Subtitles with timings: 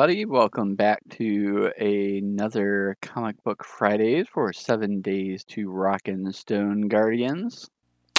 [0.00, 7.68] Everybody, welcome back to another Comic Book Fridays for seven days to Rockin' Stone Guardians.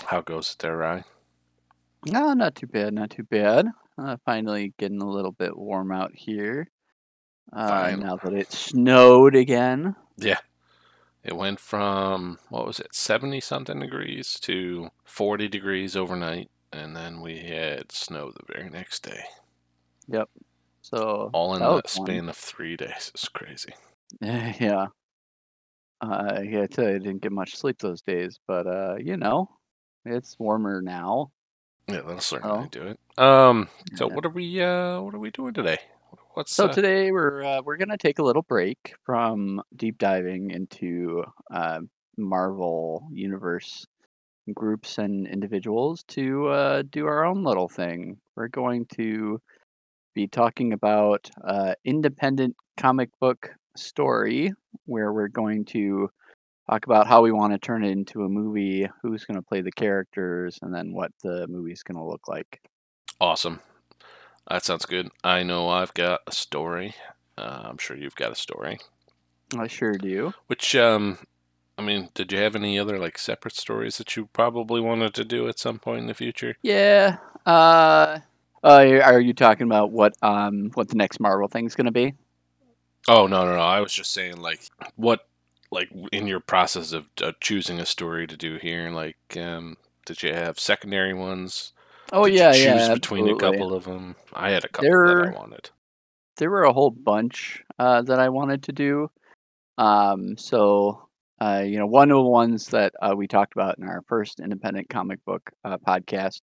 [0.06, 1.04] How goes it there, Rye?
[2.06, 3.66] No, not too bad, not too bad.
[3.98, 6.70] Uh, finally getting a little bit warm out here.
[7.52, 9.96] Uh, now that it snowed again.
[10.18, 10.38] Yeah.
[11.24, 16.52] It went from, what was it, 70 something degrees to 40 degrees overnight.
[16.72, 19.24] And then we had snow the very next day.
[20.94, 23.12] So All in the span of three days.
[23.14, 23.74] It's crazy.
[24.22, 24.88] yeah.
[26.02, 29.18] Uh, yeah, I tell you, I didn't get much sleep those days, but uh, you
[29.18, 29.50] know,
[30.06, 31.32] it's warmer now.
[31.88, 32.68] Yeah, that'll certainly Oh.
[32.70, 33.00] do it.
[33.18, 34.16] Um, so Yeah.
[34.16, 35.78] what are we, uh, what are we doing today?
[36.34, 40.52] What's, So uh, today we're uh, we're gonna take a little break from deep diving
[40.52, 41.82] into uh,
[42.18, 43.86] Marvel universe
[44.56, 48.18] groups and individuals to uh, do our own little thing.
[48.36, 49.40] We're going to
[50.14, 54.54] be talking about uh, independent comic book story,
[54.86, 56.10] where we're going to
[56.70, 59.62] talk about how we want to turn it into a movie, who's going to play
[59.62, 62.62] the characters, and then what the movie's going to look like.
[63.20, 63.60] awesome.
[64.50, 65.10] That sounds good.
[65.24, 66.96] I know I've got a story.
[67.38, 68.80] Uh, I'm sure you've got a story.
[69.58, 70.34] I sure do.
[70.48, 71.20] Which, um,
[71.78, 75.26] I mean, did you have any other like separate stories that you probably wanted to
[75.26, 76.56] do at some point in the future?
[76.64, 77.18] Yeah.
[77.46, 78.20] Uh,
[78.64, 82.14] uh, are you talking about what um what the next Marvel thing is gonna be?
[83.08, 83.62] Oh no, no, no!
[83.62, 84.62] I was just saying, like,
[84.96, 85.28] what,
[85.72, 90.22] like, in your process of uh, choosing a story to do here, like, um, did
[90.22, 91.74] you have secondary ones?
[92.14, 92.94] Oh did yeah, choose yeah.
[92.94, 94.16] between a couple of them?
[94.34, 95.70] I had a couple that There- I wanted.
[96.38, 99.12] There were a whole bunch uh, that I wanted to do.
[99.78, 101.08] Um, so
[101.42, 104.40] uh, you know, one of the ones that uh, we talked about in our first
[104.40, 106.42] independent comic book uh, podcast,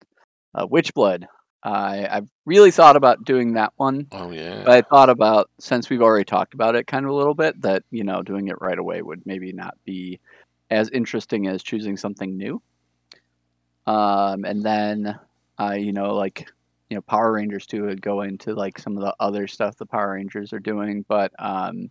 [0.57, 1.25] uh, Witchblood.
[1.63, 4.07] I I've really thought about doing that one.
[4.13, 7.15] Oh yeah, But I thought about since we've already talked about it kind of a
[7.15, 10.21] little bit that you know doing it right away would maybe not be
[10.71, 12.63] as interesting as choosing something new.
[13.87, 15.19] Um, and then
[15.61, 16.49] uh, you know like
[16.91, 19.87] you know Power Rangers too would go into like some of the other stuff the
[19.87, 21.91] Power Rangers are doing, but um,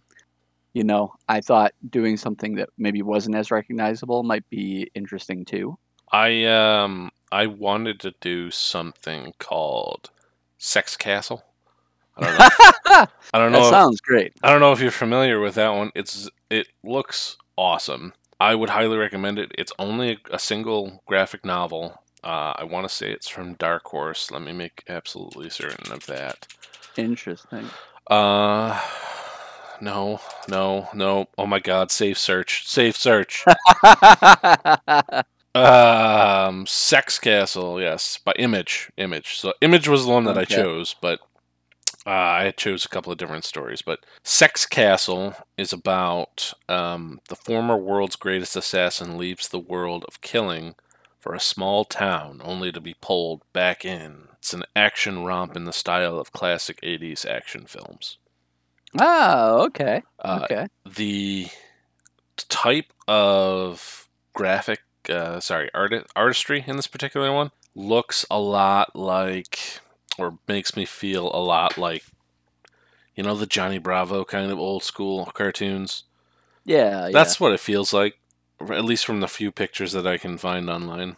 [0.73, 5.77] you know I thought doing something that maybe wasn't as recognizable might be interesting too.
[6.11, 10.09] I um, I wanted to do something called
[10.57, 11.43] Sex Castle.
[12.17, 12.37] I don't know.
[12.85, 13.59] that I don't know.
[13.63, 14.33] if- sounds great.
[14.43, 15.91] I don't know if you're familiar with that one.
[15.95, 18.13] It's it looks awesome.
[18.39, 19.51] I would highly recommend it.
[19.57, 22.01] It's only a, a single graphic novel.
[22.23, 24.31] Uh, I want to say it's from Dark Horse.
[24.31, 26.47] Let me make absolutely certain of that.
[26.95, 27.69] Interesting.
[28.09, 28.79] Uh,
[29.81, 30.19] no,
[30.49, 31.27] no, no.
[31.37, 31.91] Oh my God!
[31.91, 32.67] Safe search.
[32.67, 33.43] Safe search.
[35.65, 37.81] um, Sex Castle.
[37.81, 38.91] Yes, by Image.
[38.97, 39.37] Image.
[39.37, 41.19] So Image was the one that I chose, but
[42.05, 43.81] uh, I chose a couple of different stories.
[43.81, 50.21] But Sex Castle is about um, the former world's greatest assassin leaves the world of
[50.21, 50.75] killing
[51.19, 54.29] for a small town, only to be pulled back in.
[54.37, 58.17] It's an action romp in the style of classic '80s action films.
[58.99, 60.03] oh, okay.
[60.19, 60.67] Uh, Okay.
[60.85, 61.47] the
[62.37, 64.79] type of graphic
[65.09, 69.79] uh, sorry art- artistry in this particular one looks a lot like
[70.17, 72.03] or makes me feel a lot like
[73.15, 76.03] you know the johnny bravo kind of old school cartoons?
[76.65, 77.11] Yeah, yeah.
[77.13, 78.15] that's what it feels like
[78.59, 81.17] at least from the few pictures that i can find online.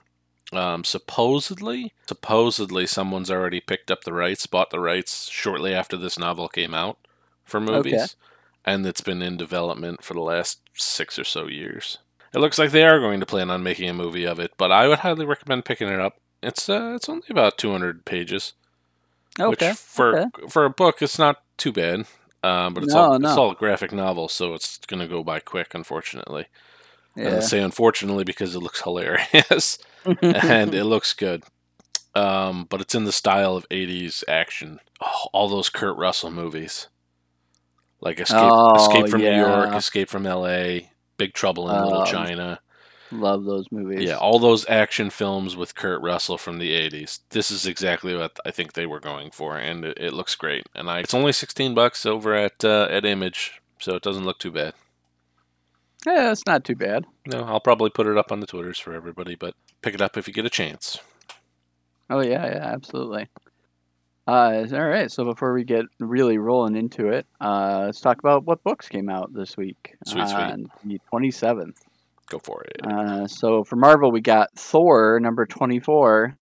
[0.52, 6.18] Um, supposedly supposedly someone's already picked up the rights bought the rights shortly after this
[6.18, 6.98] novel came out
[7.46, 8.16] for movies
[8.66, 12.00] and it's been in development for the last six or so years
[12.34, 14.72] it looks like they are going to plan on making a movie of it but
[14.72, 18.54] i would highly recommend picking it up it's uh, it's only about 200 pages
[19.40, 19.70] okay.
[19.70, 20.48] which for okay.
[20.50, 22.06] for a book it's not too bad
[22.42, 25.24] um, but it's No, all it's all a graphic novel so it's going to go
[25.24, 26.46] by quick unfortunately
[27.16, 29.78] and I say unfortunately because it looks hilarious
[30.22, 31.44] and it looks good.
[32.16, 34.80] Um, but it's in the style of 80s action.
[35.02, 36.88] Oh, all those Kurt Russell movies.
[38.02, 39.74] Like Escape, Oh, Escape from New York.
[39.76, 40.80] Escape from LA,
[41.20, 42.60] Big Trouble in Little Um, China.
[43.12, 44.04] Love those movies.
[44.04, 47.20] Yeah, all those action films with Kurt Russell from the 80s.
[47.30, 50.68] This is exactly what I think they were going for and it, it looks great.
[50.76, 54.40] And I it's only 16 bucks over at uh, at Image, so it doesn't look
[54.40, 54.74] too bad.
[56.06, 57.06] Yeah, it's not too bad.
[57.26, 60.16] No, I'll probably put it up on the Twitters for everybody, but pick it up
[60.16, 61.00] if you get a chance.
[62.12, 63.28] Oh yeah, yeah, absolutely.
[64.30, 65.12] Uh, all right.
[65.12, 69.10] So before we get really rolling into it, uh, let's talk about what books came
[69.10, 69.96] out this week.
[70.06, 70.40] Sweet, sweet.
[70.40, 71.82] On the twenty seventh.
[72.30, 72.86] Go for it.
[72.86, 76.38] Uh, so for Marvel, we got Thor number twenty four.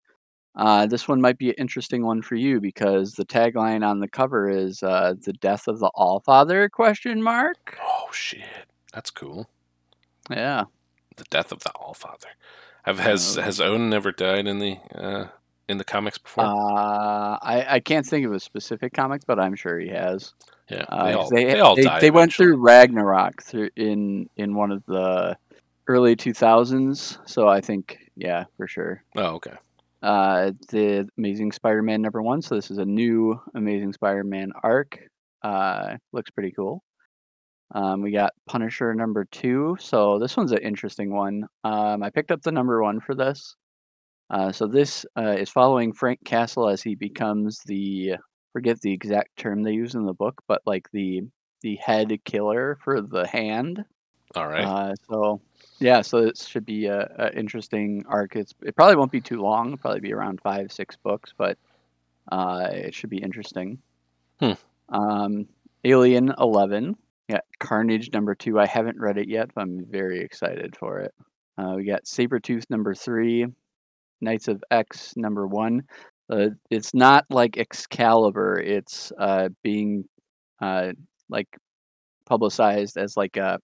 [0.56, 4.08] Uh, this one might be an interesting one for you because the tagline on the
[4.10, 7.78] cover is uh, "The Death of the All Father?" Question mark.
[7.82, 8.42] Oh shit,
[8.92, 9.48] that's cool.
[10.30, 10.66] Yeah.
[11.16, 12.32] The death of the Allfather.
[12.84, 15.28] Have has has Odin ever died in the uh,
[15.70, 16.46] in the comics before?
[16.46, 20.34] Uh, I I can't think of a specific comic, but I'm sure he has.
[20.70, 24.72] yeah, Uh, all they they, all they, they went through Ragnarok through in in one
[24.72, 25.38] of the
[25.88, 29.04] early 2000s, so I think yeah for sure.
[29.16, 29.54] Oh, okay.
[30.04, 32.42] Uh, the Amazing Spider-Man number one.
[32.42, 35.00] So this is a new Amazing Spider-Man arc.
[35.42, 36.84] Uh, looks pretty cool.
[37.74, 39.76] Um, we got Punisher number two.
[39.80, 41.46] So this one's an interesting one.
[41.64, 43.56] Um, I picked up the number one for this.
[44.30, 48.16] Uh, so this uh, is following Frank Castle as he becomes the
[48.54, 51.24] forget the exact term they use in the book, but like the
[51.62, 53.84] the head killer for the hand.
[54.36, 54.66] All right.
[54.66, 55.42] Uh, so
[55.80, 58.36] yeah, so it should be a, a interesting arc.
[58.36, 59.68] It's it probably won't be too long.
[59.68, 61.58] It'll probably be around five six books, but
[62.32, 63.80] uh, it should be interesting.
[64.40, 64.54] Hmm.
[64.90, 65.48] Um,
[65.84, 66.98] Alien Eleven.
[67.28, 68.60] Yeah, Carnage number two.
[68.60, 71.14] I haven't read it yet, but I'm very excited for it.
[71.58, 73.46] Uh, we got Sabretooth number three,
[74.22, 75.84] Knights of X number one.
[76.30, 78.60] Uh, it's not like Excalibur.
[78.60, 80.04] It's uh, being
[80.62, 80.92] uh,
[81.30, 81.48] like
[82.26, 83.60] publicized as like a,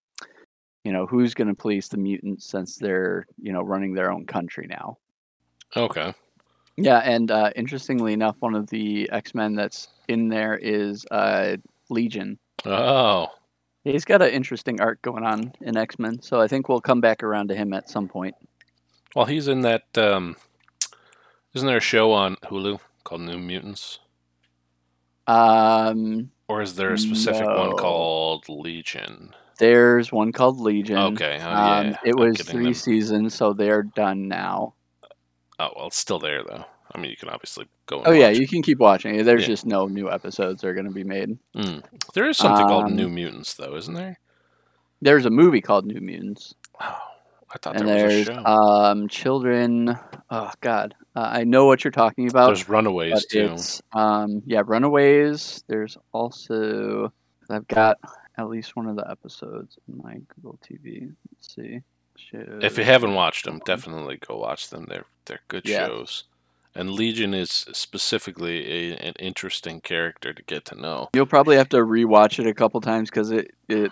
[0.83, 4.25] you know, who's going to police the mutants since they're you know running their own
[4.25, 4.97] country now.
[5.75, 6.13] okay.
[6.75, 11.57] Yeah, and uh, interestingly enough, one of the X Men that's in there is uh,
[11.89, 12.39] Legion.
[12.65, 13.27] Oh,
[13.83, 17.01] He's got an interesting arc going on in X Men, so I think we'll come
[17.01, 18.33] back around to him at some point.
[19.15, 19.97] Well, he's in that.
[19.97, 20.35] Um,
[21.53, 23.99] isn't there a show on Hulu called New Mutants?
[25.27, 29.33] Um, Or is there a specific one called Legion?
[29.59, 30.97] there's one called Legion.
[30.97, 31.39] Okay.
[31.41, 32.73] Oh, Um, it I'm was three them.
[32.73, 34.73] seasons, so they're done now.
[35.59, 36.65] Oh well, it's still there though.
[36.93, 37.99] I mean, you can obviously go.
[37.99, 39.23] And Oh yeah, you can keep watching.
[39.23, 39.47] There's Yeah.
[39.47, 41.37] just no new episodes that are going to be made.
[41.55, 41.83] Mm.
[42.13, 44.19] There is something called Um, New Mutants, though, isn't there?
[45.01, 46.97] There's a movie called New Mutants, Oh,
[47.53, 48.45] I thought and there was a there's show.
[48.45, 49.97] um children.
[50.29, 52.47] Oh God, uh, I know what you're talking about.
[52.47, 53.55] There's Runaways too.
[53.93, 55.63] um yeah, Runaways.
[55.67, 57.13] There's also
[57.49, 57.97] I've got
[58.37, 61.13] at least one of the episodes in my Google TV.
[61.31, 61.81] Let's see.
[62.31, 64.85] If you haven't watched them, definitely go watch them.
[64.89, 65.87] They're they're good Yeah.
[65.87, 66.23] shows.
[66.75, 71.09] And Legion is specifically a, an interesting character to get to know.
[71.13, 73.91] You'll probably have to rewatch it a couple times because it it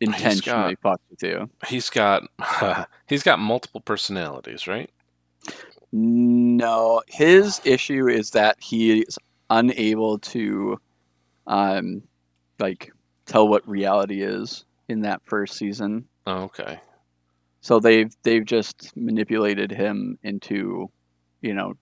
[0.00, 1.50] intentionally fucks with you.
[1.66, 2.22] He's got
[3.08, 4.90] he's got multiple personalities, right?
[5.92, 9.18] No, his issue is that he is
[9.48, 10.78] unable to,
[11.46, 12.02] um,
[12.58, 12.92] like
[13.24, 16.06] tell what reality is in that first season.
[16.26, 16.78] Oh, okay.
[17.60, 20.90] So they've they've just manipulated him into,
[21.40, 21.74] you know,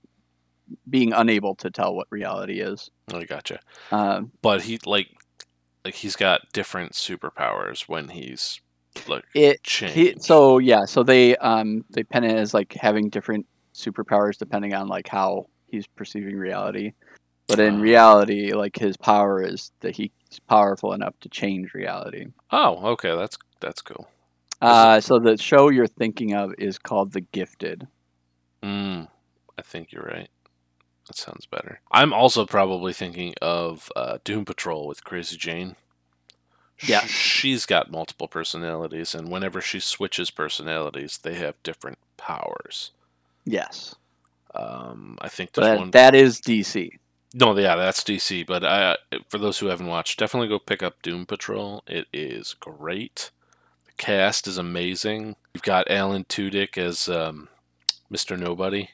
[0.88, 2.90] being unable to tell what reality is.
[3.12, 3.60] I gotcha.
[3.90, 5.08] Um, But he like
[5.86, 8.60] like he's got different superpowers when he's
[9.06, 13.46] like it he, so yeah, so they um they pen it as like having different
[13.72, 16.92] superpowers depending on like how he's perceiving reality.
[17.46, 17.80] But in Ah.
[17.80, 20.10] reality, like his power is that he's
[20.48, 22.26] powerful enough to change reality.
[22.50, 24.08] oh, okay, that's that's cool.
[24.60, 27.86] Uh, so the show you're thinking of is called The Gifted.
[28.64, 29.06] Mm,
[29.56, 30.30] I think you're right.
[31.06, 31.80] That sounds better.
[31.92, 35.76] I'm also probably thinking of uh, Doom Patrol with Crazy Jane.
[36.82, 37.00] Yeah.
[37.06, 42.90] She's got multiple personalities, and whenever she switches personalities, they have different powers.
[43.44, 43.94] Yes,
[44.54, 45.90] Um, I think there's but one.
[45.92, 46.90] that is DC.
[47.34, 48.46] No, yeah, that's DC.
[48.46, 48.96] But I,
[49.28, 51.82] for those who haven't watched, definitely go pick up Doom Patrol.
[51.86, 53.30] It is great.
[53.86, 55.36] The cast is amazing.
[55.54, 57.48] You've got Alan Tudyk as um,
[58.12, 58.38] Mr.
[58.38, 58.90] Nobody.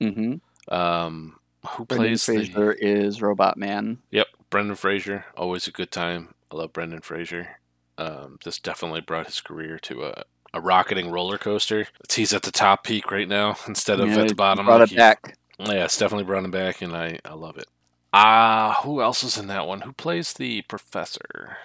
[0.00, 0.74] Mm-hmm.
[0.74, 2.34] Um, who Brendan plays the?
[2.34, 3.98] Fraser is Robot Man.
[4.10, 5.24] Yep, Brendan Fraser.
[5.36, 6.34] Always a good time.
[6.50, 7.58] I love Brendan Fraser.
[7.98, 11.86] Um, this definitely brought his career to a, a rocketing roller coaster.
[12.12, 14.66] He's at the top peak right now instead of Yeah, at the bottom.
[14.66, 15.36] Brought like it he- back.
[15.58, 17.66] Yeah, it's definitely brought him back, and I, I love it.
[18.14, 19.82] Ah, who else is in that one?
[19.82, 21.58] Who plays the professor?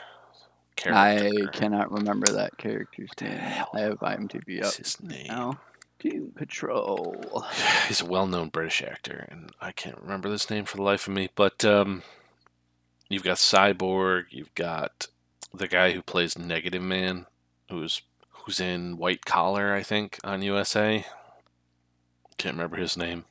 [0.86, 3.40] I cannot remember that character's name.
[3.74, 5.28] I have IMDb up What's his name?
[5.28, 5.60] now.
[6.00, 7.46] Doom Patrol.
[7.88, 11.14] He's a well-known British actor, and I can't remember this name for the life of
[11.14, 11.30] me.
[11.34, 12.04] But um,
[13.16, 14.26] you've got Cyborg.
[14.30, 15.08] You've got
[15.54, 17.28] the guy who plays Negative Man,
[17.72, 21.06] who's who's in White Collar, I think, on USA.
[22.38, 23.24] Can't remember his name,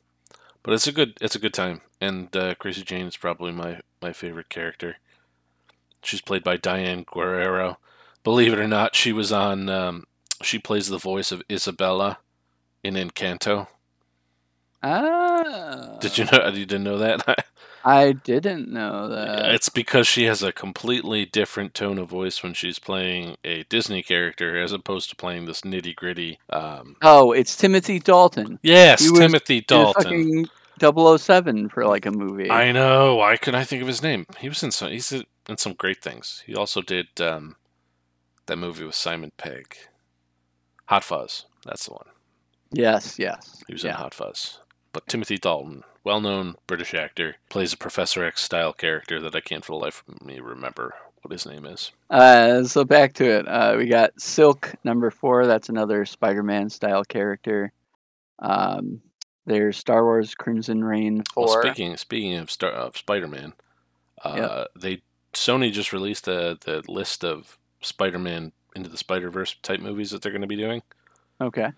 [0.63, 1.83] but it's a good it's a good time.
[2.01, 4.97] And uh, Crazy Jane is probably my my favorite character.
[6.03, 7.79] She's played by Diane Guerrero.
[8.23, 9.69] Believe it or not, she was on.
[9.69, 10.05] Um,
[10.41, 12.21] she plays the voice of Isabella
[12.83, 13.69] in Encanto.
[14.83, 15.99] Ah.
[16.01, 16.49] Did you know?
[16.49, 17.47] You didn't know that?
[17.85, 19.55] I didn't know that.
[19.55, 24.03] it's because she has a completely different tone of voice when she's playing a Disney
[24.03, 26.39] character as opposed to playing this nitty gritty.
[26.51, 28.59] Um, Oh, it's Timothy Dalton.
[28.63, 30.47] yes, He Timothy He was Dalton.
[30.81, 32.51] fucking 007 for like a movie.
[32.51, 33.17] I know.
[33.17, 34.27] Why couldn't I think of his name?
[34.39, 34.91] He was in some.
[34.91, 36.43] He's in some great things.
[36.47, 37.57] He also did um,
[38.47, 39.77] that movie with Simon Pegg,
[40.87, 41.47] Hot Fuzz.
[41.65, 42.07] That's the one.
[42.73, 43.63] yes, yes.
[43.69, 43.91] He was yeah.
[43.91, 44.61] in Hot Fuzz.
[44.93, 49.65] But Timothy Dalton, well-known British actor, plays a Professor X style character that I can't
[49.65, 51.91] for the life of me remember what his name is.
[52.11, 53.49] Uh, so back to it.
[53.49, 55.47] Uh, we got Silk number four.
[55.47, 57.73] That's another Spider-Man style character.
[58.39, 59.01] Um,
[59.47, 61.47] there's Star Wars Crimson Reign four.
[61.47, 63.55] Well, speaking speaking of Star of Spider-Man,
[64.23, 70.11] uh, they Sony just released the the list of Spider-Man into the Spider-Verse type movies
[70.11, 70.83] that they're going to be doing.
[71.41, 71.71] okay.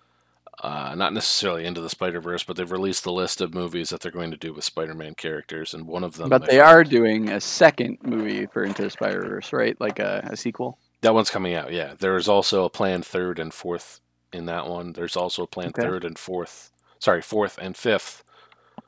[0.63, 4.01] Uh, not necessarily into the Spider Verse, but they've released the list of movies that
[4.01, 6.29] they're going to do with Spider Man characters, and one of them.
[6.29, 9.79] But they are doing a second movie for Into the Spider Verse, right?
[9.81, 10.79] Like a, a sequel.
[11.03, 11.73] That one's coming out.
[11.73, 14.01] Yeah, there is also a planned third and fourth
[14.33, 14.93] in that one.
[14.95, 15.83] There's also a planned Okay.
[15.83, 16.73] third and fourth.
[16.99, 18.25] Sorry, fourth and fifth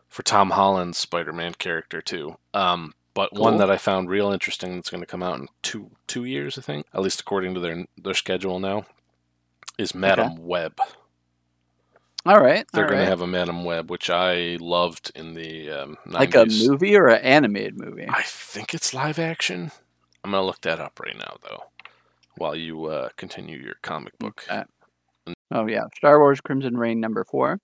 [0.08, 2.38] for Tom Holland's Spider Man character too.
[2.54, 5.90] Um, but one that I found real interesting that's going to come out in two
[6.06, 8.84] two years, I think, at least according to their their schedule now,
[9.76, 10.78] is Madam Web.
[12.28, 12.66] All right.
[12.75, 13.04] They're all going right.
[13.06, 16.12] to have a Madam Web, which I loved in the um, 90s.
[16.12, 18.04] like a movie or an animated movie.
[18.06, 19.73] I think it's live action.
[20.23, 21.62] I'm gonna look that up right now, though,
[22.37, 24.44] while you uh, continue your comic book.
[24.50, 24.64] Okay.
[25.52, 27.61] Oh yeah, Star Wars Crimson Reign number four,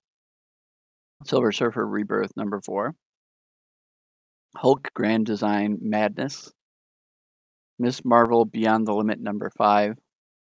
[1.25, 2.95] Silver Surfer Rebirth number four,
[4.55, 6.51] Hulk Grand Design Madness,
[7.77, 9.95] Miss Marvel Beyond the Limit number five,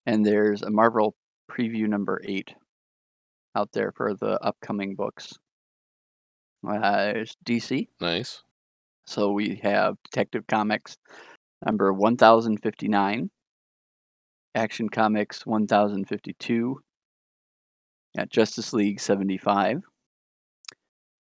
[0.04, 1.14] and there's a Marvel
[1.48, 2.54] preview number eight
[3.54, 5.32] out there for the upcoming books.
[6.66, 6.78] Uh,
[7.12, 8.42] there's DC, Nice.
[9.06, 10.98] so we have Detective Comics
[11.64, 13.30] number 1059,
[14.54, 16.78] Action Comics 1052,
[18.16, 19.82] got Justice League 75,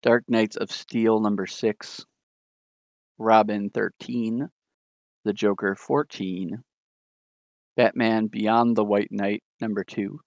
[0.04, 2.06] Dark Knights of Steel number 6,
[3.18, 4.50] Robin 13,
[5.24, 6.64] The Joker 14,
[7.78, 10.20] Batman Beyond the White Knight number 2,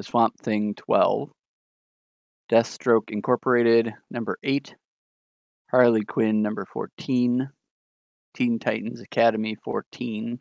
[0.00, 1.30] The Swamp Thing 12,
[2.50, 4.74] Deathstroke Incorporated number 8,
[5.70, 7.50] Harley Quinn number 14,
[8.32, 10.38] Teen Titans Academy 14,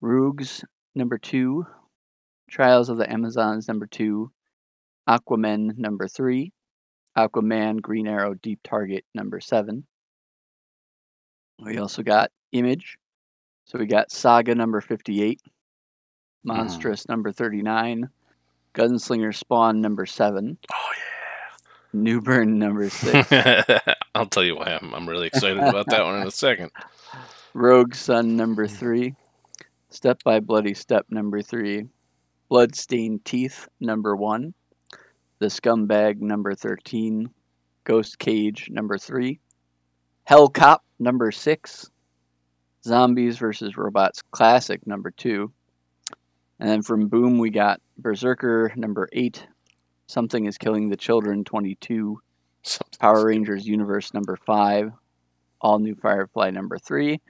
[0.00, 0.64] Rogues
[0.94, 1.66] number 2,
[2.50, 4.30] Trials of the Amazons number 2,
[5.06, 6.50] Aquaman number 3,
[7.18, 9.86] Aquaman Green Arrow Deep Target number 7.
[11.62, 12.96] We also got Image.
[13.66, 15.42] So we got Saga number 58,
[16.46, 16.58] Mm-hmm.
[16.58, 18.08] Monstress number 39,
[18.74, 21.56] Gunslinger Spawn number 7, Oh yeah.
[21.92, 23.28] Newburn number 6.
[24.14, 26.70] I'll tell you why I'm, I'm really excited about that one in a second.
[27.54, 29.14] Rogue Sun number 3,
[29.90, 31.84] Step by Bloody Step number 3,
[32.48, 34.54] Bloodstained Teeth number 1,
[35.40, 37.28] The Scumbag number 13,
[37.84, 39.40] Ghost Cage number 3,
[40.24, 41.90] Hell Cop number 6,
[42.84, 45.52] Zombies versus Robots Classic number 2,
[46.60, 49.46] and then from Boom we got Berserker number 8,
[50.06, 52.20] Something is Killing the Children 22,
[52.62, 54.92] Something's- Power Rangers Universe number 5,
[55.60, 57.20] All New Firefly number 3,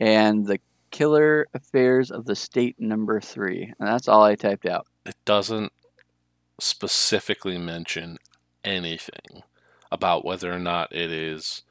[0.00, 0.58] and The
[0.90, 3.72] Killer Affairs of the State number 3.
[3.78, 4.86] And that's all I typed out.
[5.06, 5.72] It doesn't
[6.58, 8.18] specifically mention
[8.64, 9.42] anything
[9.90, 11.62] about whether or not it is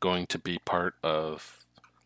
[0.00, 1.61] going to be part of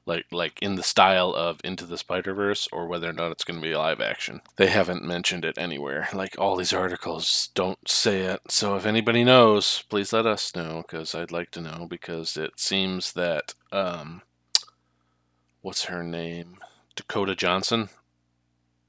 [0.06, 3.44] like like in the style of Into the Spider Verse or whether or not it's
[3.44, 4.40] going to be live action.
[4.56, 6.08] They haven't mentioned it anywhere.
[6.14, 8.40] Like all these articles don't say it.
[8.48, 12.52] So if anybody knows, please let us know because I'd like to know because it
[12.58, 14.22] seems that um,
[15.60, 16.58] what's her name,
[16.94, 17.88] Dakota Johnson,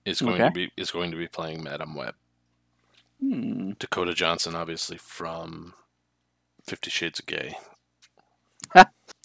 [0.06, 2.16] is going to be is going to be playing Madam Web.
[3.20, 3.72] Hmm.
[3.80, 5.74] Dakota Johnson, obviously from
[6.64, 7.58] Fifty Shades of Gay.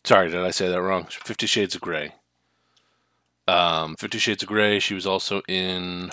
[0.05, 1.05] Sorry, did I say that wrong?
[1.05, 2.15] Fifty Shades of Grey.
[3.47, 4.79] Um, Fifty Shades of Grey.
[4.79, 6.11] She was also in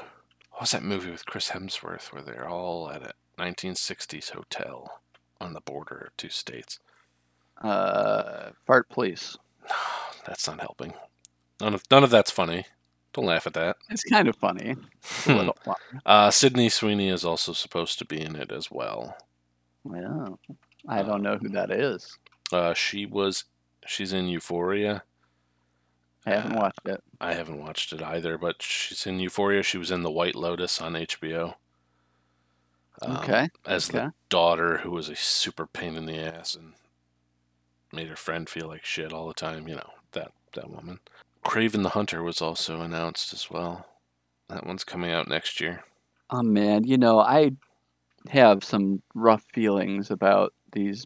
[0.51, 4.99] what was that movie with Chris Hemsworth where they're all at a 1960s hotel
[5.39, 6.79] on the border of two states?
[7.61, 9.37] Uh, Fart Police.
[10.25, 10.93] That's not helping.
[11.61, 12.65] None of none of that's funny.
[13.13, 13.77] Don't laugh at that.
[13.89, 14.75] It's kind of funny.
[15.01, 15.75] It's a little fun.
[16.05, 19.17] Uh, Sydney Sweeney is also supposed to be in it as well.
[19.91, 20.27] Yeah.
[20.87, 22.17] I don't know who that is.
[22.51, 23.45] Uh, she was
[23.85, 25.03] she's in Euphoria.
[26.25, 27.03] I haven't Uh, watched it.
[27.21, 29.63] I haven't watched it either, but she's in Euphoria.
[29.63, 31.55] She was in The White Lotus on HBO.
[33.01, 33.47] um, Okay.
[33.65, 36.73] as the daughter who was a super pain in the ass and
[37.93, 39.67] made her friend feel like shit all the time.
[39.69, 40.99] You know that that woman.
[41.45, 43.87] Kraven the Hunter was also announced as well.
[44.49, 45.85] That one's coming out next year.
[46.29, 47.51] Oh man, you know, I
[48.27, 51.05] have some rough feelings about these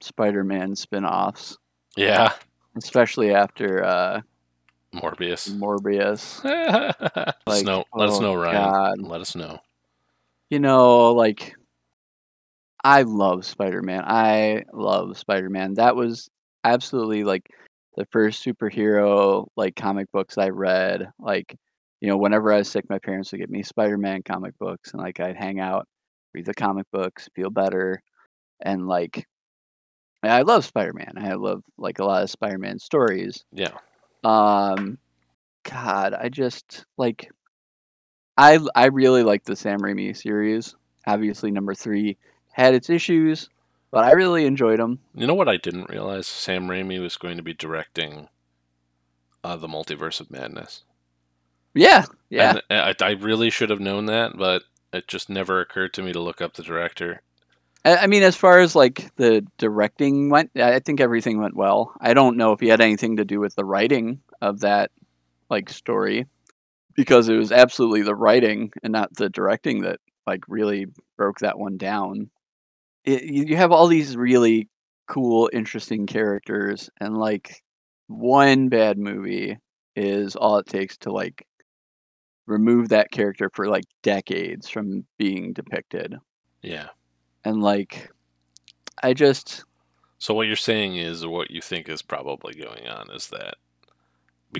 [0.00, 1.58] Spider-Man spin-offs,
[1.96, 2.32] Yeah,
[2.76, 4.20] especially after uh
[4.94, 5.50] Morbius.
[5.50, 6.42] Morbius.
[6.44, 7.84] let us Like, know.
[7.94, 8.54] Let us oh, know, Ryan.
[8.54, 9.02] God.
[9.02, 9.58] Let us know.
[10.50, 11.54] You know, like
[12.82, 14.02] I love Spider-Man.
[14.04, 15.74] I love Spider-Man.
[15.74, 16.28] That was
[16.64, 17.48] absolutely like
[17.96, 21.08] the first superhero like comic books I read.
[21.18, 21.56] Like,
[22.00, 25.02] you know, whenever I was sick, my parents would get me Spider-Man comic books and
[25.02, 25.86] like I'd hang out,
[26.34, 28.02] read the comic books, feel better.
[28.62, 29.26] And like
[30.22, 31.14] I love Spider-Man.
[31.16, 33.44] I love like a lot of Spider-Man stories.
[33.52, 33.72] Yeah.
[34.24, 34.98] Um
[35.64, 37.30] God, I just like
[38.36, 40.74] I I really like the Sam Raimi series.
[41.06, 42.16] Obviously, number three
[42.52, 43.48] had its issues,
[43.90, 44.98] but I really enjoyed them.
[45.14, 46.26] You know what I didn't realize?
[46.26, 48.28] Sam Raimi was going to be directing
[49.44, 50.82] uh, the Multiverse of Madness.
[51.74, 55.94] Yeah, yeah, And I, I really should have known that, but it just never occurred
[55.94, 57.22] to me to look up the director.
[57.84, 61.94] I, mean, as far as like the directing went, I think everything went well.
[62.00, 64.90] I don't know if he had anything to do with the writing of that
[65.48, 66.26] like story,
[66.94, 71.58] because it was absolutely the writing and not the directing that like really broke that
[71.58, 72.30] one down.
[73.04, 74.68] It, you have all these really
[75.08, 77.62] cool, interesting characters, and like
[78.08, 79.56] one bad movie
[79.96, 81.46] is all it takes to like
[82.46, 86.16] remove that character for like decades from being depicted.
[86.62, 86.88] Yeah.
[87.44, 88.10] And like,
[89.02, 89.64] I just
[90.18, 93.54] So what you're saying is what you think is probably going on is that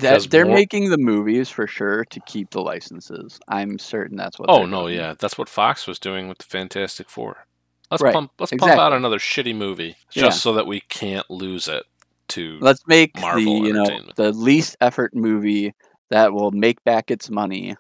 [0.00, 3.40] that they're more- making the movies for sure to keep the licenses.
[3.49, 4.49] I'm certain that's what.
[4.49, 4.95] Oh no, doing.
[4.97, 7.45] yeah, that's what Fox was doing with the Fantastic Four.
[7.90, 8.30] Let's Right, pump.
[8.38, 10.30] Let's pump out another shitty movie just Yeah.
[10.30, 11.82] so that we can't lose it
[12.28, 12.56] to.
[12.60, 15.75] Let's make Marvel the you know the least effort movie
[16.10, 17.75] that will make back its money,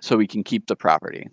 [0.00, 1.28] so we can keep the property.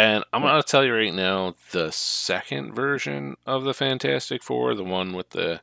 [0.00, 4.82] And I'm gonna tell you right now, the second version of the Fantastic Four, the
[4.82, 5.60] one with the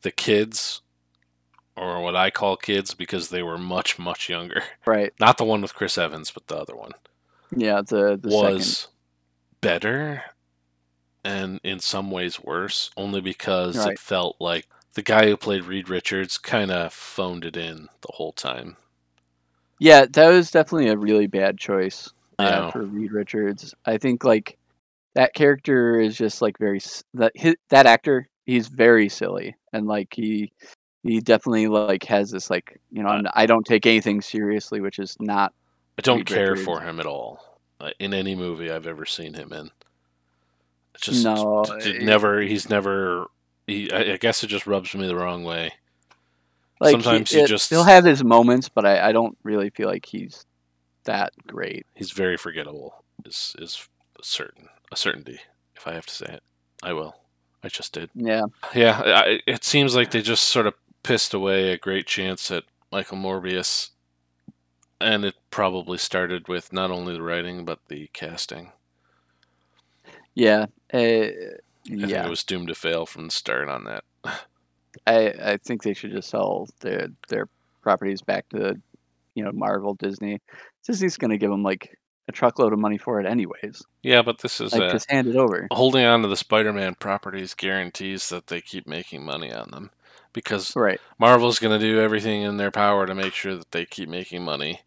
[0.00, 0.80] the kids,
[1.76, 4.64] or what I call kids because they were much much younger.
[4.84, 5.12] Right.
[5.20, 6.90] Not the one with Chris Evans, but the other one
[7.54, 7.82] Yeah.
[7.82, 8.92] The the was second.
[9.60, 10.24] better,
[11.22, 13.92] and in some ways worse, only because Right.
[13.92, 18.10] it felt like the guy who played Reed Richards kind of phoned it in the
[18.14, 18.76] whole time.
[19.78, 22.10] Yeah, that was definitely a really bad choice
[22.42, 22.70] Yeah.
[22.70, 23.74] for Reed Richards.
[23.86, 24.58] I think like
[25.14, 26.80] that character is just like very
[27.14, 28.28] that his, that actor.
[28.46, 30.52] He's very silly and like he
[31.04, 34.80] he definitely like has this like you know Uh, and I don't take anything seriously,
[34.80, 35.52] which is not
[35.98, 36.64] I don't Reed care Richards.
[36.64, 39.70] for him at all uh, in any movie I've ever seen him in.
[40.94, 42.40] It's just No, eh, never.
[42.40, 43.26] He's never.
[43.66, 45.72] He, I, I guess it just rubs me the wrong way.
[46.80, 49.70] like Sometimes he, he it- just- he'll have his moments, but I, I don't really
[49.70, 50.44] feel like he's
[51.04, 51.86] that great.
[51.94, 53.04] He's very forgettable.
[53.24, 53.88] Is is
[54.22, 55.40] certain a certainty.
[55.76, 56.42] If I have to say it,
[56.82, 57.16] I will.
[57.64, 58.10] I just did.
[58.14, 62.50] Yeah, Yeah, I, it seems like they just sort of pissed away a great chance
[62.50, 63.90] at Michael Morbius,
[65.00, 68.72] and it probably started with not only the writing but the casting.
[70.34, 72.26] yeah, uh, I think yeah.
[72.26, 74.04] it was doomed to fail from the start on that.
[75.06, 77.48] I I think they should just sell their their
[77.82, 78.80] properties back to
[79.34, 80.40] you know Marvel, Disney.
[80.86, 83.82] Disney's gonna give him like a truckload of money for it anyways.
[84.02, 85.66] Yeah, but this is Like uh, just hand it over.
[85.72, 89.90] holding on to the Spider-Man properties guarantees that they keep making money on them,
[90.32, 91.00] because Right.
[91.18, 94.44] Marvel's going to do everything in their power to make sure that they keep making
[94.44, 94.82] money.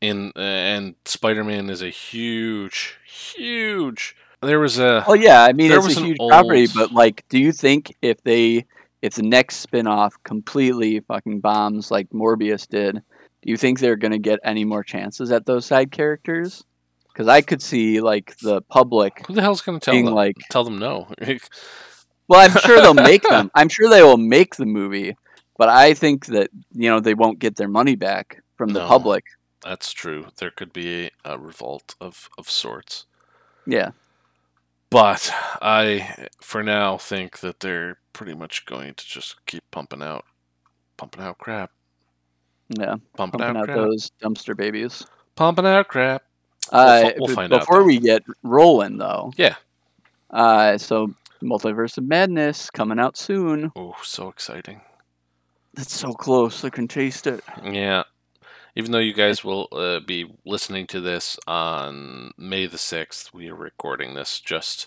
[0.00, 4.16] In and Spider-Man is a huge, huge.
[4.42, 5.44] There was a Well, yeah.
[5.44, 8.66] I mean, it's a huge property, but like, do you think if they
[9.02, 13.02] if the next spin-off completely fucking bombs like Morbius did,
[13.44, 16.64] do you think they're gonna get any more chances at those side characters?
[17.08, 20.12] Because I could see like the public who the hell's going to tell them?
[20.12, 21.06] like, tell them no.
[22.26, 23.50] Well, I'm sure they'll make them.
[23.54, 25.14] I'm sure they will make the movie,
[25.58, 28.88] but I think that you know they won't get their money back from the No.
[28.88, 29.24] public.
[29.62, 30.26] That's true.
[30.38, 33.04] There could be a, a revolt of of sorts.
[33.66, 33.90] Yeah,
[34.90, 35.30] But
[35.62, 40.24] I, for now, think that they're pretty much going to just keep pumping out,
[40.96, 41.70] pumping out crap,
[42.70, 45.04] yeah, pumping, pumping out, out crap, those dumpster babies.
[45.36, 46.22] pumping out crap.
[46.72, 47.84] Uh, we'll out, before though.
[47.84, 49.32] we get rolling, though.
[49.36, 49.56] Yeah.
[50.30, 53.70] Uh, so Multiverse of Madness coming out soon.
[53.76, 54.80] Oh, so exciting!
[55.76, 56.64] It's so close.
[56.64, 57.44] I can taste it.
[57.62, 58.04] Yeah,
[58.76, 63.48] Even though you guys will uh, be listening to this on May the 6th, we
[63.50, 64.86] are recording this just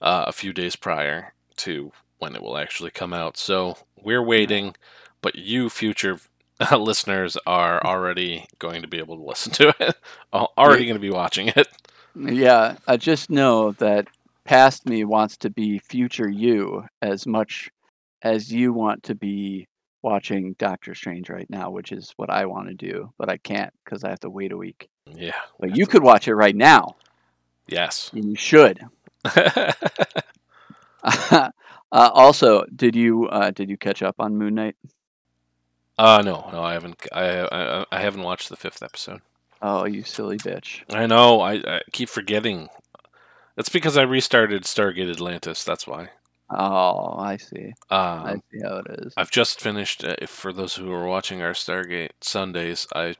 [0.00, 3.36] uh, a few days prior to when it will actually come out.
[3.36, 4.74] So we're waiting,
[5.22, 6.18] but you, future
[6.78, 9.96] listeners, are already going to be able to listen to it,
[10.32, 11.68] already going to be watching it.
[12.16, 14.06] Yeah, I just know that
[14.44, 17.72] past me wants to be future you as much
[18.22, 19.66] as you want to be
[20.00, 23.74] watching Doctor Strange right now, which is what I want to do, but I can't
[23.84, 24.88] because I have to wait a week.
[25.12, 25.32] Yeah.
[25.58, 26.94] But you could watch it right now.
[27.66, 28.10] Yes.
[28.12, 28.78] And you should.
[29.24, 29.72] uh,
[31.90, 34.76] also, did you uh, did you catch up on Moon Knight?
[35.96, 37.06] Uh no, no, I haven't.
[37.12, 39.20] I, I I haven't watched the fifth episode.
[39.62, 40.82] Oh, you silly bitch!
[40.92, 41.40] I know.
[41.40, 42.68] I, I keep forgetting.
[43.56, 45.62] That's because I restarted Stargate Atlantis.
[45.62, 46.10] That's why.
[46.50, 47.74] Oh, I see.
[47.90, 49.14] Um, I see how it is.
[49.16, 50.04] I've just finished.
[50.04, 53.14] Uh, for those who are watching our Stargate Sundays, I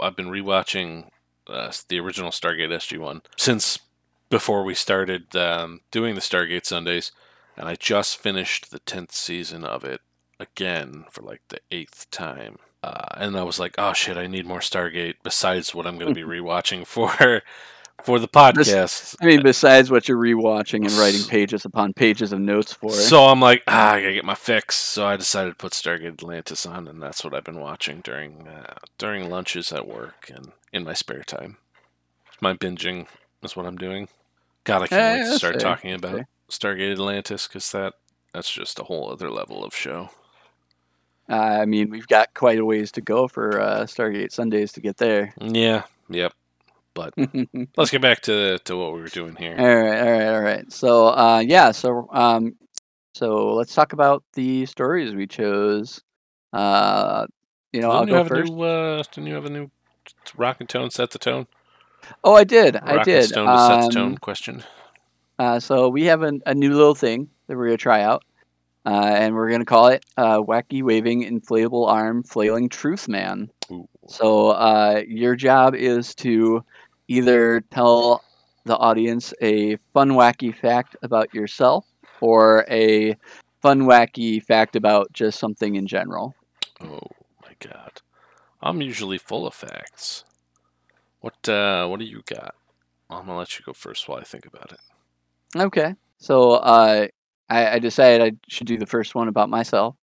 [0.00, 1.08] I've been rewatching
[1.46, 3.78] uh, the original Stargate SG One since
[4.28, 7.12] before we started um, doing the Stargate Sundays,
[7.56, 10.00] and I just finished the tenth season of it
[10.38, 12.56] again for like the eighth time.
[12.82, 16.14] Uh, and I was like, oh shit, I need more Stargate besides what I'm going
[16.14, 17.42] to be rewatching for
[18.04, 19.16] for the podcast.
[19.20, 22.90] I mean, besides what you're rewatching and writing pages upon pages of notes for.
[22.90, 24.76] So I'm like, ah, I gotta get my fix.
[24.76, 28.46] So I decided to put Stargate Atlantis on, and that's what I've been watching during
[28.46, 31.56] uh, during lunches at work and in my spare time.
[32.40, 33.06] My binging
[33.42, 34.08] is what I'm doing.
[34.64, 37.94] God, I can't Yeah, wait to start fair, talking about Stargate Atlantis because that
[38.32, 40.10] that's just a whole other level of show.
[41.28, 44.80] Uh, I mean, we've got quite a ways to go for uh, Stargate Sundays to
[44.80, 45.34] get there.
[45.40, 46.32] Yeah, yep.
[46.94, 47.14] But
[47.76, 49.54] Let's get back to to what we were doing here.
[49.58, 50.00] All right.
[50.00, 50.28] All right.
[50.34, 50.72] All right.
[50.72, 52.54] So, uh, yeah, so um,
[53.14, 56.00] so let's talk about the stories we chose.
[56.52, 57.26] Uh,
[57.72, 58.50] you know, I'll you go have first.
[58.50, 58.62] a new?
[58.62, 59.70] Uh, didn't you have a new
[60.36, 61.46] rock and tone set the tone?
[62.24, 63.18] Oh, I did, I rock did.
[63.18, 64.62] and stone to set the tone Um, question.
[65.38, 68.24] Uh, so we have a, a new little thing that we're gonna try out,
[68.86, 73.88] uh, and we're gonna call it uh, "Wacky Waving Inflatable Arm Flailing Truth Man." Ooh.
[74.06, 76.64] So uh, your job is to
[77.08, 78.22] either tell
[78.64, 81.84] the audience a fun, wacky fact about yourself,
[82.20, 83.16] or a
[83.60, 86.34] fun, wacky fact about just something in general.
[86.80, 87.00] Oh
[87.42, 88.00] my god.
[88.62, 90.24] I'm usually full of facts.
[91.20, 92.54] What uh what do you got?
[93.10, 94.80] I'm gonna let you go first while I think about it.
[95.60, 95.94] Okay.
[96.18, 97.08] So uh,
[97.48, 99.96] I, I decided I should do the first one about myself.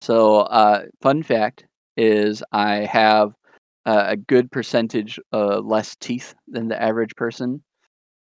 [0.00, 3.34] So uh, fun fact is I have
[3.86, 7.62] uh, a good percentage uh, less teeth than the average person.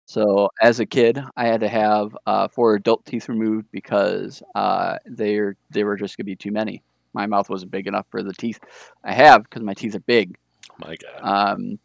[0.07, 4.99] So as a kid, I had to have uh, four adult teeth removed because uh,
[5.07, 6.83] they're they were just gonna be too many.
[7.15, 8.59] My mouth wasn't big enough for the teeth
[9.05, 10.37] I have because my teeth are big.
[10.71, 11.21] Oh my god.
[11.23, 11.79] Um,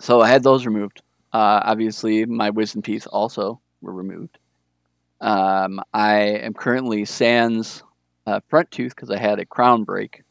[0.00, 1.02] so I had those removed.
[1.32, 4.38] Uh, obviously, my wisdom teeth also were removed.
[5.22, 7.84] Um, I am currently sans
[8.26, 10.22] uh, front tooth because I had a crown break.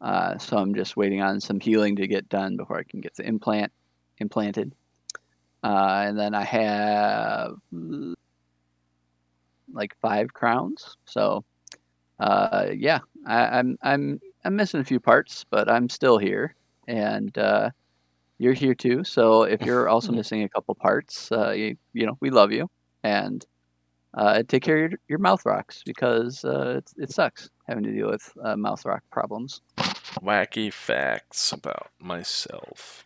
[0.00, 3.14] Uh, so I'm just waiting on some healing to get done before I can get
[3.16, 3.72] the implant
[4.18, 4.72] implanted.
[5.64, 7.56] Uh, and then I have
[9.72, 10.96] like five crowns.
[11.04, 11.44] So
[12.20, 16.54] uh, yeah, I, I'm I'm I'm missing a few parts, but I'm still here,
[16.86, 17.70] and uh,
[18.38, 19.02] you're here too.
[19.02, 22.70] So if you're also missing a couple parts, uh, you, you know we love you,
[23.02, 23.44] and
[24.14, 27.92] uh, take care of your, your mouth rocks because uh, it, it sucks having to
[27.92, 29.60] deal with uh, mouth rock problems.
[30.22, 33.04] Wacky facts about myself.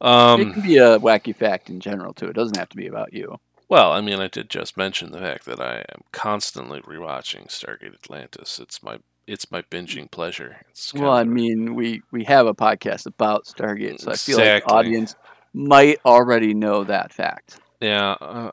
[0.00, 2.28] it Um can be a wacky fact in general too.
[2.28, 3.36] It doesn't have to be about you.
[3.68, 7.94] well, I mean I did just mention the fact that I am constantly rewatching Stargate
[7.94, 8.58] Atlantis.
[8.58, 10.56] It's my it's my binging pleasure.
[10.94, 14.72] Well, I mean, we we have a podcast about Stargate, so I feel like Exactly.
[14.72, 15.14] the audience
[15.52, 17.60] might already know that fact.
[17.80, 18.50] Yeah, uh,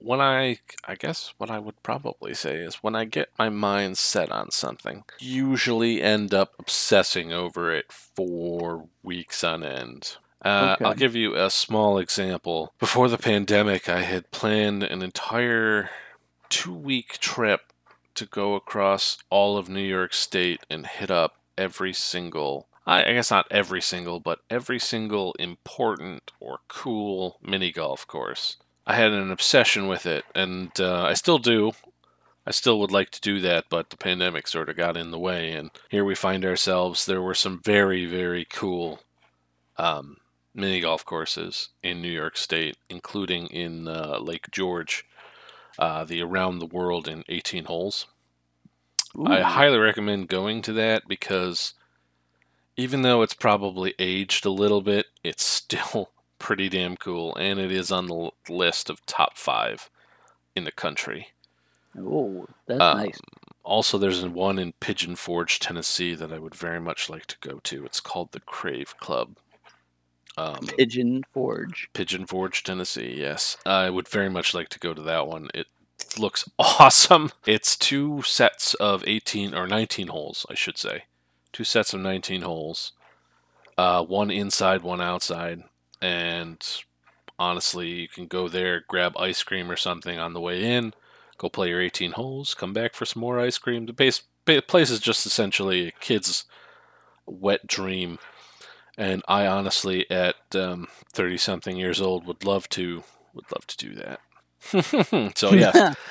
[0.00, 3.98] when I, I guess what I would probably say is when I get my mind
[3.98, 10.16] set on something, usually end up obsessing over it for weeks on end.
[10.42, 12.72] Uh, I'll give you a small example.
[12.78, 15.90] Before the pandemic, I had planned an entire
[16.48, 17.72] two week trip
[18.14, 23.12] to go across all of New York State and hit up every single I I
[23.12, 28.56] guess not every single, but every single important or cool mini golf course.
[28.90, 31.70] I had an obsession with it, and uh, I still do.
[32.44, 35.18] I still would like to do that, but the pandemic sort of got in the
[35.18, 37.06] way, and here we find ourselves.
[37.06, 38.98] There were some very, very cool
[39.76, 40.16] um,
[40.52, 45.06] mini golf courses in New York State, including in uh, Lake George,
[45.78, 48.08] uh, the Around the World in 18 holes.
[49.24, 51.74] I highly recommend going to that because
[52.76, 57.70] even though it's probably aged a little bit, it's still pretty damn cool, and it
[57.70, 59.88] is on the list of top five
[60.56, 61.28] in the country.
[61.96, 63.20] Oh, that's Um, nice.
[63.62, 67.60] Also, there's one in Pigeon Forge, Tennessee, that I would very much like to go
[67.64, 67.84] to.
[67.84, 69.36] It's called the Crave Club.
[70.36, 71.88] Um, Pigeon Forge.
[71.92, 73.14] Pigeon Forge, Tennessee.
[73.16, 75.50] Yes, I would very much like to go to that one.
[75.54, 75.66] It
[76.18, 77.30] looks awesome.
[77.46, 81.04] It's two sets of 18 or 19 holes, I should say.
[81.52, 82.92] Two sets of 19 holes.
[83.76, 85.64] Uh, one inside, one outside.
[86.02, 86.64] And
[87.38, 90.94] honestly, you can go there, grab ice cream or something on the way in,
[91.38, 93.86] go play your 18 holes, come back for some more ice cream.
[93.86, 96.44] The base, ba- place is just essentially a kid's
[97.26, 98.18] wet dream.
[98.98, 103.76] And I honestly, at um, 30 something years old, would love to would love to
[103.76, 104.20] do that.
[105.38, 105.54] so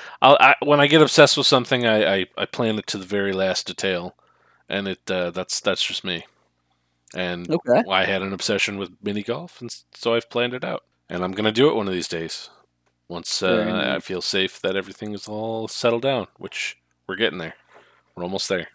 [0.22, 3.06] I'll, I, when I get obsessed with something, I, I, I plan it to the
[3.06, 4.16] very last detail,
[4.68, 6.26] and it uh, that's that's just me.
[7.16, 7.84] And okay.
[7.90, 11.32] I had an obsession with mini golf, and so I've planned it out, and I'm
[11.32, 12.50] gonna do it one of these days.
[13.08, 17.56] Once uh, I feel safe that everything is all settled down, which we're getting there.
[18.16, 18.68] We're almost there.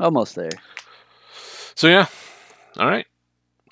[0.00, 0.50] Almost there.
[1.76, 2.06] So yeah,
[2.78, 3.06] all right.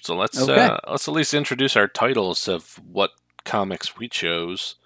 [0.02, 0.54] So let's Okay.
[0.54, 3.10] uh, let's at least introduce our titles of what
[3.44, 4.76] comics we chose,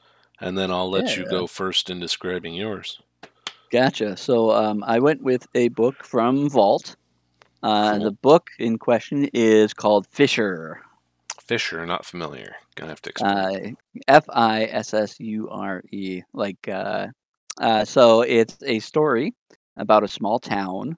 [0.40, 1.30] and then I'll let you Yeah.
[1.30, 3.02] go first in describing yours.
[3.70, 4.16] Gotcha.
[4.16, 6.96] So um, I went with a book from Vault.
[7.62, 8.04] Uh, Cool.
[8.04, 10.80] The book in question is called Fissure.
[11.40, 12.54] Fissure, not familiar.
[12.76, 13.76] Gonna have to explain.
[13.96, 16.22] Uh, F I S S U R E.
[16.32, 17.08] Like, uh,
[17.60, 19.34] uh, so it's a story
[19.76, 20.96] about a small town.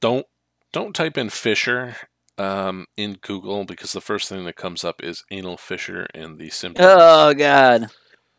[0.00, 0.26] don't
[0.72, 1.96] don't type in Fissure
[2.38, 6.48] um, in Google because the first thing that comes up is anal fissure and the
[6.50, 6.88] symptoms.
[6.90, 7.86] Oh God!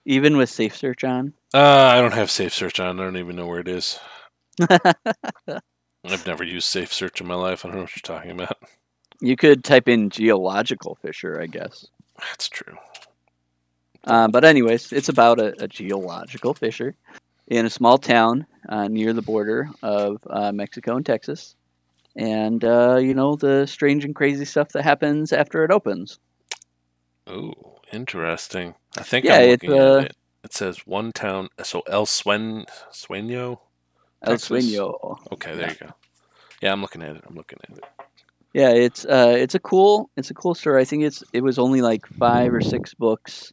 [0.05, 1.33] Even with safe search on.
[1.53, 2.99] Uh, I don't have Safe Search on.
[2.99, 3.99] I don't even know where it is.
[6.03, 7.63] I've never used Safe Search in my life.
[7.63, 8.57] I don't know what you're talking about.
[9.21, 11.87] you could type in geological fissure, I guess.
[12.19, 12.77] That's true.
[14.03, 16.95] Uh, but anyways, it's about a, a geological fissure
[17.47, 21.55] in a small town uh, near the border of uh, Mexico and Texas,
[22.15, 26.17] and uh, you know the strange and crazy stuff that happens after it opens.
[27.27, 27.53] Oh,
[27.93, 28.73] interesting.
[28.97, 30.15] I think Yeah, I'm looking uh, at it.
[30.43, 31.49] It says one town.
[31.63, 33.59] So El Suen Sueño.
[34.23, 34.65] El Texas?
[34.65, 35.17] Sueño.
[35.33, 35.93] Okay, there you go.
[36.61, 37.23] Yeah, I'm looking at it.
[37.27, 37.83] I'm looking at it.
[38.53, 40.81] Yeah, it's uh, it's a cool it's a cool story.
[40.81, 43.51] I think it's it was only like five or six books,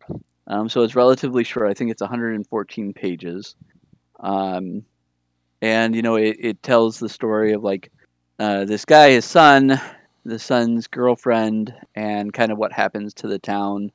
[0.48, 1.70] um, so it's relatively short.
[1.70, 3.54] I think it's 114 pages,
[4.20, 4.84] um,
[5.62, 7.92] and you know it, it tells the story of like
[8.40, 9.80] uh, this guy, his son,
[10.24, 13.92] the son's girlfriend, and kind of what happens to the town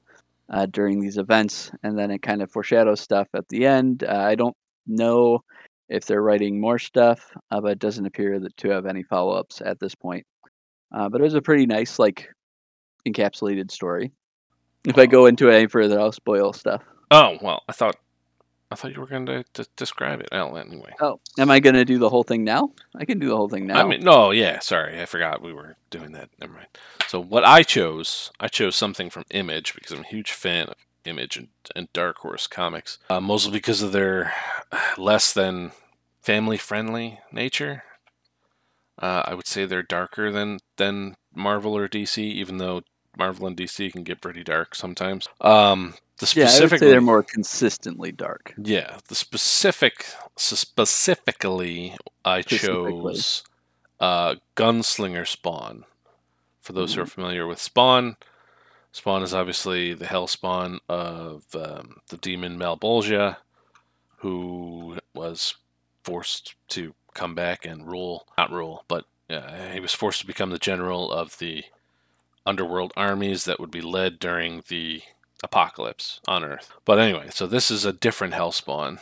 [0.50, 4.06] uh, during these events, and then it kind of foreshadows stuff at the end.
[4.06, 4.56] Uh, I don't
[4.88, 5.44] know
[5.89, 9.34] if they're writing more stuff, uh, but it doesn't appear that to have any follow
[9.34, 10.26] ups at this point.
[10.91, 12.30] Uh, but it was a pretty nice, like,
[13.08, 14.12] encapsulated story.
[14.86, 16.84] If I go into it any further, I'll spoil stuff.
[17.10, 17.96] Oh well, I thought
[18.72, 20.30] I thought you were going to, to describe it.
[20.32, 20.93] Well, anyway.
[21.00, 22.72] Oh, am I going to do the whole thing now?
[22.96, 23.80] I can do the whole thing now.
[23.80, 26.30] I mean, no, yeah, sorry, I forgot we were doing that.
[26.39, 26.67] Never mind.
[27.08, 30.76] So what I chose, I chose something from Image because I'm a huge fan of
[31.06, 34.34] Image and, and Dark Horse comics, uh, mostly because of their
[34.98, 35.72] less than
[36.22, 37.84] family-friendly nature.
[39.02, 42.84] Uh, I would say they're darker than than Marvel or DC, even though
[43.18, 45.28] Marvel and DC can get pretty dark sometimes.
[45.42, 48.54] Um, the yeah, I would specific say they're more consistently dark.
[48.58, 50.06] yeah, the specific
[50.38, 53.13] specifically I Specifically.
[53.13, 53.44] chose
[54.00, 55.86] uh, Gunslinger Spawn.
[56.62, 58.16] For those who are familiar with Spawn,
[58.94, 63.38] Spawn is obviously the hell spawn of um, the demon Malebolgia,
[64.18, 65.56] who was
[66.04, 70.52] forced to come back and rule, not rule, but uh, he was forced to become
[70.52, 71.64] the general of the
[72.46, 75.02] underworld armies that would be led during the
[75.44, 76.72] apocalypse on Earth.
[76.86, 79.00] But anyway, so this is a different Hellspawn.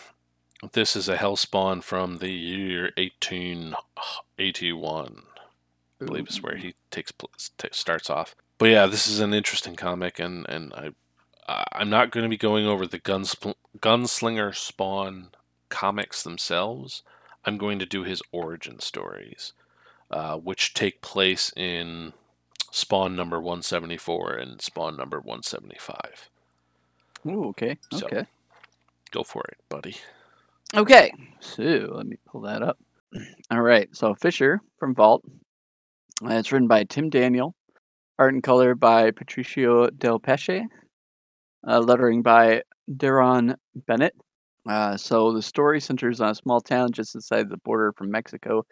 [0.72, 5.24] This is a Hellspawn from the year 1881.
[6.00, 7.12] I believe is where he takes
[7.72, 8.38] starts off.
[8.62, 10.91] But yeah, this is an interesting comic, and and I
[11.71, 15.30] I'm not going to be going over the Gunsp- Gunslinger Spawn
[15.69, 17.02] comics themselves.
[17.43, 19.54] I'm going to do his origin stories,
[20.12, 22.13] uh, which take place in
[22.69, 26.30] Spawn number 174 and Spawn number 175.
[27.26, 27.80] Ooh, okay.
[27.91, 28.28] So- Okay.
[29.10, 29.95] Go for it, buddy.
[30.76, 31.12] Okay.
[31.39, 32.78] So let me pull that up.
[33.50, 33.89] All right.
[33.95, 35.24] So Fissure from Vault.
[36.24, 37.56] Uh, it's written by Tim Daniel.
[38.19, 40.65] Art and color by Patricio Delpeche.
[41.67, 43.56] Uh, lettering by Deron
[43.88, 44.15] Bennett.
[44.67, 48.63] Uh, so the story centers on a small town just inside the border from Mexico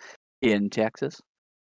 [0.42, 1.20] in Texas.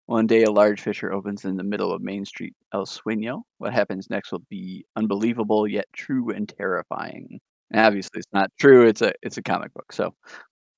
[0.07, 3.43] One day, a large fissure opens in the middle of Main Street, El Sueño.
[3.59, 7.39] What happens next will be unbelievable yet true and terrifying.
[7.71, 8.89] And obviously, it's not true.
[8.89, 9.93] It's a it's a comic book.
[9.93, 10.13] So,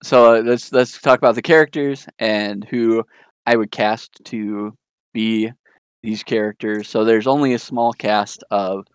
[0.03, 3.05] so uh, let's let's talk about the characters and who
[3.47, 4.77] I would cast to
[5.15, 5.51] be
[6.03, 6.89] these characters.
[6.89, 8.87] So there's only a small cast of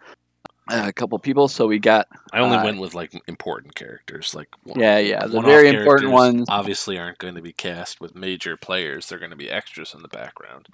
[0.70, 1.48] uh, a couple people.
[1.48, 5.26] So we got I only uh, went with like important characters, like one- yeah yeah
[5.26, 6.48] the very important ones.
[6.50, 9.08] Obviously, aren't going to be cast with major players.
[9.08, 10.68] They're going to be extras in the background.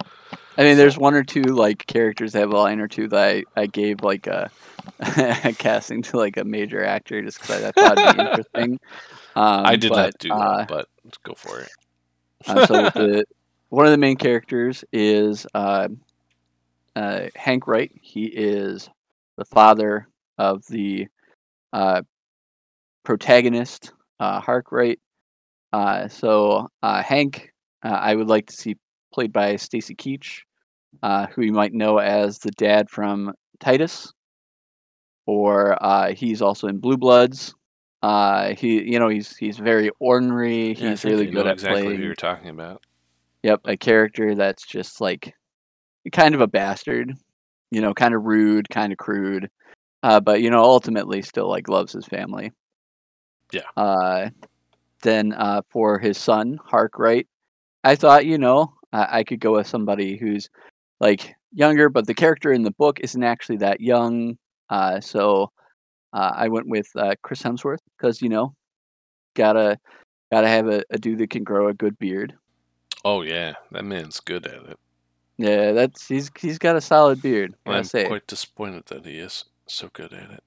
[0.56, 3.28] I mean, there's one or two like characters that have a line or two that
[3.28, 4.50] I, I gave like a,
[5.44, 8.80] a casting to like a major actor just because I, I thought it'd be interesting.
[9.36, 11.70] Um, I did but, not do uh, that, but let's go for it.
[12.46, 13.24] uh, so the
[13.68, 15.46] one of the main characters is
[16.96, 17.90] uh, Hank Wright.
[18.00, 18.88] He is
[19.36, 21.06] the father of the
[21.72, 22.02] uh,
[23.04, 24.98] protagonist, uh, Hark Wright.
[25.72, 27.52] Uh, so uh, Hank,
[27.82, 28.76] uh, I would like to see
[29.12, 30.40] played by Stacy Keach,
[31.02, 34.12] uh, who you might know as the dad from Titus,
[35.26, 37.54] or uh, he's also in Blue Bloods.
[38.02, 40.74] Uh, he, you know, he's he's very ordinary.
[40.74, 41.98] Yeah, He's really good know at exactly playing.
[42.00, 42.82] who you're talking about.
[43.42, 45.34] Yep, a character that's just like
[46.12, 47.12] kind of a bastard,
[47.70, 49.50] you know, kind of rude, kind of crude,
[50.02, 52.52] uh, but you know, ultimately still like loves his family.
[53.52, 53.62] Yeah.
[53.76, 54.30] Uh,
[55.02, 57.26] then uh, for his son, Harkwright,
[57.84, 60.48] I thought, you know, I, I could go with somebody who's
[61.00, 64.38] like younger, but the character in the book isn't actually that young.
[64.70, 65.50] Uh, so
[66.12, 68.54] uh, I went with uh, Chris Hemsworth because you know,
[69.34, 69.78] gotta
[70.32, 72.34] gotta have a, a dude that can grow a good beard.
[73.04, 74.78] Oh yeah, that man's good at it.
[75.36, 77.54] Yeah, that's he's he's got a solid beard.
[77.66, 80.42] I I'm say, quite disappointed that he is so good at it.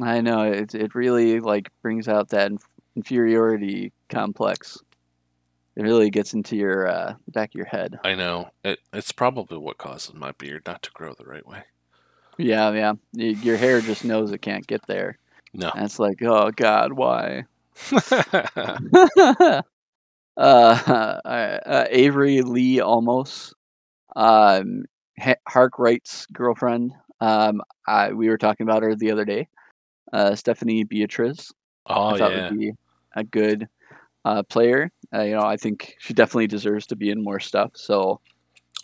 [0.00, 0.74] I know it.
[0.74, 2.52] It really like brings out that
[2.96, 4.78] inferiority complex.
[5.76, 7.98] It really gets into your uh, back of your head.
[8.04, 8.78] I know it.
[8.92, 11.64] It's probably what causes my beard not to grow the right way.
[12.38, 12.92] Yeah, yeah.
[13.12, 15.18] Your hair just knows it can't get there,
[15.52, 15.70] No.
[15.74, 17.44] and it's like, oh God, why?
[19.36, 19.62] uh,
[20.36, 23.54] uh, Avery Lee almost.
[24.16, 24.84] Um,
[25.18, 26.92] Ha- Hark Wright's girlfriend.
[27.20, 29.48] Um, I, we were talking about her the other day.
[30.12, 31.52] Uh, Stephanie Beatriz.
[31.86, 32.50] oh I thought yeah.
[32.50, 32.72] would be
[33.14, 33.68] a good
[34.24, 34.90] uh, player.
[35.14, 37.72] Uh, you know, I think she definitely deserves to be in more stuff.
[37.74, 38.20] So,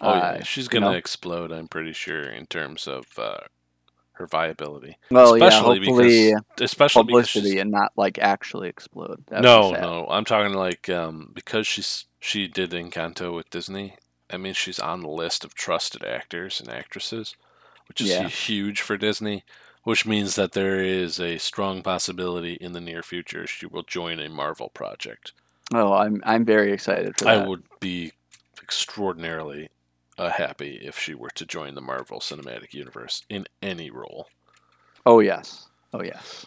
[0.00, 0.44] Oh uh, yeah.
[0.44, 0.96] She's gonna know.
[0.96, 1.50] explode.
[1.50, 3.40] I'm pretty sure in terms of uh,
[4.12, 4.96] her viability.
[5.10, 9.24] well, yeah, hopefully because, especially publicity and not like actually explode.
[9.28, 10.06] That no, no.
[10.08, 13.96] I'm talking like um, because she's she did Encanto with Disney.
[14.30, 17.34] I mean, she's on the list of trusted actors and actresses,
[17.88, 18.28] which is Yeah.
[18.28, 19.44] huge for Disney.
[19.84, 24.20] Which means that there is a strong possibility in the near future she will join
[24.20, 25.32] a Marvel project.
[25.72, 28.12] Oh, I'm I'm very excited for I would be
[28.62, 29.70] extraordinarily
[30.18, 34.28] uh, happy if she were to join the Marvel Cinematic Universe in any role.
[35.06, 36.44] Oh yes, oh yes,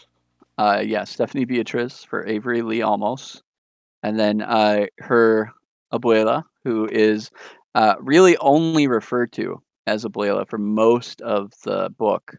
[0.60, 1.04] uh, yeah.
[1.04, 3.42] Stephanie Beatriz for Avery Lee Almost,
[4.04, 5.52] and then uh, her
[5.92, 7.32] abuela, who is
[7.76, 12.36] uh, really only referred to as abuela for most of the book,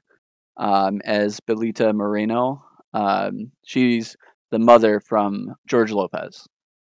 [0.56, 2.64] um, as Belita Moreno.
[2.94, 4.16] Um, she's
[4.50, 6.46] the mother from George Lopez.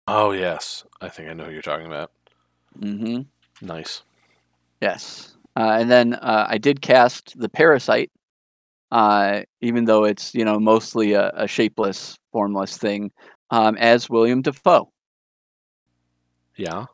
[0.08, 2.12] Oh yes, I think I know who you're talking about.
[2.80, 3.22] Mm-hmm.
[3.66, 4.04] Nice.
[4.82, 5.36] Yes.
[5.58, 8.12] Uh, and then uh, I did cast the parasite,
[8.92, 13.12] uh, even though it's you know mostly a, a shapeless, formless thing,
[13.52, 14.92] um, as William Dafoe.
[16.58, 16.86] Yeah.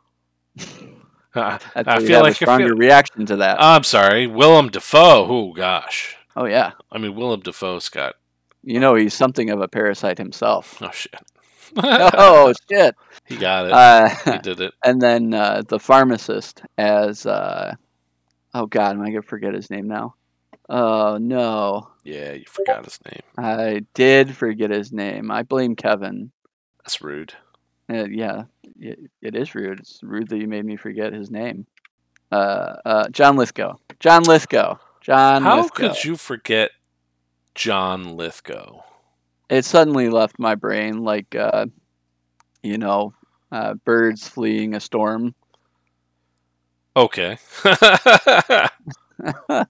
[1.36, 3.58] I, feel like a stronger feel, reaction to that.
[3.62, 5.28] I'm sorry, Willem Dafoe.
[5.30, 6.18] Oh gosh.
[6.36, 8.16] oh yeah, I mean, Willem Dafoe's got.
[8.64, 10.82] you know he's something of a parasite himself.
[10.82, 11.16] Oh shit.
[11.78, 12.96] oh shit!
[13.26, 14.24] he got it.
[14.26, 14.74] he Uh, did it.
[14.84, 17.74] and then uh, the pharmacist as uh,
[18.54, 20.16] oh god, am I gonna forget his name now?
[20.68, 23.22] Oh no, Yeah, you forgot his name.
[23.38, 25.32] I did forget his name.
[25.32, 26.32] I blame Kevin.
[26.84, 27.34] That's rude.
[27.90, 28.44] Uh, yeah,
[28.80, 29.80] it, it is rude.
[29.80, 31.66] It's rude that you made me forget his name.
[32.32, 33.76] Uh, uh, John Lithgow.
[34.00, 34.78] John Lithgow.
[35.02, 35.90] John How Lithgow.
[35.90, 36.72] could you forget
[37.56, 38.82] John Lithgow?
[39.50, 41.66] It suddenly left my brain like, uh,
[42.64, 43.14] you know,
[43.52, 45.36] uh, birds fleeing a storm.
[46.96, 47.38] Okay.
[47.66, 47.74] all
[49.50, 49.66] right,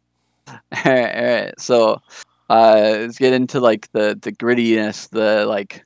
[0.79, 1.53] all right.
[1.59, 2.01] So,
[2.49, 5.83] uh, let's get into like the the grittiness, the like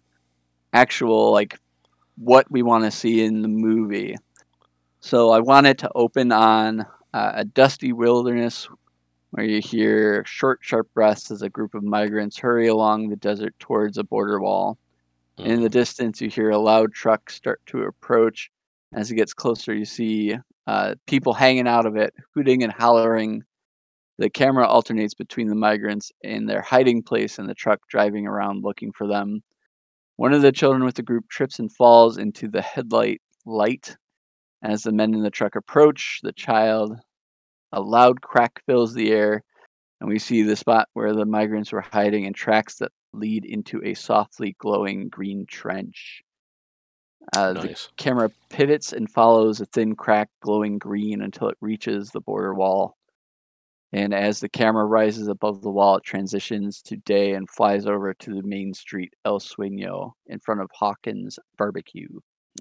[0.74, 1.60] actual like
[2.18, 4.16] what we want to see in the movie.
[5.00, 6.82] So I want it to open on
[7.14, 8.68] uh, a dusty wilderness
[9.32, 13.54] where you hear short, sharp breaths as a group of migrants hurry along the desert
[13.60, 14.78] towards a border wall.
[15.38, 18.50] In the distance, you hear a loud truck start to approach.
[18.94, 20.38] As it gets closer, you see
[20.68, 23.44] Uh, people hanging out of it, hooting and hollering.
[24.18, 28.64] The camera alternates between the migrants in their hiding place and the truck driving around
[28.64, 29.44] looking for them.
[30.18, 33.98] One of the children with the group trips and falls into the headlight light.
[34.64, 36.98] As the men in the truck approach the child,
[37.72, 39.44] a loud crack fills the air,
[40.00, 43.84] and we see the spot where the migrants were hiding and tracks that lead into
[43.84, 46.24] a softly glowing green trench.
[47.36, 47.88] Uh, Nice.
[47.88, 52.54] The camera pivots and follows a thin crack glowing green until it reaches the border
[52.54, 52.98] wall.
[53.94, 58.14] And as the camera rises above the wall, it transitions to day and flies over
[58.14, 62.10] to the main street, El Sueño, in front of Hawkins Barbecue.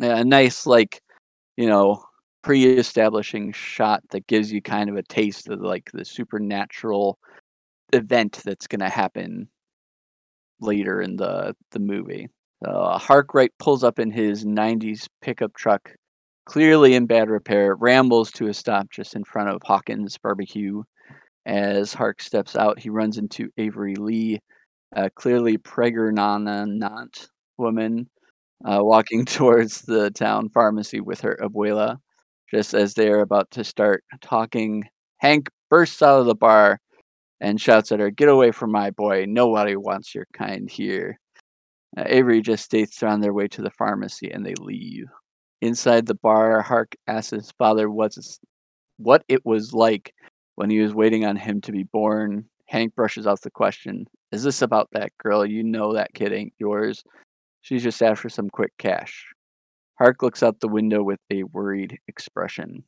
[0.00, 1.00] A nice, like,
[1.56, 2.04] you know,
[2.42, 7.18] pre-establishing shot that gives you kind of a taste of like the supernatural
[7.92, 9.48] event that's going to happen
[10.60, 12.28] later in the the movie.
[12.64, 15.94] Uh, Harkwright pulls up in his 90s pickup truck,
[16.46, 20.82] clearly in bad repair, rambles to a stop just in front of Hawkins Barbecue.
[21.46, 24.40] As Hark steps out, he runs into Avery Lee,
[24.92, 27.28] a clearly pregnant
[27.58, 28.08] woman,
[28.64, 31.98] uh, walking towards the town pharmacy with her abuela.
[32.50, 34.84] Just as they are about to start talking,
[35.18, 36.78] Hank bursts out of the bar
[37.40, 39.26] and shouts at her, Get away from my boy.
[39.28, 41.18] Nobody wants your kind here.
[41.96, 45.06] Uh, Avery just states they're on their way to the pharmacy and they leave.
[45.62, 48.38] Inside the bar, Hark asks his father what's,
[48.98, 50.12] what it was like
[50.56, 52.44] when he was waiting on him to be born.
[52.66, 55.44] Hank brushes off the question Is this about that girl?
[55.44, 57.04] You know that kid ain't yours.
[57.60, 59.26] She's just after some quick cash.
[59.98, 62.84] Hark looks out the window with a worried expression.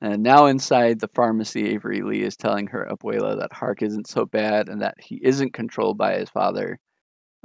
[0.00, 4.26] And now inside the pharmacy, Avery Lee is telling her abuela that Hark isn't so
[4.26, 6.78] bad and that he isn't controlled by his father.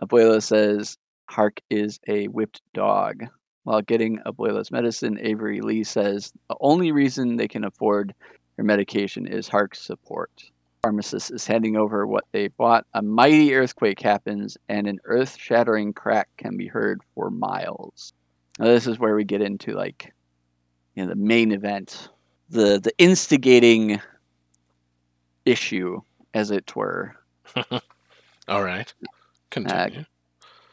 [0.01, 0.97] Abuela says
[1.29, 3.25] Hark is a whipped dog.
[3.63, 8.13] While getting Abuela's medicine, Avery Lee says the only reason they can afford
[8.59, 10.43] her medication is Hark's support.
[10.83, 12.85] Pharmacist is handing over what they bought.
[12.93, 18.11] A mighty earthquake happens, and an earth shattering crack can be heard for miles.
[18.59, 20.13] Now, this is where we get into like
[20.93, 22.09] you know the main event,
[22.49, 24.01] the the instigating
[25.45, 26.01] issue,
[26.33, 27.15] as it were.
[28.49, 28.93] All right.
[29.51, 30.01] Continue.
[30.01, 30.03] Uh,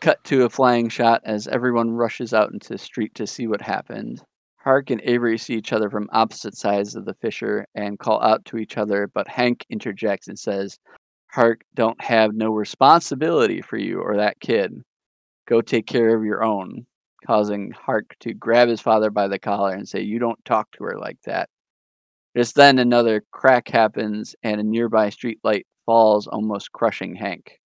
[0.01, 3.63] cut to a flying shot as everyone rushes out into the street to see what
[3.63, 4.25] happened.
[4.67, 8.45] Hark and Avery see each other from opposite sides of the fissure and call out
[8.47, 10.77] to each other, but Hank interjects and says,
[11.31, 14.83] Hark don't have no responsibility for you or that kid.
[15.47, 16.85] Go take care of your own,
[17.25, 20.83] causing Hark to grab his father by the collar and say, You don't talk to
[20.83, 21.49] her like that.
[22.37, 27.61] Just then another crack happens and a nearby streetlight falls, almost crushing Hank.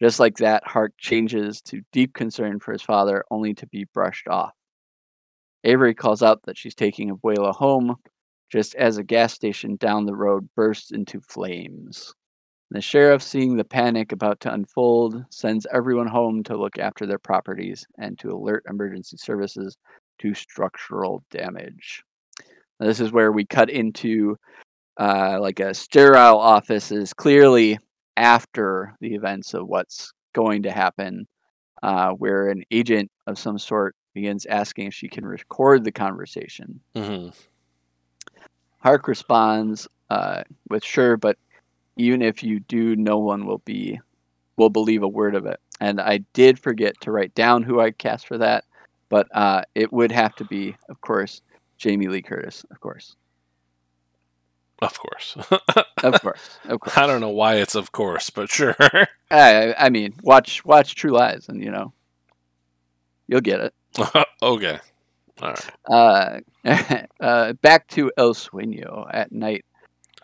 [0.00, 4.28] Just like that, Hark changes to deep concern for his father, only to be brushed
[4.28, 4.52] off.
[5.64, 7.96] Avery calls out that she's taking Abuela home,
[8.50, 12.14] just as a gas station down the road bursts into flames.
[12.70, 17.18] The sheriff, seeing the panic about to unfold, sends everyone home to look after their
[17.18, 19.76] properties and to alert emergency services
[20.20, 22.02] to structural damage.
[22.80, 24.36] Now, this is where we cut into
[24.98, 27.78] uh, like a sterile office is clearly
[28.16, 31.26] after the events of what's going to happen,
[31.82, 36.80] uh, where an agent of some sort begins asking if she can record the conversation.
[36.96, 37.28] hmm
[38.78, 41.38] Hark responds uh, with "Sure, but
[41.96, 44.00] even if you do, no one will be
[44.56, 47.90] will believe a word of it." And I did forget to write down who I
[47.90, 48.64] cast for that,
[49.08, 51.40] but uh, it would have to be, of course,
[51.78, 53.16] Jamie Lee Curtis, of course,
[54.82, 55.36] Of course.
[56.02, 56.98] of course, of course.
[56.98, 58.76] I don't know why it's of course, but sure.
[59.30, 61.92] I, I mean, watch watch True Lies, and you know,
[63.28, 63.74] you'll get it.
[64.42, 64.78] okay.
[65.42, 65.54] All
[65.88, 66.44] right.
[66.64, 69.64] Uh, uh, back to El Sueño at night.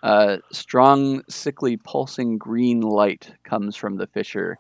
[0.03, 4.57] Uh, strong, sickly, pulsing green light comes from the fissure.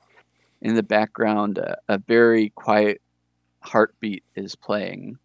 [0.62, 3.00] In the background, uh, a very quiet
[3.62, 5.16] heartbeat is playing.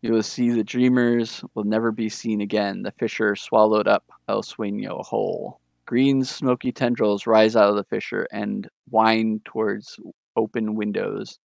[0.00, 2.82] You will see the dreamers will never be seen again.
[2.82, 5.60] The fissure swallowed up El Sueño whole.
[5.86, 9.98] Green, smoky tendrils rise out of the fissure and wind towards
[10.36, 11.38] open windows.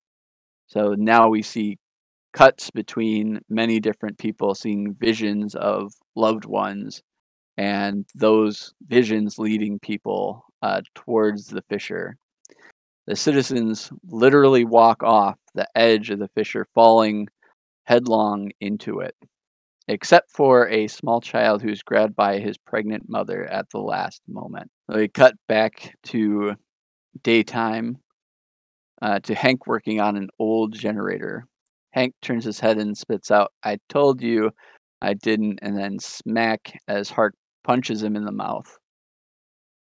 [0.70, 1.78] So now we see
[2.32, 7.01] cuts between many different people seeing visions of loved ones
[7.57, 12.15] and those visions leading people uh, towards the fissure.
[13.07, 17.28] The citizens literally walk off the edge of the fissure, falling
[17.86, 19.15] headlong into it,
[19.88, 24.70] except for a small child who's grabbed by his pregnant mother at the last moment.
[24.88, 26.53] They cut back to
[27.24, 27.97] daytime
[29.02, 31.45] uh, to Hank working on an old generator.
[31.91, 34.52] Hank turns his head and spits out, I told you
[35.02, 37.34] I didn't, and then smack as Hark
[37.64, 38.78] punches him in the mouth.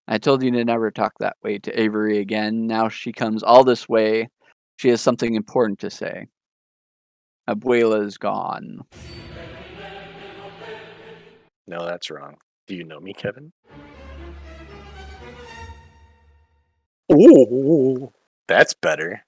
[0.09, 2.67] I told you to never talk that way to Avery again.
[2.67, 4.29] Now she comes all this way.
[4.77, 6.27] She has something important to say.
[7.49, 8.81] Abuela's gone.
[11.67, 12.37] No, that's wrong.
[12.67, 13.53] Do you know me, Kevin?
[17.13, 18.11] Ooh,
[18.53, 19.25] that's better.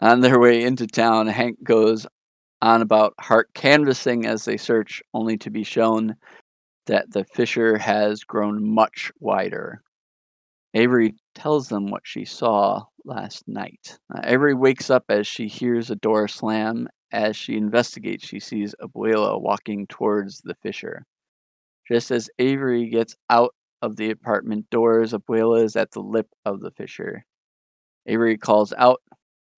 [0.00, 2.06] On their way into town, Hank goes
[2.62, 6.16] on about Hart canvassing as they search, only to be shown
[6.86, 9.82] that the fissure has grown much wider.
[10.74, 13.98] Avery tells them what she saw last night.
[14.14, 16.88] Uh, Avery wakes up as she hears a door slam.
[17.10, 21.06] As she investigates, she sees Abuela walking towards the fissure.
[21.90, 26.60] Just as Avery gets out of the apartment doors, Abuela is at the lip of
[26.60, 27.24] the fissure.
[28.08, 29.00] Avery calls out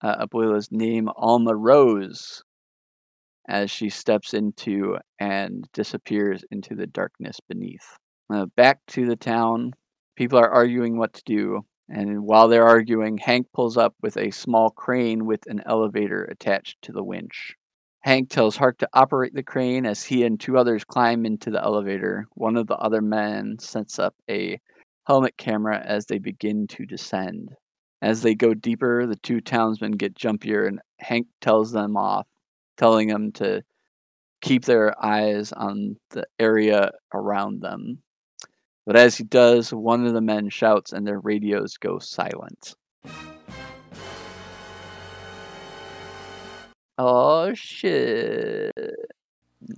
[0.02, 2.44] uh, Abuela's name, Alma Rose,
[3.48, 7.86] as she steps into and disappears into the darkness beneath.
[8.32, 9.74] Uh, back to the town,
[10.16, 11.62] people are arguing what to do.
[11.90, 16.82] And while they're arguing, Hank pulls up with a small crane with an elevator attached
[16.84, 17.56] to the winch.
[18.02, 21.62] Hank tells Hark to operate the crane as he and two others climb into the
[21.62, 22.28] elevator.
[22.36, 24.60] One of the other men sets up a
[25.06, 27.50] helmet camera as they begin to descend.
[28.02, 32.28] As they go deeper, the two townsmen get jumpier, and Hank tells them off,
[32.78, 33.62] telling them to
[34.42, 38.02] keep their eyes on the area around them.
[38.86, 42.76] But as he does, one of the men shouts and their radios go silent.
[46.98, 48.74] Oh shit.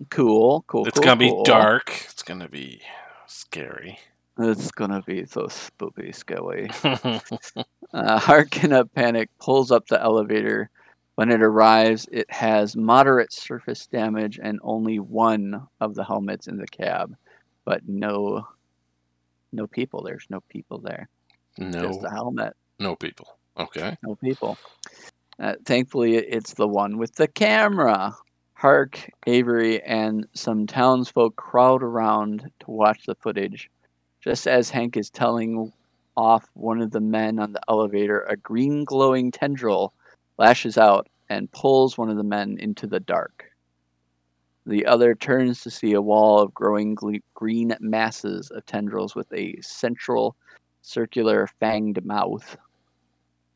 [0.09, 0.87] Cool, cool.
[0.87, 1.43] It's cool, gonna cool.
[1.43, 2.05] be dark.
[2.05, 2.81] It's gonna be
[3.27, 3.99] scary.
[4.39, 6.69] It's gonna be so spooky, scary.
[7.93, 10.69] Uh, Hark in a panic pulls up the elevator.
[11.15, 16.55] When it arrives, it has moderate surface damage and only one of the helmets in
[16.55, 17.13] the cab,
[17.65, 18.47] but no,
[19.51, 20.03] no people.
[20.03, 21.09] There's no people there.
[21.59, 22.55] Just the no, helmet.
[22.79, 23.37] no people.
[23.57, 23.97] Okay.
[24.03, 24.57] No people.
[25.37, 28.15] Uh, thankfully, it's the one with the camera.
[28.53, 33.69] Hark, Avery, and some townsfolk crowd around to watch the footage.
[34.21, 35.73] Just as Hank is telling
[36.15, 39.93] off one of the men on the elevator, a green glowing tendril
[40.37, 43.45] lashes out and pulls one of the men into the dark.
[44.65, 49.31] The other turns to see a wall of growing gle- green masses of tendrils with
[49.33, 50.35] a central
[50.81, 52.57] circular fanged mouth.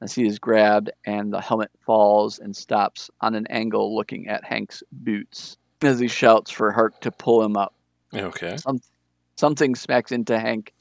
[0.01, 4.43] As he is grabbed and the helmet falls and stops on an angle looking at
[4.43, 5.57] Hank's boots.
[5.81, 7.73] As he shouts for Hark to pull him up.
[8.13, 8.57] Okay.
[8.57, 8.81] Some,
[9.35, 10.73] something smacks into Hank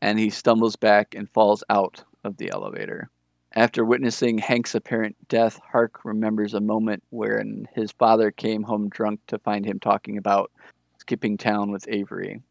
[0.00, 3.10] and he stumbles back and falls out of the elevator.
[3.54, 9.20] After witnessing Hank's apparent death, Hark remembers a moment wherein his father came home drunk
[9.28, 10.50] to find him talking about
[10.98, 12.42] skipping town with Avery.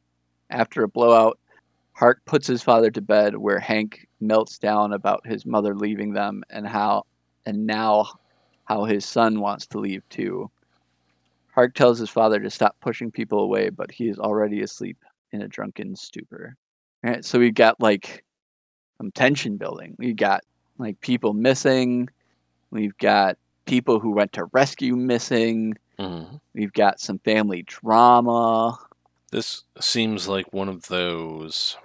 [0.50, 1.40] After a blowout,
[1.94, 6.44] Hark puts his father to bed where Hank melts down about his mother leaving them
[6.50, 7.06] and how
[7.46, 8.08] and now
[8.66, 10.50] how his son wants to leave too.
[11.54, 14.98] Hark tells his father to stop pushing people away, but he is already asleep
[15.36, 16.56] in a drunken stupor.
[17.04, 18.24] All right, so we've got like
[18.98, 19.96] some tension building.
[20.00, 20.44] We've got
[20.78, 22.10] like people missing.
[22.72, 25.76] We've got people who went to rescue missing.
[26.00, 26.40] Mhm.
[26.54, 28.78] We've got some family drama.
[29.32, 31.78] This seems like one of those.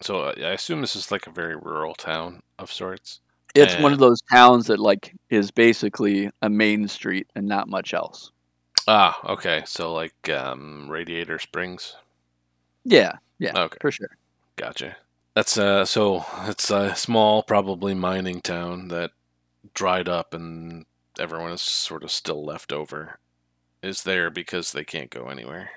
[0.00, 3.20] So I I assume this is like a very rural town of sorts.
[3.54, 7.94] It's one of those towns that like is basically a main street and not much
[7.94, 8.30] else.
[8.86, 9.62] Ah, okay.
[9.66, 11.96] So like um, Radiator Springs.
[12.88, 13.78] Yeah, yeah, Okay.
[13.80, 14.10] for sure.
[14.56, 14.96] Gotcha.
[15.34, 19.10] That's uh so it's a small, probably mining town that
[19.74, 20.86] dried up and
[21.18, 23.18] everyone is sort of still left over.
[23.82, 25.70] Is there because they can't go anywhere.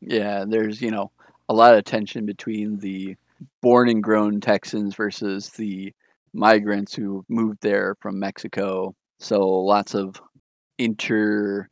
[0.00, 1.10] Yeah, there's you know
[1.48, 3.16] a lot of tension between the
[3.60, 5.92] born and grown Texans versus the
[6.32, 8.94] migrants who moved there from Mexico.
[9.18, 10.20] So lots of
[10.78, 11.68] interpersonal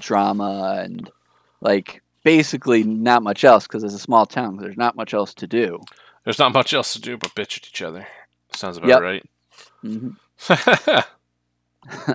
[0.00, 1.10] drama and
[1.60, 4.56] like basically not much else because it's a small town.
[4.56, 5.80] There's not much else to do.
[6.24, 8.06] There's not much else to do but bitch at each other.
[8.52, 9.00] Sounds about Yep.
[9.00, 9.24] right.
[9.82, 10.10] hmm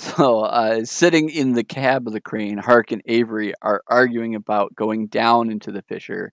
[0.00, 4.74] So, uh, sitting in the cab of the crane, Hark and Avery are arguing about
[4.74, 6.32] going down into the fissure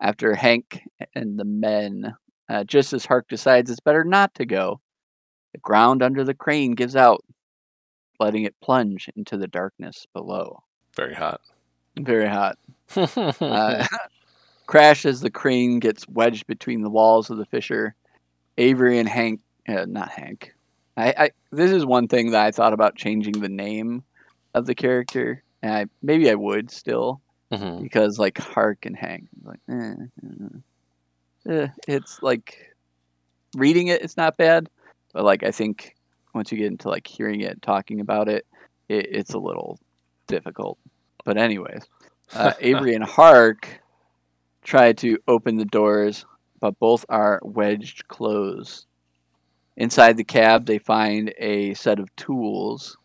[0.00, 0.82] after Hank
[1.14, 2.14] and the men,
[2.48, 4.80] uh, just as Hark decides it's better not to go.
[5.52, 7.24] The ground under the crane gives out,
[8.20, 10.62] letting it plunge into the darkness below.
[10.94, 11.40] Very hot.
[11.98, 12.58] Very hot.
[13.40, 13.86] Uh,
[14.66, 17.94] crash as the crane gets wedged between the walls of the fissure.
[18.58, 20.54] Avery and Hank, uh, not Hank.
[20.96, 24.02] I, I this is one thing that I thought about changing the name
[24.54, 27.20] of the character, and I maybe I would still
[27.52, 29.94] hmm because like Hark and Hank, like eh,
[31.48, 32.74] eh, eh, it's like
[33.56, 34.68] reading it, it's not bad,
[35.12, 35.94] but like I think
[36.34, 38.46] once you get into like hearing it, talking about it,
[38.88, 39.78] it it's a little
[40.26, 40.78] difficult.
[41.26, 41.82] But anyways,
[42.32, 43.82] uh, Avery and Hark
[44.62, 46.24] try to open the doors,
[46.60, 48.86] but both are wedged closed.
[49.76, 52.96] Inside the cab, they find a set of tools,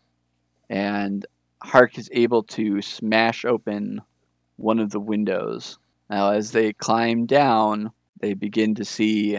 [0.70, 1.26] and
[1.62, 4.00] Hark is able to smash open
[4.56, 5.78] one of the windows.
[6.08, 9.38] Now, as they climb down, they begin to see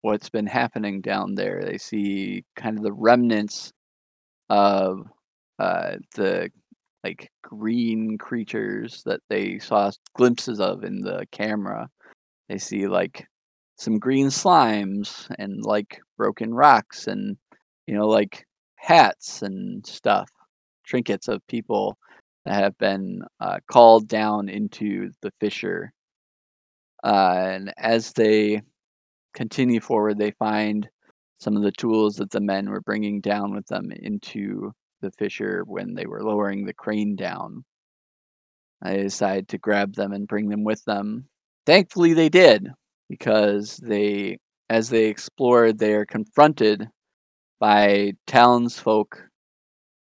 [0.00, 1.62] what's been happening down there.
[1.62, 3.72] They see kind of the remnants
[4.48, 5.06] of
[5.58, 6.50] uh, the
[7.04, 11.88] like green creatures that they saw glimpses of in the camera.
[12.48, 13.26] They see like
[13.76, 17.36] some green slimes and like broken rocks and
[17.86, 20.28] you know like hats and stuff,
[20.84, 21.96] trinkets of people
[22.44, 25.92] that have been uh, called down into the fissure.
[27.04, 28.62] Uh, and as they
[29.34, 30.88] continue forward, they find
[31.38, 35.62] some of the tools that the men were bringing down with them into the fissure
[35.66, 37.64] when they were lowering the crane down.
[38.82, 41.28] I decide to grab them and bring them with them.
[41.64, 42.68] Thankfully, they did
[43.08, 44.38] because they,
[44.68, 46.88] as they explored, they are confronted
[47.58, 49.28] by townsfolk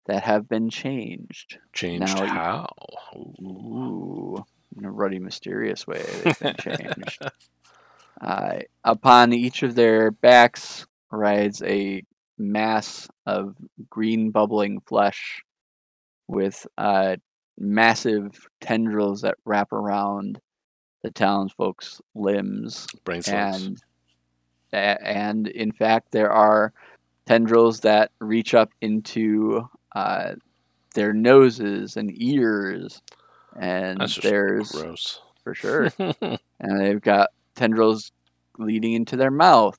[0.08, 1.60] that have been changed.
[1.72, 2.68] Changed Now how?
[3.16, 4.44] Ooh,
[4.78, 7.22] in a ruddy, mysterious way, they've been changed.
[8.22, 12.04] Uh, upon each of their backs rides a
[12.38, 13.56] mass of
[13.90, 15.44] green bubbling flesh
[16.28, 17.16] with uh,
[17.58, 20.40] massive tendrils that wrap around
[21.04, 23.66] the townsfolk's limbs Brain cells.
[23.66, 23.84] and
[24.72, 26.74] and in fact there are
[27.26, 30.32] tendrils that reach up into uh,
[30.96, 33.02] their noses and ears
[33.60, 35.22] and That's just there's gross.
[35.44, 38.12] for sure and they've got tendrils
[38.58, 39.78] leading into their mouth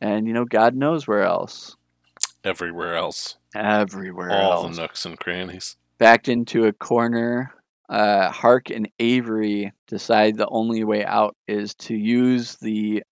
[0.00, 1.76] and you know god knows where else
[2.44, 3.38] Everywhere else.
[3.56, 5.76] everywhere All else the nooks and crannies.
[5.98, 7.52] backed into a corner.
[7.88, 13.02] Uh, Hark and Avery decide the only way out is to use the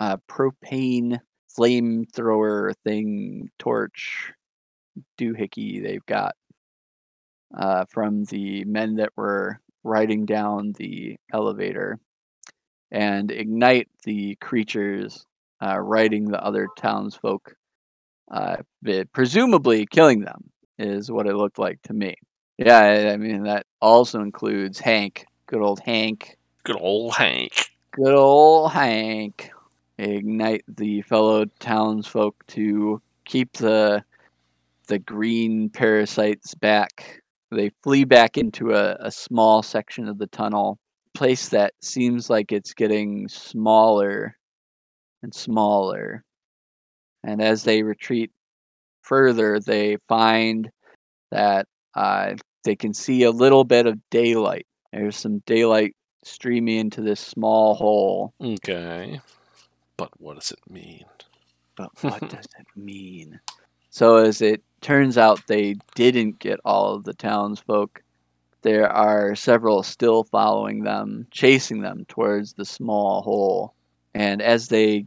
[0.00, 1.18] uh, propane
[1.56, 4.32] flamethrower thing, torch,
[5.20, 6.34] doohickey they've got
[7.56, 11.98] uh, from the men that were riding down the elevator
[12.90, 15.26] and ignite the creatures
[15.62, 17.54] uh, riding the other townsfolk,
[18.30, 18.56] uh,
[19.12, 22.14] presumably killing them, is what it looked like to me.
[22.58, 27.52] Yeah, I, I mean, that also includes Hank, good old Hank, Good old Hank.
[27.92, 29.50] good old Hank.
[29.98, 34.04] Ignite the fellow townsfolk to keep the
[34.86, 37.20] the green parasites back.
[37.50, 40.78] They flee back into a, a small section of the tunnel,
[41.14, 44.37] place that seems like it's getting smaller
[45.22, 46.24] and smaller.
[47.24, 48.30] And as they retreat
[49.02, 50.70] further, they find
[51.30, 54.66] that uh, they can see a little bit of daylight.
[54.92, 55.94] There's some daylight
[56.24, 58.32] streaming into this small hole.
[58.40, 59.20] Okay.
[59.96, 61.04] But what does it mean?
[61.76, 63.40] But what does it mean?
[63.90, 68.02] So, as it turns out, they didn't get all of the townsfolk.
[68.62, 73.74] There are several still following them, chasing them towards the small hole.
[74.18, 75.06] And as they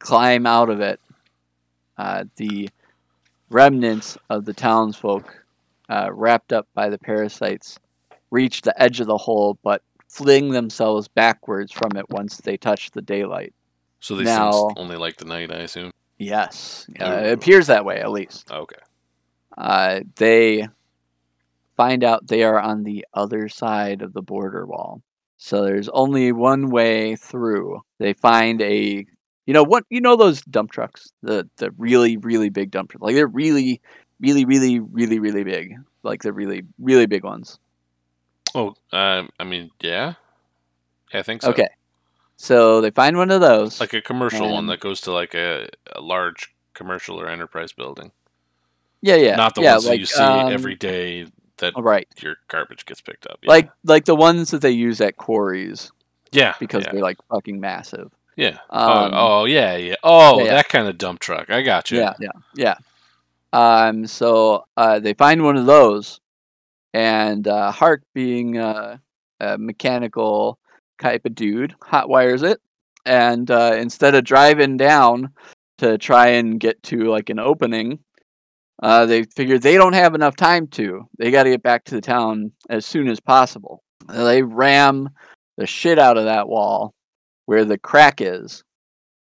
[0.00, 1.00] climb out of it,
[1.96, 2.68] uh, the
[3.50, 5.44] remnants of the townsfolk,
[5.88, 7.78] uh, wrapped up by the parasites,
[8.30, 12.90] reach the edge of the hole but fling themselves backwards from it once they touch
[12.90, 13.54] the daylight.
[14.00, 15.92] So they Now- only like the night, I assume.
[16.18, 18.50] Yes, uh, it appears that way at least.
[18.50, 18.80] Okay.
[19.56, 20.68] uh, they
[21.76, 25.00] find out they are on the other side of the border wall.
[25.38, 27.80] So there's only one way through.
[27.98, 29.06] They find a,
[29.46, 33.02] you know what, you know those dump trucks, the the really really big dump trucks,
[33.02, 33.80] like they're really,
[34.20, 37.58] really, really, really, really big, like the really really big ones.
[38.54, 40.14] Oh, um, I mean, yeah.
[41.12, 41.50] Yeah, I think so.
[41.50, 41.68] Okay,
[42.36, 43.80] so they find one of those.
[43.80, 48.10] Like a commercial one that goes to like a, a large commercial or enterprise building.
[49.02, 51.26] yeah, yeah, Not the yeah, ones that you see um, every day
[51.58, 53.38] that Right, your garbage gets picked up.
[53.42, 53.50] Yeah.
[53.50, 55.90] like like the ones that they use at quarries
[56.32, 56.92] yeah, because yeah.
[56.92, 58.10] they're like fucking massive.
[58.36, 58.58] yeah.
[58.70, 59.94] Um, oh, oh, yeah, yeah.
[60.02, 60.50] Oh, yeah, yeah.
[60.54, 61.50] that kind of dump truck.
[61.50, 61.98] I got you.
[61.98, 62.74] Yeah, yeah, yeah.
[63.52, 66.20] Um, so uh, they find one of those,
[66.92, 68.98] and uh, Hark, being uh,
[69.40, 70.58] a mechanical
[71.00, 72.60] type of dude, hot wires it,
[73.06, 75.32] and uh, instead of driving down
[75.78, 78.00] to try and get to like an opening,
[78.82, 81.08] Uh, they figure they don't have enough time to.
[81.18, 83.82] They got to get back to the town as soon as possible.
[84.08, 85.10] They ram
[85.56, 86.94] the shit out of that wall
[87.46, 88.62] where the crack is.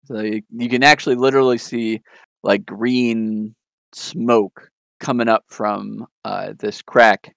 [0.06, 2.02] So you, you can actually literally see
[2.42, 3.54] like green
[3.92, 7.34] smoke coming up from uh, this crack,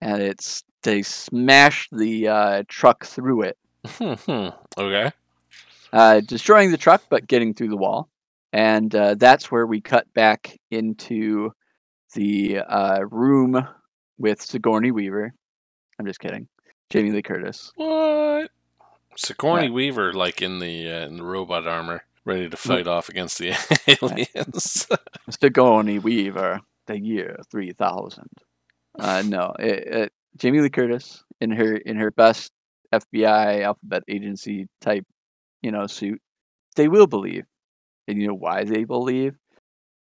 [0.00, 3.58] and it's they smash the uh, truck through it,
[4.78, 5.12] okay.
[5.92, 8.08] uh, destroying the truck but getting through the wall.
[8.56, 11.50] And uh, that's where we cut back into
[12.14, 13.68] the uh, room
[14.16, 15.34] with Sigourney Weaver.
[15.98, 16.48] I'm just kidding.
[16.88, 17.70] Jamie Lee Curtis.
[17.76, 18.50] What?
[19.14, 23.38] Sigourney Weaver, like in the uh, in the robot armor, ready to fight off against
[23.38, 23.52] the
[24.00, 24.86] aliens.
[25.38, 28.24] Sigourney Weaver, the year 3000.
[28.98, 32.52] Uh, no, it, it, Jamie Lee Curtis in her in her best
[32.90, 35.04] FBI alphabet agency type,
[35.60, 36.22] you know, suit.
[36.74, 37.44] They will believe,
[38.08, 39.34] and you know why they believe?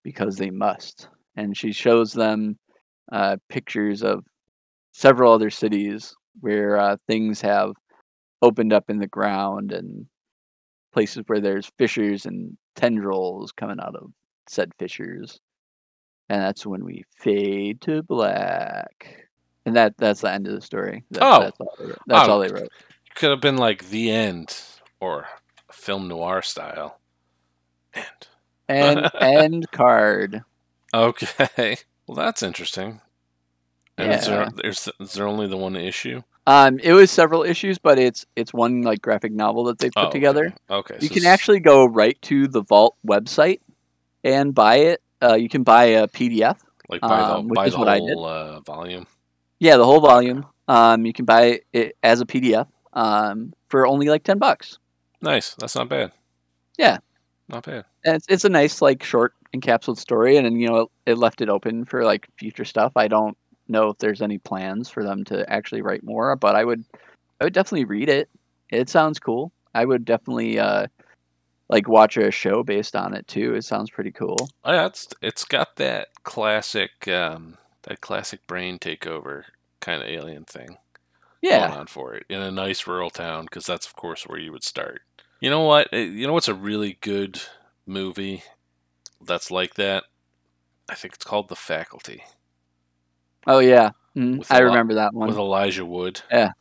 [0.03, 1.09] Because they must.
[1.37, 2.59] And she shows them
[3.13, 4.25] uh, pictures of
[4.93, 7.73] several other cities where uh, things have
[8.43, 10.07] opened up in the ground and
[10.93, 14.11] places where there's fissures and tendrils coming out of
[14.49, 15.41] said fissures.
[16.29, 19.29] And that's when we fade to black.
[19.67, 21.05] And that that's the end of the story.
[21.11, 21.41] That, Oh.
[21.41, 21.99] that's all they wrote.
[22.07, 22.33] That's Oh.
[22.33, 22.69] all they wrote.
[23.15, 24.57] Could have been like the end
[25.01, 25.27] or
[25.73, 26.99] film noir style.
[27.95, 28.07] End.
[28.69, 30.43] And end card.
[30.93, 31.77] Okay.
[32.07, 33.01] Well, that's interesting.
[33.97, 34.49] And is, Yeah.
[34.57, 36.23] there's, is there only the one issue?
[36.47, 40.09] Um, it was several issues, but it's it's one like graphic novel that they put
[40.09, 40.53] Oh, together.
[40.69, 40.95] Okay.
[40.95, 43.61] okay You so can actually go right to the Vault website
[44.23, 45.03] and buy it.
[45.23, 46.59] Uh, you can buy a PDF.
[46.91, 48.15] like buy the, um, which buy is the what I did.
[48.15, 49.07] whole uh, volume.
[49.59, 50.45] Yeah, the whole volume.
[50.69, 54.79] Um, you can buy it as a PDF um, for only like ten bucks.
[55.23, 55.55] Nice.
[55.55, 56.13] That's not bad.
[56.77, 56.99] Yeah.
[57.49, 57.85] Not bad.
[58.05, 61.19] And it's, it's a nice like short encapsulated story, and then you know it, it
[61.19, 62.93] left it open for like future stuff.
[62.97, 63.37] I don't
[63.69, 66.85] know if there's any plans for them to actually write more, but I would
[67.41, 68.29] I would definitely read it.
[68.71, 69.53] It sounds cool.
[69.75, 70.87] I would definitely uh,
[71.69, 73.55] like watch a show based on it too.
[73.55, 74.49] It sounds pretty cool.
[74.65, 79.45] Oh, yeah, it's it's got that classic um, that classic brain takeover
[79.81, 80.79] kind of alien thing
[81.43, 84.39] Yeah, going on for it in a nice rural town because that's of course where
[84.39, 85.03] you would start.
[85.41, 85.93] You know what?
[85.93, 87.41] Uh, You know what's a really good
[87.87, 88.43] movie
[89.21, 90.05] that's like that?
[90.89, 92.23] I think it's called The Faculty
[93.47, 93.91] Oh yeah.
[94.15, 95.37] With I remember that one with.
[95.37, 96.21] Elijah Wood.
[96.31, 96.53] Yeah.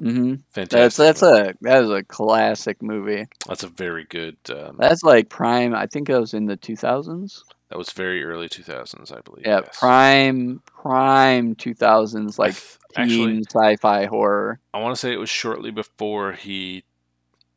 [0.00, 0.36] mm-hmm.
[0.52, 0.70] Fantastic.
[0.70, 1.48] That's that's movie.
[1.50, 3.26] a that is a classic movie.
[3.48, 4.36] that's a very good.
[4.48, 5.74] Um, That's like prime.
[5.74, 7.44] I think it was in the two thousands.
[7.68, 9.44] that was very early 2000s, I believe.
[9.44, 9.78] Yeah, yes.
[9.78, 14.60] prime prime two thousands like th- teen actually, sci-fi horror.
[14.72, 16.84] I want to say it was shortly before he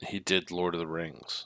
[0.03, 1.45] he did Lord of the Rings,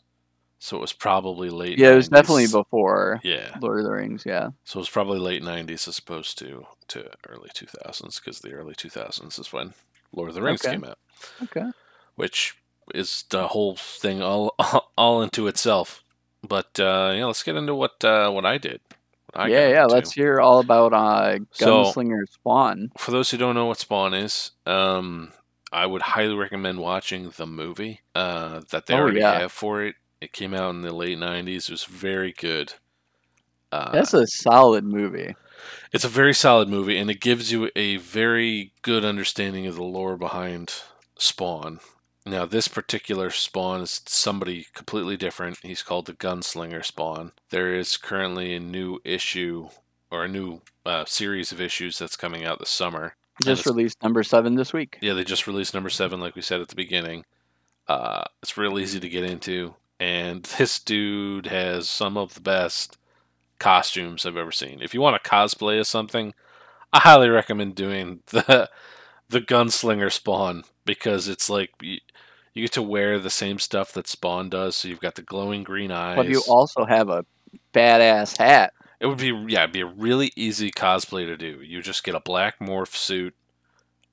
[0.60, 1.78] so it was probably late.
[1.78, 4.24] Yeah, it was definitely before Yeah, Lord of the Rings.
[4.26, 8.54] Yeah, so it was probably late '90s as opposed to to early 2000s because the
[8.54, 9.74] early 2000s is when
[10.14, 10.74] Lord of the Rings Okay.
[10.76, 10.98] came out,
[11.44, 11.66] okay.
[12.16, 12.56] which
[12.96, 14.56] is the whole thing all
[14.98, 16.04] all into itself.
[16.48, 18.80] But uh, yeah, let's get into what uh, what I did.
[19.34, 19.84] What I yeah, yeah.
[19.84, 19.96] into.
[19.96, 22.92] Let's hear all about uh, So- Gunslinger Spawn.
[22.98, 25.34] for those who don't know what Spawn is, um,
[25.72, 29.40] I would highly recommend watching the movie uh, that they Oh, already yeah.
[29.40, 29.96] have for it.
[30.22, 31.68] It came out in the late '90s.
[31.70, 32.74] It was very good.
[33.72, 35.36] Uh, That's a solid movie.
[35.92, 39.84] it's a very solid movie, and it gives you a very good understanding of the
[39.84, 40.74] lore behind
[41.20, 41.80] Spawn.
[42.26, 45.60] Now, this particular Spawn is somebody completely different.
[45.64, 47.34] He's called the Gunslinger Spawn.
[47.50, 49.70] There is currently a new issue
[50.10, 53.16] or a new uh, series of issues that's coming out this summer.
[53.44, 54.98] Just released number seven this week.
[55.02, 57.26] Yeah, they just released number seven, like we said at the beginning.
[57.88, 62.98] Uh, it's real easy to get into, and this dude has some of the best
[63.60, 64.82] costumes I've ever seen.
[64.82, 66.34] If you want to cosplay as something,
[66.94, 68.70] I highly recommend doing the
[69.30, 71.98] the gunslinger Spawn because it's like you,
[72.54, 74.76] you get to wear the same stuff that Spawn does.
[74.76, 76.16] So you've got the glowing green eyes.
[76.16, 77.26] But you also have a
[77.74, 78.74] badass hat.
[79.00, 81.62] It would be yeah, it'd be a really easy cosplay to do.
[81.62, 83.36] You just get a black morph suit.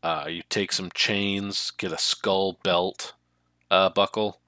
[0.02, 3.14] Uh, you take some chains, get a skull belt,
[3.70, 4.40] uh, buckle,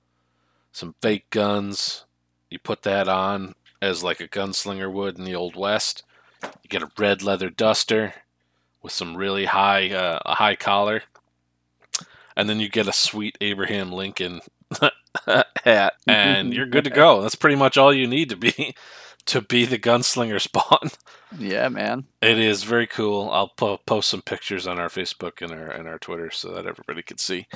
[0.72, 2.04] some fake guns.
[2.50, 6.02] You put that on as like a gunslinger would in the old west.
[6.42, 8.14] You get a red leather duster
[8.82, 11.04] with some really high uh, a high collar,
[12.36, 14.42] and then you get a sweet Abraham Lincoln
[15.64, 17.22] hat, and you're good to go.
[17.22, 18.74] That's pretty much all you need to be
[19.26, 20.90] to be the gunslinger spawn.
[21.38, 22.04] Yeah, man.
[22.22, 23.30] It is very cool.
[23.30, 26.66] I'll po- post some pictures on our Facebook and our and our Twitter so that
[26.66, 27.46] everybody can see.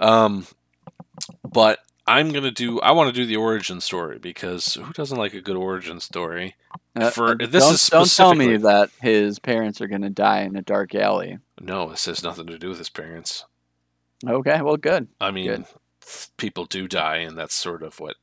[0.00, 0.46] Um,
[1.44, 2.80] but I'm gonna do.
[2.80, 6.54] I want to do the origin story because who doesn't like a good origin story?
[6.94, 10.10] Uh, For- uh, this don't, is don't tell me that his parents are going to
[10.10, 11.38] die in a dark alley.
[11.60, 13.44] No, this has nothing to do with his parents.
[14.26, 15.08] Okay, well, good.
[15.20, 15.64] I mean, Good.
[16.38, 18.16] people do die, and that's sort of what.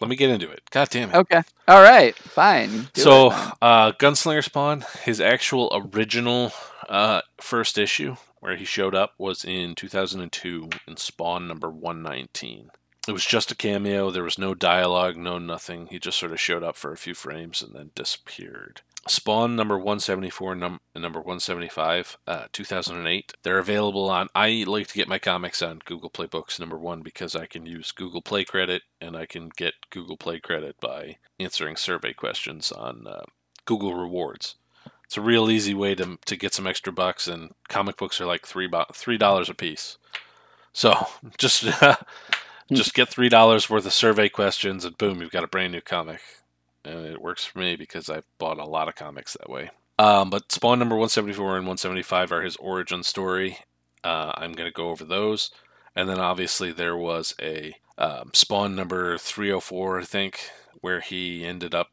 [0.00, 0.62] Let me get into it.
[0.70, 1.16] God damn it.
[1.16, 2.88] Okay, all right, fine.
[2.92, 3.28] Do so,
[3.62, 6.52] uh, Gunslinger Spawn, his actual original
[6.88, 12.70] uh, first issue where he showed up was in 2002 in Spawn number 119.
[13.08, 14.10] It was just a cameo.
[14.10, 15.86] There was no dialogue, no nothing.
[15.88, 18.82] He just sort of showed up for a few frames and then disappeared.
[19.08, 23.34] Spawn number 174 num- number 175, uh, 2008.
[23.42, 24.28] They're available on.
[24.34, 27.66] I like to get my comics on Google Play Books number one because I can
[27.66, 32.72] use Google Play credit and I can get Google Play credit by answering survey questions
[32.72, 33.22] on uh,
[33.64, 34.56] Google Rewards.
[35.04, 38.26] It's a real easy way to to get some extra bucks, and comic books are
[38.26, 39.98] like three bo- three dollars a piece.
[40.72, 41.06] So
[41.38, 41.64] just
[42.72, 45.80] just get three dollars worth of survey questions, and boom, you've got a brand new
[45.80, 46.20] comic.
[46.86, 49.70] And it works for me because I've bought a lot of comics that way.
[49.98, 53.58] Um, but Spawn number 174 and 175 are his origin story.
[54.04, 55.50] Uh, I'm going to go over those.
[55.94, 61.74] And then obviously there was a um, Spawn number 304, I think, where he ended
[61.74, 61.92] up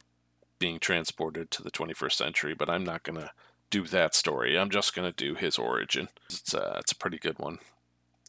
[0.59, 2.53] being transported to the 21st century.
[2.53, 3.31] But I'm not going to
[3.69, 4.57] do that story.
[4.59, 6.09] I'm just going to do his origin.
[6.29, 7.59] It's, uh, it's a pretty good one.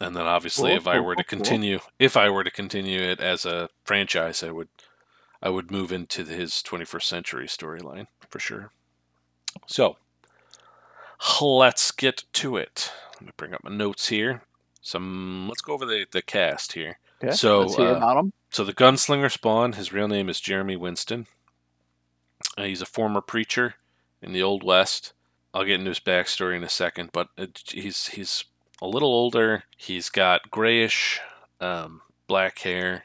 [0.00, 1.44] And then obviously, Cool, if I cool, were to cool, cool.
[1.44, 4.68] continue, if I were to continue it as a franchise, I would
[5.44, 8.72] I would move into his 21st century storyline for sure.
[9.66, 9.98] So,
[11.40, 12.90] let's get to it.
[13.14, 14.42] Let me bring up my notes here.
[14.80, 16.98] Some let's go over the, the cast here.
[17.22, 18.32] Okay, so, let's hear uh, about him.
[18.50, 21.26] So the gunslinger Spawn, his real name is Jeremy Winston.
[22.56, 23.74] Uh, he's a former preacher
[24.22, 25.12] in the Old West.
[25.52, 28.44] I'll get into his backstory in a second, but it, he's he's
[28.80, 29.64] a little older.
[29.76, 31.20] He's got grayish
[31.60, 33.04] um, black hair.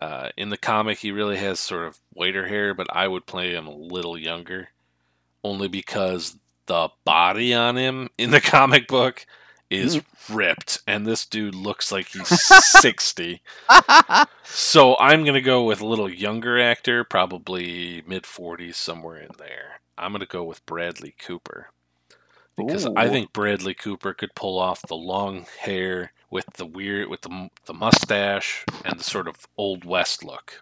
[0.00, 3.52] Uh, in the comic, he really has sort of whiter hair, but I would play
[3.52, 4.70] him a little younger,
[5.44, 6.36] only because
[6.66, 9.26] the body on him in the comic book
[9.68, 13.42] is ripped, and this dude looks like he's sixty.
[14.44, 19.80] So I'm gonna go with a little younger actor, probably mid 40s, somewhere in there.
[19.98, 21.68] I'm gonna go with Bradley Cooper
[22.56, 27.22] because I think Bradley Cooper could pull off the long hair with the weird, with
[27.22, 30.60] the the mustache and the sort of old west look.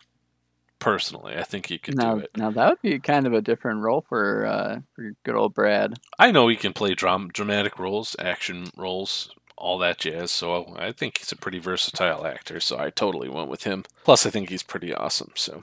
[0.79, 2.31] Personally, I think he could now, do it.
[2.37, 5.99] now that would be kind of a different role for uh, for good old Brad.
[6.19, 10.31] I know he can play dram- dramatic roles, action roles, all that jazz.
[10.31, 12.61] So I think he's a pretty versatile actor.
[12.61, 13.85] So I totally went with him.
[14.05, 15.33] Plus, I think he's pretty awesome.
[15.35, 15.63] So.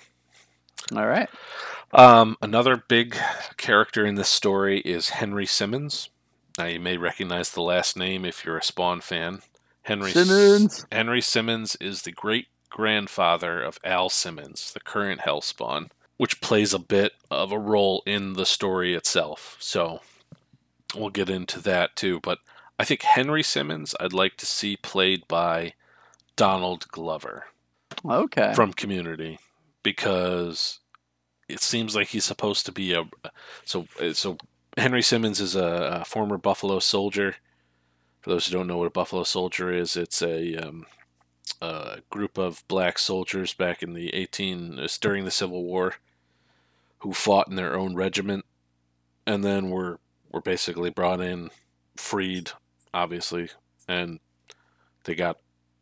[0.95, 1.29] All right.
[1.93, 3.17] Um, another big
[3.57, 6.09] character in this story is Henry Simmons.
[6.57, 9.41] Now you may recognize the last name if you're a Spawn fan.
[9.85, 10.85] Henry S- Simmons.
[10.91, 16.79] Henry Simmons is the great grandfather of Al Simmons, the current Hellspawn, which plays a
[16.79, 19.55] bit of a role in the story itself.
[19.59, 20.01] So
[20.95, 22.19] we'll get into that too.
[22.19, 22.39] But
[22.77, 25.73] I think Henry Simmons I'd like to see played by
[26.35, 27.45] Donald Glover
[28.03, 28.53] Okay.
[28.53, 29.39] from Community
[29.83, 30.79] because
[31.47, 33.03] it seems like he's supposed to be a
[33.63, 34.37] so so
[34.77, 37.35] Henry Simmons is a, a former Buffalo soldier.
[38.25, 40.87] For those who don't know what a Buffalo soldier is, it's a, um,
[41.61, 45.97] a group of black soldiers back in the 18 during the Civil War
[47.01, 48.43] who fought in their own regiment
[49.27, 49.99] and then were
[50.31, 51.51] were basically brought in,
[51.97, 52.49] freed,
[52.95, 53.49] obviously,
[53.87, 54.19] and
[55.03, 55.37] they got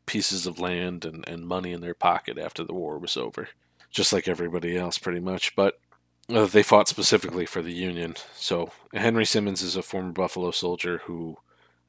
[0.05, 3.47] pieces of land and, and money in their pocket after the war was over
[3.89, 5.55] just like everybody else, pretty much.
[5.55, 5.79] But
[6.27, 8.15] uh, they fought specifically for the Union.
[8.35, 11.37] So Henry Simmons is a former Buffalo soldier who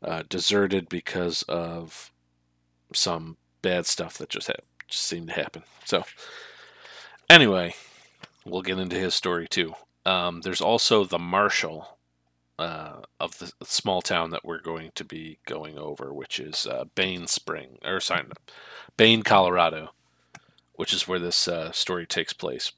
[0.05, 2.13] uh, deserted because of
[2.93, 5.63] some bad stuff that just, hap- just seemed to happen.
[5.85, 6.05] So
[7.29, 7.75] anyway,
[8.45, 9.75] we'll get into his story too.
[10.07, 11.99] Um, there's also the marshal
[12.59, 16.85] uh, of the small town that we're going to be going over, which is uh,
[16.95, 18.25] Bain Spring, or sorry,
[18.97, 19.91] Bain, Colorado
[20.75, 22.73] which is where this uh, story takes place.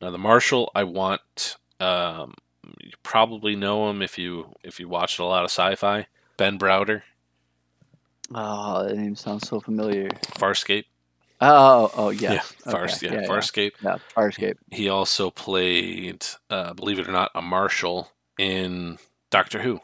[0.00, 1.56] Now, the marshal, I want.
[1.80, 2.34] Um,
[2.80, 6.06] you probably know him if you if you watched a lot of sci-fi.
[6.36, 7.02] Ben Browder,
[8.34, 10.08] Oh, the name sounds so familiar.
[10.38, 10.84] Farscape.
[11.40, 12.54] Oh, oh, yes.
[12.66, 13.72] Yeah, Fars, Okay, yeah, yeah, Farscape.
[13.82, 14.56] Yeah, Farscape.
[14.70, 18.98] He also played, uh, believe it or not, a marshal in
[19.30, 19.80] Doctor Who.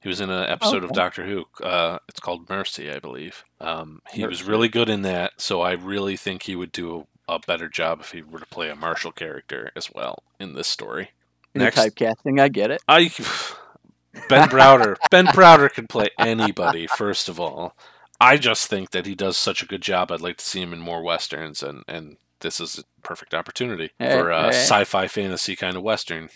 [0.00, 1.44] He was in an episode of Doctor Who.
[1.62, 3.44] Uh, it's called Mercy, I believe.
[3.60, 7.34] Um, he was really good in that, so I really think he would do a,
[7.34, 10.66] a better job if he were to play a marshal character as well in this
[10.68, 11.10] story.
[11.52, 12.82] The Next- typecasting, I get it.
[12.88, 13.10] I
[14.28, 16.86] Ben Browder Ben Browder can play anybody.
[16.86, 17.76] First of all,
[18.20, 20.10] I just think that he does such a good job.
[20.10, 23.90] I'd like to see him in more westerns, and and this is a perfect opportunity
[23.98, 24.50] Eh, for a eh.
[24.50, 26.28] sci-fi fantasy kind of western,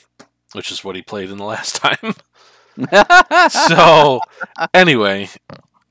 [0.53, 2.14] which is what he played in the last time.
[3.51, 4.20] so
[4.72, 5.28] anyway,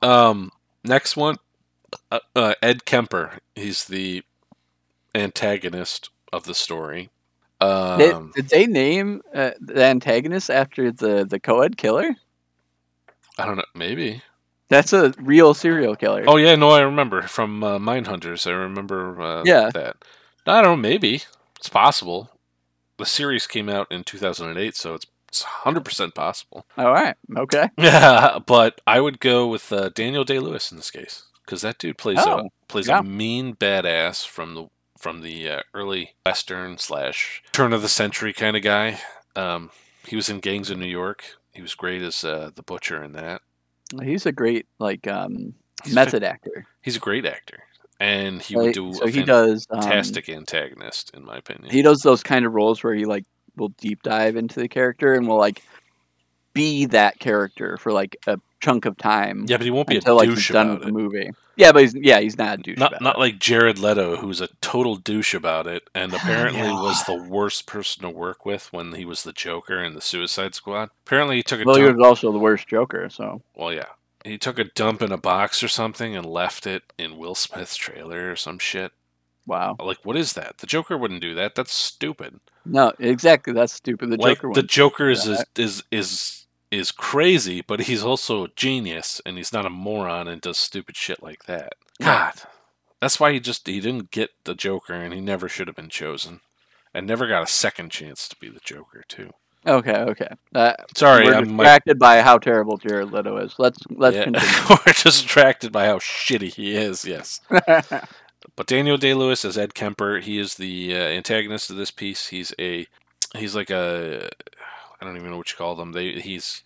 [0.02, 0.52] um,
[0.84, 1.38] next one,
[2.12, 3.40] uh, uh, Ed Kemper.
[3.56, 4.24] He's the
[5.14, 7.10] antagonist of the story.
[7.96, 12.16] Did, Um, did they name uh, the antagonist after the the co-ed killer?
[13.38, 14.22] I don't know, maybe.
[14.70, 16.26] That's a real serial killer.
[16.28, 18.46] Oh yeah, no, I remember from uh, Mindhunters.
[18.48, 19.70] I remember uh, Yeah.
[19.74, 19.98] that.
[20.46, 21.24] I don't know, maybe
[21.58, 22.30] it's possible.
[22.98, 26.66] The series came out in 2008, so it's it's 100% possible.
[26.78, 27.16] All right.
[27.38, 27.70] Okay.
[27.78, 31.78] Yeah, but I would go with uh, Daniel Day Lewis in this case because that
[31.80, 33.00] dude plays a Oh, plays yeah.
[33.00, 34.68] a mean badass from the
[35.00, 39.00] from the uh, early western slash turn of the century kind of guy.
[39.36, 39.72] Um,
[40.06, 41.24] he was in Gangs of New York.
[41.54, 43.42] He was great as uh, the butcher in that.
[44.04, 45.56] He's a great like um,
[45.92, 46.68] method actor.
[46.82, 47.64] He's a great actor,
[48.00, 51.72] and he Like, would do so a he does um, fantastic antagonist, in my opinion.
[51.72, 53.26] he does those kind of roles where he like
[53.56, 55.64] will deep dive into the character and will like
[56.54, 60.16] be that character for like a chunk of time yeah, but he won't be until
[60.16, 61.32] a like he's douche done about with the movie.
[61.56, 62.78] Yeah, but he's yeah he's not a douche.
[62.78, 63.20] Not about not it.
[63.20, 66.82] like Jared Leto, who's a total douche about it, and apparently Yeah.
[66.82, 70.56] was the worst person to work with when he was the Joker in the Suicide
[70.56, 70.90] Squad.
[71.06, 73.10] Apparently, he took a well, he was also the worst Joker.
[73.10, 73.86] So Well, yeah,
[74.24, 77.76] he took a dump in a box or something and left it in Will Smith's
[77.76, 78.92] trailer or some shit.
[79.48, 80.60] wow, Like, what is that?
[80.60, 81.56] The Joker wouldn't do that.
[81.56, 82.40] That's stupid.
[82.66, 83.54] no, exactly.
[83.54, 84.10] That's stupid.
[84.12, 84.64] The like Joker the.
[84.64, 85.48] Joker is, is that.
[85.60, 86.39] is is
[86.72, 90.96] is crazy, but he's also a genius, and he's not a moron and does stupid
[90.96, 91.74] shit like that.
[92.02, 92.34] God,
[93.02, 95.90] that's why he just he didn't get the Joker, and he never should have been
[95.90, 96.42] chosen,
[96.94, 99.32] and never got a second chance to be the Joker too.
[99.68, 100.30] Okay, okay.
[100.56, 103.56] Uh, Sorry, we're I'm like, distracted by how terrible Jared Leto is.
[103.58, 104.50] Let's let's yeah, continue.
[104.70, 107.04] we're just distracted by how shitty he is.
[107.04, 111.92] Yes, but Daniel Day Lewis as Ed Kemper, he is the uh, antagonist of this
[111.92, 112.28] piece.
[112.28, 112.88] He's a
[113.36, 114.30] he's like a
[115.00, 115.94] I don't even know what you call them.
[115.94, 116.64] They he's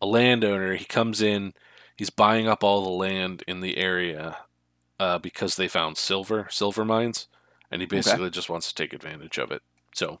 [0.00, 0.74] a landowner.
[0.74, 1.54] He comes in,
[1.96, 4.38] he's buying up all the land in the area
[4.98, 7.28] uh, because they found silver silver mines,
[7.70, 9.62] and he basically just wants to take advantage of it.
[9.94, 10.20] So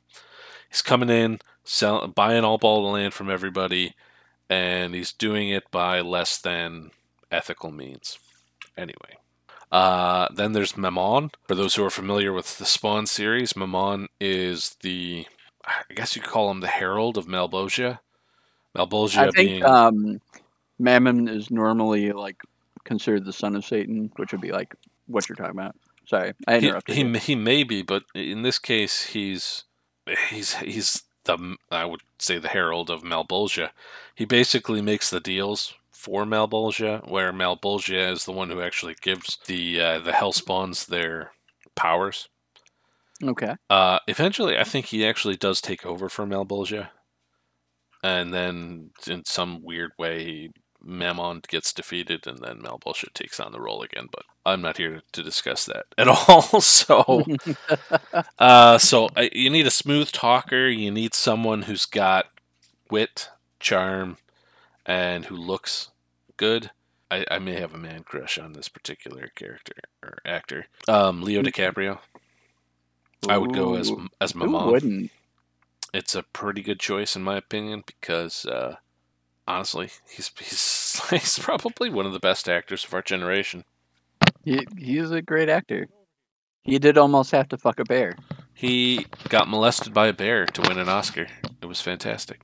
[0.68, 3.94] he's coming in, sell, buying up all the land from everybody,
[4.48, 6.90] and he's doing it by less than
[7.30, 8.18] ethical means.
[8.76, 9.18] Anyway.
[9.72, 11.32] Uh, then there's Mammon.
[11.48, 15.26] For those who are familiar with the Spawn series, Mammon is the,
[15.66, 17.98] I guess you could call him the herald of Malebolgia.
[18.76, 20.20] Malebolgia I being, um,
[20.78, 22.40] Mammon is normally like
[22.84, 24.74] considered the son of Satan, which would be like
[25.06, 25.76] what you're talking about.
[26.06, 26.94] Sorry, I interrupted.
[26.94, 27.14] he, you.
[27.14, 29.64] he may be, but in this case, he's
[30.30, 33.70] he's he's the I would say the herald of Malebolgia.
[34.14, 39.38] He basically makes the deals for Malebolgia, where Malebolgia is the one who actually gives
[39.46, 41.32] the uh, the Hellspawns their
[41.74, 42.28] powers.
[43.22, 43.54] Okay.
[43.70, 46.88] Uh, eventually, I think he actually does take over for Malebolgia,
[48.02, 50.50] and then in some weird way,
[50.82, 54.08] Mammon gets defeated, and then Malebolgia takes on the role again.
[54.10, 56.42] But I'm not here to discuss that at all.
[56.60, 57.24] so,
[58.38, 60.68] uh, so uh, you need a smooth talker.
[60.68, 62.26] You need someone who's got
[62.90, 64.18] wit, charm,
[64.84, 65.90] and who looks
[66.36, 66.70] good.
[67.10, 70.66] I, I may have a man crush on this particular character or actor.
[70.88, 72.00] Um, Leo DiCaprio.
[73.28, 74.70] I would go as as Who mom.
[74.70, 75.10] wouldn't?
[75.92, 78.76] It's a pretty good choice in my opinion because uh,
[79.48, 83.64] honestly, he's he's he's probably one of the best actors of our generation.
[84.44, 85.88] He he's a great actor.
[86.62, 88.16] He did almost have to fuck a bear.
[88.52, 91.28] He got molested by a bear to win an Oscar.
[91.62, 92.40] It was fantastic.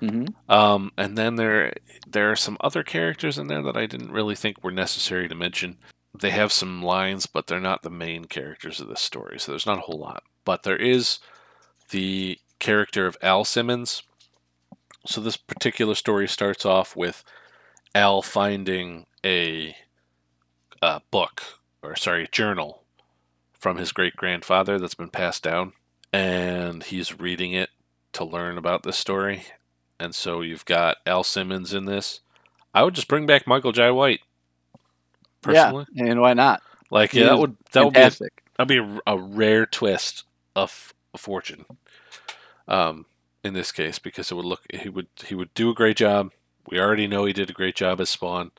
[0.00, 1.72] hmm Um, and then there
[2.06, 5.34] there are some other characters in there that I didn't really think were necessary to
[5.34, 5.76] mention.
[6.18, 9.66] They have some lines, but they're not the main characters of this story, so there's
[9.66, 10.24] not a whole lot.
[10.44, 11.18] But there is
[11.90, 14.02] the character of Al Simmons.
[15.06, 17.24] So this particular story starts off with
[17.94, 19.76] Al finding a,
[20.82, 21.42] uh book,
[21.82, 22.82] or sorry, a journal
[23.52, 25.72] from his great grandfather that's been passed down,
[26.12, 27.70] and he's reading it
[28.12, 29.44] to learn about this story.
[29.98, 32.20] And so you've got Al Simmons in this.
[32.72, 34.20] I would just bring back Michael Jai White.
[35.42, 36.62] Personally, Yeah, and why not?
[36.90, 38.10] like yeah, that would that would be a,
[38.58, 40.24] that'd be a, a rare twist
[40.56, 41.64] of a fortune.
[42.68, 43.06] Um,
[43.42, 46.30] in this case, because it would look he would he would do a great job.
[46.68, 48.50] We already know he did a great job as Spawn,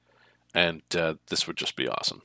[0.54, 2.22] and uh, this would just be awesome.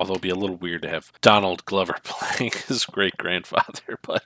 [0.00, 4.24] Although it'd be a little weird to have Donald Glover playing his great grandfather, but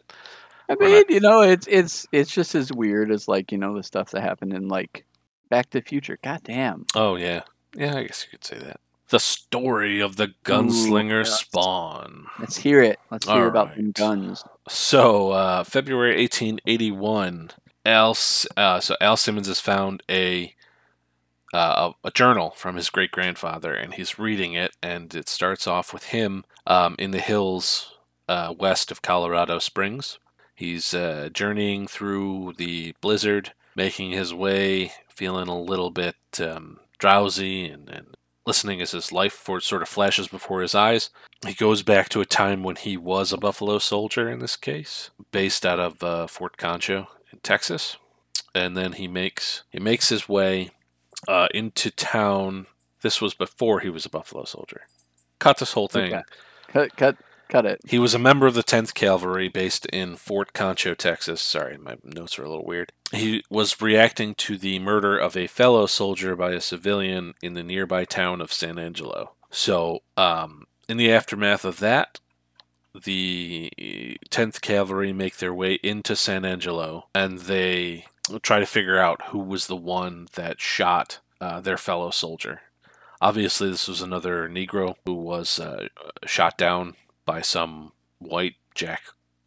[0.69, 3.77] I mean, not- you know, it's it's it's just as weird as like you know
[3.77, 5.05] the stuff that happened in like
[5.51, 6.19] Back to the Future.
[6.23, 6.87] God damn.
[6.95, 7.43] oh yeah,
[7.77, 8.81] yeah, I guess you could say that.
[9.11, 11.41] The story of the gunslinger yes.
[11.41, 12.27] spawn.
[12.39, 12.99] Let's hear it.
[13.11, 13.95] Let's hear All about them right.
[13.95, 14.45] guns.
[14.69, 17.51] So, uh, February 1881,
[17.87, 18.17] Al,
[18.57, 20.55] uh, so Al Simmons has found a
[21.55, 25.67] uh, a, a journal from his great grandfather, and he's reading it, and it starts
[25.67, 27.95] off with him um, in the hills
[28.29, 30.19] uh, west of Colorado Springs.
[30.55, 37.67] He's uh, journeying through the blizzard, making his way, feeling a little bit um, drowsy,
[37.67, 38.17] and, and
[38.49, 41.11] listening as his life for sort of flashes before his eyes.
[41.47, 45.11] He goes back to a time when he was a Buffalo Soldier in this case,
[45.31, 47.99] based out of uh, Fort Concho in Texas,
[48.55, 50.71] and then he makes he makes his way
[51.29, 52.67] uh, into town.
[53.03, 54.83] This was before he was a Buffalo Soldier.
[55.39, 56.13] Cut this whole thing.
[56.13, 56.23] Okay.
[56.73, 57.17] Cut, cut,
[57.49, 57.81] cut it.
[57.87, 61.41] He was a member of the 10th Cavalry based in Fort Concho, Texas.
[61.41, 62.93] Sorry, my notes are a little weird.
[63.13, 67.63] He was reacting to the murder of a fellow soldier by a civilian in the
[67.63, 69.33] nearby town of San Angelo.
[69.51, 72.21] So, um, in the aftermath of that,
[73.05, 73.71] the
[74.31, 78.07] 10th Cavalry make their way into San Angelo and they
[78.43, 82.63] try to figure out who was the one that shot uh, their fellow soldier.
[83.21, 85.89] Obviously, this was another Negro who was uh,
[86.25, 86.95] shot down
[87.29, 89.03] by some white jack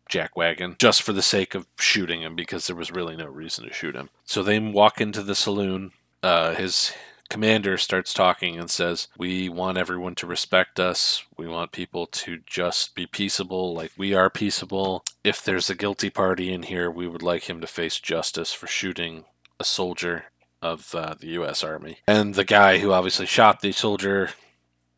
[0.07, 3.65] jack wagon just for the sake of shooting him because there was really no reason
[3.65, 4.09] to shoot him.
[4.23, 5.91] So they walk into the saloon.
[6.21, 6.93] Uh, his
[7.27, 11.23] commander starts talking and says, "We want everyone to respect us.
[11.37, 15.03] We want people to just be peaceable, like we are peaceable.
[15.23, 18.67] If there's a guilty party in here, we would like him to face justice for
[18.67, 19.25] shooting
[19.59, 20.25] a soldier
[20.61, 21.63] of uh, the U.S.
[21.63, 24.31] Army." And the guy who obviously shot the soldier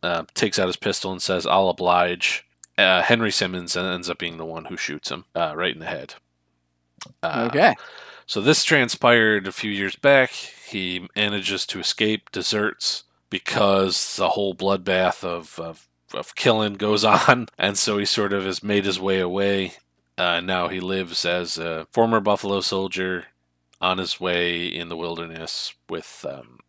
[0.01, 2.45] uh, takes out his pistol and says, "I'll oblige."
[2.77, 5.85] Uh, Henry Simmons ends up being the one who shoots him uh, right in the
[5.85, 6.15] head.
[7.21, 7.75] Uh, okay.
[8.25, 10.31] so this transpired a few years back.
[10.31, 17.47] He manages to escape, deserts because the whole bloodbath of, of, of killing goes on,
[17.57, 19.73] and so he sort of has made his way away.
[20.17, 23.25] Uh, now he lives as a former Buffalo soldier
[23.81, 26.59] on his way in the wilderness with um,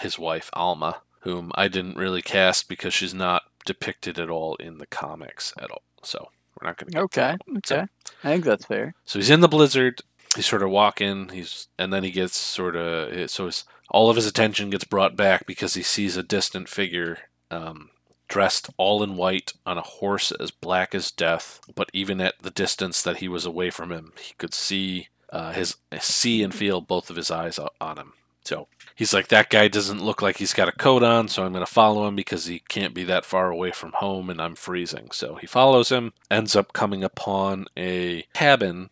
[0.00, 4.78] his wife Alma, whom I didn't really cast because she's not depicted at all in
[4.78, 5.82] the comics at all.
[6.02, 7.00] So we're not going to.
[7.00, 7.36] Okay.
[7.58, 7.84] Okay.
[8.24, 8.94] I think that's fair.
[9.04, 10.00] So he's in the blizzard.
[10.34, 11.28] He's sort of walking.
[11.28, 15.16] He's and then he gets sort of so his all of his attention gets brought
[15.16, 17.18] back because he sees a distant figure,
[17.50, 17.90] um,
[18.28, 21.60] dressed all in white on a horse as black as death.
[21.74, 25.52] But even at the distance that he was away from him, he could see uh,
[25.52, 28.12] his see and feel both of his eyes on him.
[28.44, 31.52] So he's like, that guy doesn't look like he's got a coat on, so I'm
[31.52, 34.56] going to follow him because he can't be that far away from home and I'm
[34.56, 35.10] freezing.
[35.12, 38.90] So he follows him, ends up coming upon a cabin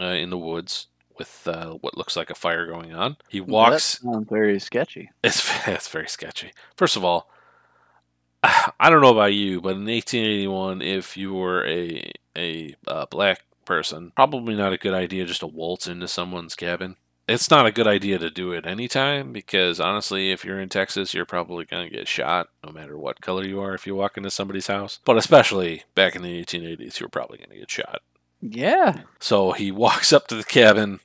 [0.00, 0.86] uh, in the woods
[1.18, 3.16] with uh, what looks like a fire going on.
[3.28, 3.98] He walks.
[3.98, 5.10] That sounds very sketchy.
[5.24, 6.52] It's, it's very sketchy.
[6.76, 7.28] First of all,
[8.42, 13.42] I don't know about you, but in 1881, if you were a a uh, black
[13.66, 16.96] person, probably not a good idea just to waltz into someone's cabin.
[17.28, 21.14] It's not a good idea to do it anytime because honestly, if you're in Texas,
[21.14, 24.16] you're probably going to get shot no matter what color you are if you walk
[24.16, 24.98] into somebody's house.
[25.04, 28.02] But especially back in the 1880s, you're probably going to get shot.
[28.40, 29.02] Yeah.
[29.20, 30.98] So he walks up to the cabin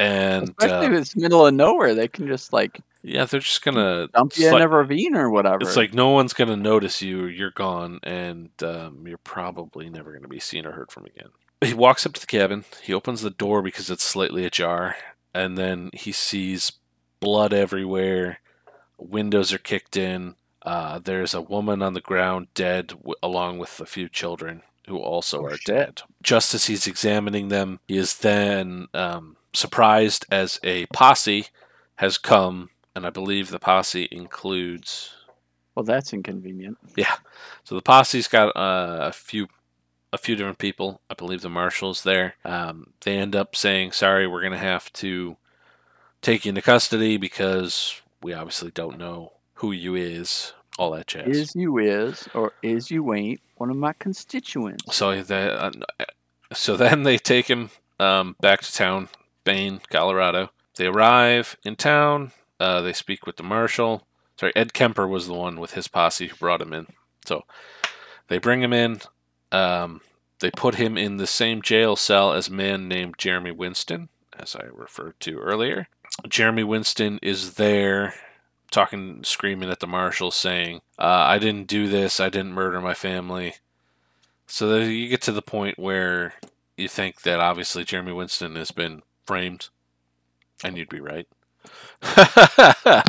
[0.00, 3.62] and Especially uh, if it's middle of nowhere, they can just like yeah, they're just
[3.62, 5.58] going to dump you in a ravine or whatever.
[5.62, 7.26] It's like no one's going to notice you.
[7.26, 11.28] You're gone, and um, you're probably never going to be seen or heard from again.
[11.62, 12.64] He walks up to the cabin.
[12.82, 14.96] He opens the door because it's slightly ajar,
[15.34, 16.72] and then he sees
[17.20, 18.38] blood everywhere.
[18.98, 20.34] Windows are kicked in.
[20.62, 24.98] Uh, there's a woman on the ground dead, w- along with a few children who
[24.98, 26.02] also Oh, are dead.
[26.22, 31.46] Just as he's examining them, he is then um, surprised as a posse
[31.96, 35.14] has come, and I believe the posse includes
[35.76, 36.76] well, that's inconvenient.
[36.96, 37.14] Yeah.
[37.64, 39.46] So the posse's got uh, a few
[40.12, 41.00] a few different people.
[41.10, 42.34] I believe the marshal's there.
[42.44, 45.36] Um, they end up saying, "Sorry, we're going to have to
[46.22, 51.26] take you into custody because we obviously don't know who you is." All that jazz.
[51.26, 54.96] Is you is or is you ain't one of my constituents.
[54.96, 55.70] so they, uh,
[56.54, 57.68] so then they take him
[57.98, 59.10] um, back to town,
[59.44, 60.50] Bain, Colorado.
[60.76, 62.32] They arrive in town.
[62.58, 64.06] Uh, they speak with the marshal.
[64.38, 66.86] Sorry, Ed Kemper was the one with his posse who brought him in.
[67.26, 67.44] So
[68.28, 69.00] they bring him in.
[69.52, 70.00] Um,
[70.40, 74.08] they put him in the same jail cell as a man named Jeremy Winston,
[74.38, 75.88] as I referred to earlier.
[76.28, 78.14] Jeremy Winston is there
[78.70, 82.20] talking, screaming at the marshal, saying, uh, I didn't do this.
[82.20, 83.54] I didn't murder my family.
[84.46, 86.34] So you get to the point where
[86.76, 89.68] you think that obviously Jeremy Winston has been framed,
[90.64, 91.28] and you'd be right.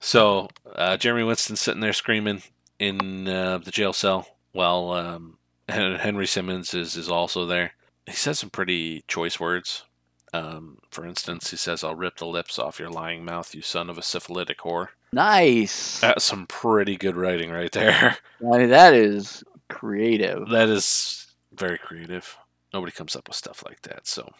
[0.00, 2.42] so uh, Jeremy Winston's sitting there screaming
[2.78, 5.38] in uh, the jail cell while um,
[5.68, 7.72] Henry Simmons is, is also there.
[8.06, 9.84] He says some pretty choice words.
[10.32, 13.88] Um, for instance, he says, I'll rip the lips off your lying mouth, you son
[13.88, 14.88] of a syphilitic whore.
[15.12, 16.00] Nice.
[16.00, 18.18] That's some pretty good writing right there.
[18.52, 20.48] I mean, that is creative.
[20.50, 22.36] That is very creative.
[22.74, 24.06] Nobody comes up with stuff like that.
[24.06, 24.30] So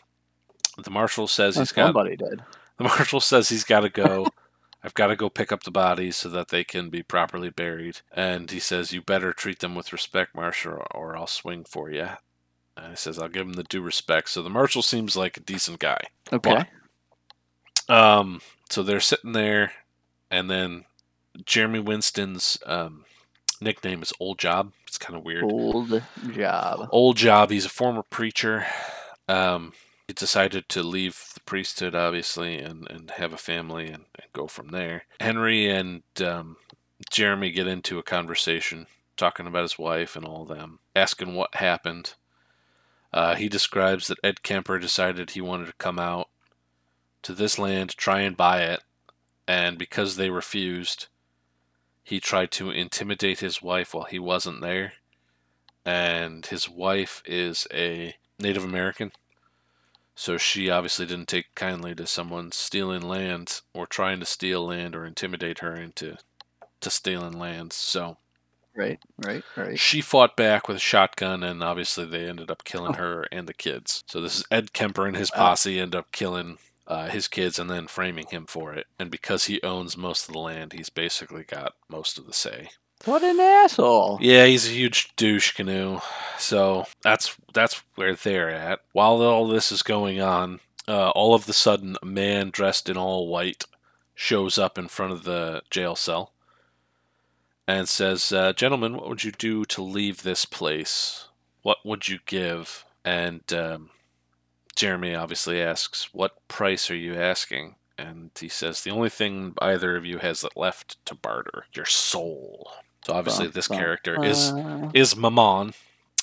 [0.82, 2.42] the marshal says he's got Somebody did.
[2.76, 4.26] the marshal says he's got to go.
[4.88, 8.00] I've got to go pick up the bodies so that they can be properly buried.
[8.10, 12.08] And he says, "You better treat them with respect, marshal, or I'll swing for you."
[12.74, 15.40] And he says, "I'll give him the due respect." So the marshal seems like a
[15.40, 16.00] decent guy.
[16.32, 16.64] Okay.
[17.90, 18.40] Um,
[18.70, 19.72] so they're sitting there,
[20.30, 20.86] and then
[21.44, 23.04] Jeremy Winston's um,
[23.60, 24.72] nickname is Old Job.
[24.86, 25.44] It's kind of weird.
[25.44, 26.02] Old
[26.32, 26.88] job.
[26.90, 27.50] Old Job.
[27.50, 28.64] He's a former preacher.
[29.28, 29.74] Um,
[30.16, 34.68] decided to leave the priesthood, obviously, and, and have a family and, and go from
[34.68, 35.04] there.
[35.20, 36.56] Henry and um,
[37.10, 38.86] Jeremy get into a conversation,
[39.16, 42.14] talking about his wife and all them, asking what happened.
[43.12, 46.28] Uh, he describes that Ed Kemper decided he wanted to come out
[47.22, 48.82] to this land, try and buy it,
[49.46, 51.06] and because they refused,
[52.02, 54.94] he tried to intimidate his wife while he wasn't there.
[55.84, 59.12] And his wife is a Native American.
[60.18, 64.96] So she obviously didn't take kindly to someone stealing land or trying to steal land
[64.96, 66.16] or intimidate her into
[66.80, 67.72] to stealing land.
[67.72, 68.16] So
[68.74, 69.78] Right, right, right.
[69.78, 73.54] she fought back with a shotgun, and obviously they ended up killing her and the
[73.54, 74.02] kids.
[74.08, 76.58] So this is Ed Kemper and his posse end up killing
[76.88, 78.88] uh, his kids and then framing him for it.
[78.98, 82.70] And because he owns most of the land, he's basically got most of the say.
[83.04, 84.18] What an asshole.
[84.20, 86.00] Yeah, he's a huge douche canoe.
[86.38, 88.80] So that's that's where they're at.
[88.92, 92.96] While all this is going on, uh, all of the sudden, a man dressed in
[92.96, 93.64] all white
[94.14, 96.32] shows up in front of the jail cell
[97.66, 101.28] and says, uh, "Gentlemen, what would you do to leave this place?
[101.62, 103.90] What would you give?" And um,
[104.74, 109.96] Jeremy obviously asks, "What price are you asking?" And he says, "The only thing either
[109.96, 112.70] of you has left to barter, your soul."
[113.04, 115.72] So obviously, this character is uh, is Mammon,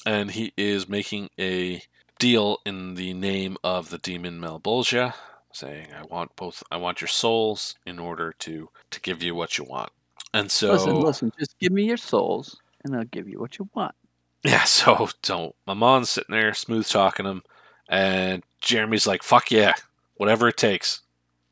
[0.05, 1.81] and he is making a
[2.19, 5.13] deal in the name of the demon Malebolgia,
[5.51, 6.63] saying, "I want both.
[6.71, 9.91] I want your souls in order to to give you what you want."
[10.33, 11.31] And so, listen, listen.
[11.39, 13.95] Just give me your souls, and I'll give you what you want.
[14.43, 17.41] yeah, so so Mammon's sitting there, smooth talking him,
[17.89, 19.73] and Jeremy's like, "Fuck yeah,
[20.15, 21.01] whatever it takes.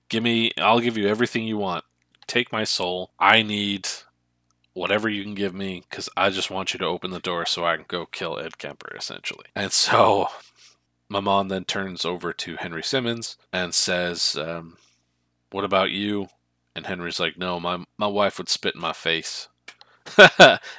[0.09, 0.51] Give me.
[0.57, 1.85] I'll give you everything you want.
[2.27, 3.11] Take my soul.
[3.19, 3.87] I need."
[4.73, 7.65] Whatever you can give me, because I just want you to open the door so
[7.65, 9.45] I can go kill Ed Kemper, essentially.
[9.55, 10.27] And so
[11.09, 14.77] Mammon then turns over to Henry Simmons and says, um,
[15.51, 16.27] What about you?
[16.75, 19.47] And Henry's like, No, my, my wife would spit in my face.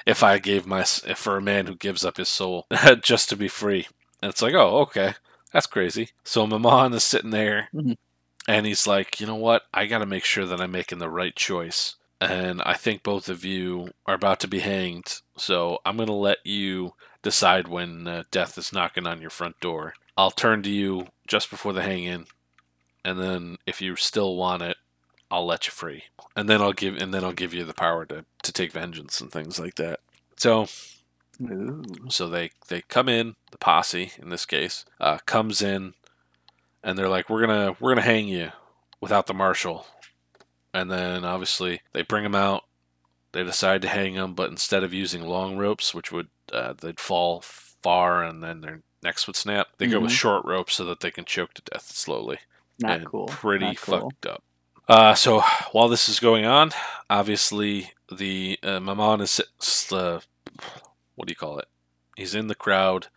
[0.06, 2.66] if I gave my if for a man who gives up his soul
[3.02, 3.86] just to be free,
[4.22, 5.14] and it's like, oh, okay,
[5.52, 6.10] that's crazy.
[6.24, 7.96] So Mammon is sitting there, Mhm.
[8.48, 9.62] and he's like, you know what?
[9.72, 13.28] I got to make sure that I'm making the right choice, and I think both
[13.28, 15.20] of you are about to be hanged.
[15.36, 16.92] So I'm gonna let you
[17.22, 19.94] decide when uh, death is knocking on your front door.
[20.16, 22.26] I'll turn to you just before the hanging,
[23.04, 24.76] and then if you still want it,
[25.30, 26.04] I'll let you free,
[26.36, 29.20] and then I'll give and then I'll give you the power to to take vengeance
[29.20, 30.00] and things like that.
[30.36, 30.66] So
[31.42, 31.82] Ooh.
[32.08, 35.94] so they they come in the posse in this case uh, comes in,
[36.82, 38.50] and they're like, we're gonna we're gonna hang you
[39.00, 39.86] without the marshal,
[40.74, 42.64] and then obviously they bring him out.
[43.32, 47.01] They decide to hang him, but instead of using long ropes, which would uh, they'd
[47.01, 50.14] fall far and then their necks would snap, they go with Mhm.
[50.16, 52.38] short ropes so that they can choke to death slowly
[52.78, 53.26] Not and cool.
[53.28, 54.01] Pretty Not cool.
[54.10, 54.42] fucked up.
[54.88, 55.40] Uh, so
[55.72, 56.70] while this is going on,
[57.09, 59.40] obviously the uh, Mammon is
[59.90, 60.20] uh,
[61.14, 61.68] what do you call it?
[62.16, 63.09] He's in the crowd.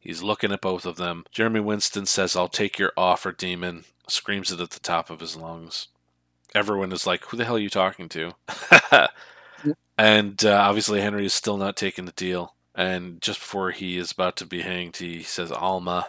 [0.00, 1.24] He's looking at both of them.
[1.30, 5.36] Jeremy Winston says, "I'll take your offer, demon." Screams it at the top of his
[5.36, 5.86] lungs.
[6.54, 8.32] Everyone is like, "Who the hell are you talking to?"
[9.98, 12.54] and uh, obviously Henry is still not taking the deal.
[12.74, 16.06] And just before he is about to be hanged, he says, "Alma."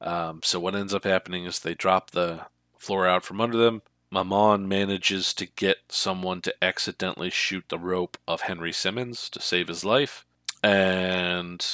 [0.00, 2.46] Um, so what ends up happening is they drop the
[2.78, 3.82] floor out from under them.
[4.10, 9.68] Mammon manages to get someone to accidentally shoot the rope of Henry Simmons to save
[9.68, 10.24] his life,
[10.62, 11.64] and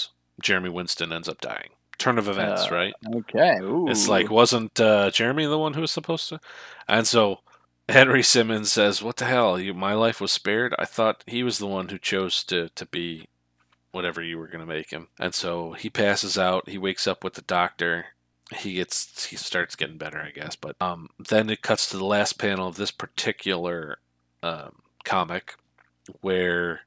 [0.41, 1.71] Jeremy Winston ends up dying.
[1.99, 2.95] Turn of events, Uh, right?
[3.15, 3.59] Okay.
[3.63, 3.89] Ooh.
[3.89, 6.41] It's like, wasn't uh, Jeremy the one who was supposed to?
[6.89, 7.41] And so
[7.89, 9.59] Henry Simmons says, "What the hell?
[9.59, 10.75] You, my life was spared.
[10.79, 13.29] I thought he was the one who chose to to be
[13.93, 16.69] whatever you were going to make him." And so he passes out.
[16.69, 18.07] He wakes up with the doctor.
[18.55, 20.57] He gets he starts getting better, I guess.
[20.57, 23.99] But um, then it cuts to the last panel of this particular
[24.43, 25.57] um, comic
[26.21, 26.83] where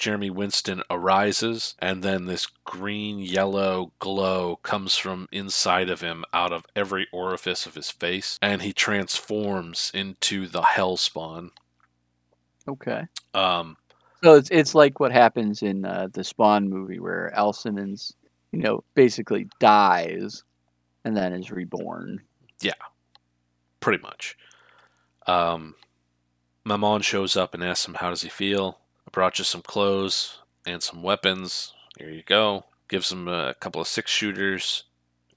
[0.00, 6.52] Jeremy Winston arises, and then this green yellow glow comes from inside of him out
[6.52, 11.50] of every orifice of his face, and he transforms into the Hellspawn.
[12.66, 13.02] Okay.
[13.34, 13.76] Um,
[14.24, 18.14] So it's it's like what happens in uh, the Spawn movie where Al Simmons,
[18.52, 20.44] you know, basically dies
[21.04, 22.20] and then is reborn.
[22.62, 22.72] Yeah,
[23.80, 24.38] pretty much.
[25.26, 25.74] Um,
[26.64, 28.78] Mammon shows up and asks him, How does he feel?
[29.10, 31.72] I brought you some clothes and some weapons.
[31.98, 32.66] Here you go.
[32.88, 34.84] Gives him a couple of six shooters,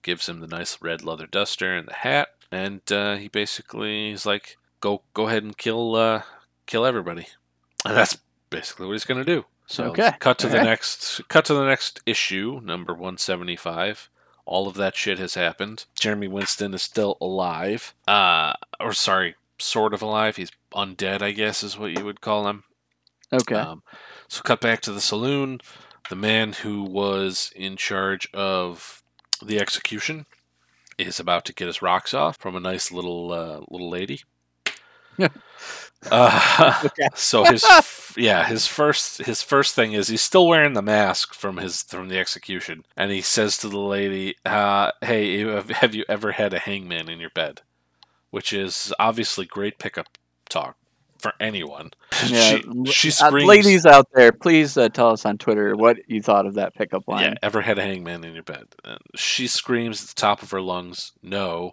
[0.04, 4.26] gives him the nice red leather duster and the hat, and uh, he basically is
[4.26, 6.22] like, Go go ahead and kill uh,
[6.66, 7.28] kill everybody.
[7.86, 8.18] And that's
[8.50, 9.44] basically what he's gonna do.
[9.68, 10.12] So Okay.
[10.20, 14.10] cut to the next cut to the next issue, number one seventy five.
[14.46, 15.86] All of that shit has happened.
[15.96, 17.94] Jeremy Winston is still alive.
[18.08, 20.36] Uh, or sorry, sort of alive.
[20.38, 22.64] He's undead, I guess, is what you would call him.
[23.34, 23.56] Okay.
[23.56, 23.84] Um,
[24.28, 25.60] so cut back to the saloon.
[26.10, 29.02] The man who was in charge of
[29.44, 30.26] the execution
[30.98, 34.22] is about to get his rocks off from a nice little uh, little lady.
[35.18, 35.30] Yeah.
[36.12, 37.08] Uh, Okay.
[37.16, 41.34] so his f- yeah his first his first thing is he's still wearing the mask
[41.34, 45.96] from his from the execution, and he says to the lady, uh, "Hey, have, have
[45.96, 47.62] you ever had a hangman in your bed?"
[48.32, 50.18] Which is obviously great pickup
[50.50, 50.76] talk
[51.24, 51.90] for anyone.
[52.28, 55.98] Yeah, she, she Uh, screams, ladies out there, please uh, tell us on Twitter what
[56.08, 57.24] you thought of that pickup line.
[57.24, 58.66] Yeah, ever had a hangman in your bed?
[58.84, 61.72] And she screams at the top of her lungs, "No!"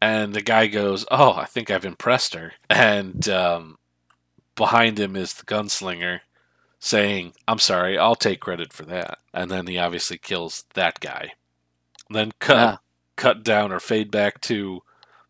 [0.00, 3.78] And the guy goes, "Oh, I think I've impressed her." And um,
[4.54, 6.20] behind him is the gunslinger
[6.78, 11.32] saying, "I'm sorry, I'll take credit for that." And then he obviously kills that guy.
[12.10, 12.78] Then cut Ah.
[13.16, 14.82] cut down or fade back to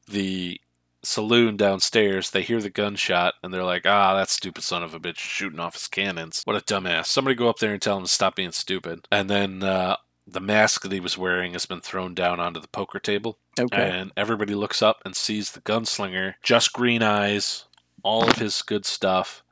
[0.09, 0.60] the
[1.07, 2.31] saloon downstairs.
[2.31, 5.61] They hear the gunshot and they're like, "Ah, that stupid son of a bitch shooting
[5.61, 6.43] off his cannons.
[6.45, 7.07] What a dumbass!
[7.07, 9.97] Somebody go up there and tell him to stop being stupid." And then uh,
[10.27, 13.77] the mask that he was wearing has been thrown down onto the poker table, Okay.
[13.91, 17.65] and everybody looks up and sees the gunslinger, just green eyes,
[18.03, 19.45] all of his good stuff,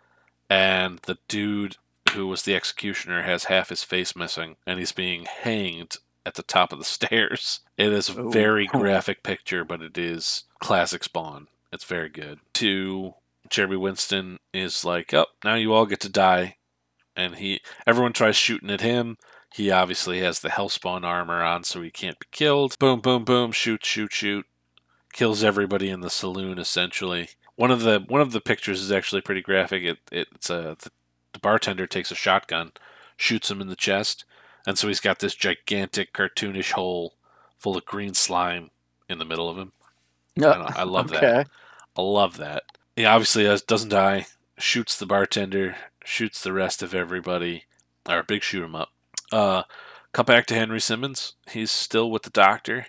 [0.51, 1.77] and the dude
[2.13, 6.43] who was the executioner has half his face missing, and he's being hanged at the
[6.43, 7.61] top of the stairs.
[7.77, 8.31] It is a Ooh.
[8.31, 11.49] very graphic picture, but it is classic Spawn.
[11.71, 12.41] It's very good.
[12.55, 13.15] To
[13.51, 16.57] Jeremy Winston is like, "Oh, now you all get to die,"
[17.15, 19.19] and he everyone tries shooting at him.
[19.53, 22.79] He obviously has the Hellspawn armor on, so he can't be killed.
[22.79, 23.53] Boom, boom, boom!
[23.53, 24.47] Shoot, shoot, shoot!
[25.13, 27.29] Kills everybody in the saloon essentially.
[27.57, 29.83] One of the one of the pictures is actually pretty graphic.
[29.83, 30.91] It it's a the,
[31.35, 32.73] the bartender takes a shotgun,
[33.19, 34.25] shoots him in the chest,
[34.67, 37.17] and so he's got this gigantic cartoonish hole
[37.59, 38.71] full of green slime
[39.11, 39.73] in the middle of him.
[40.37, 40.51] Yeah.
[40.77, 41.49] I, I love that.
[41.97, 42.65] I love that.
[42.97, 44.27] He obviously has, doesn't die,
[44.59, 47.65] shoots the bartender, shoots the rest of everybody,
[48.09, 48.91] or big shoot 'em up.
[49.33, 49.63] Uh,
[50.13, 51.35] cut back to Henry Simmons.
[51.51, 52.87] He's still with the doctor.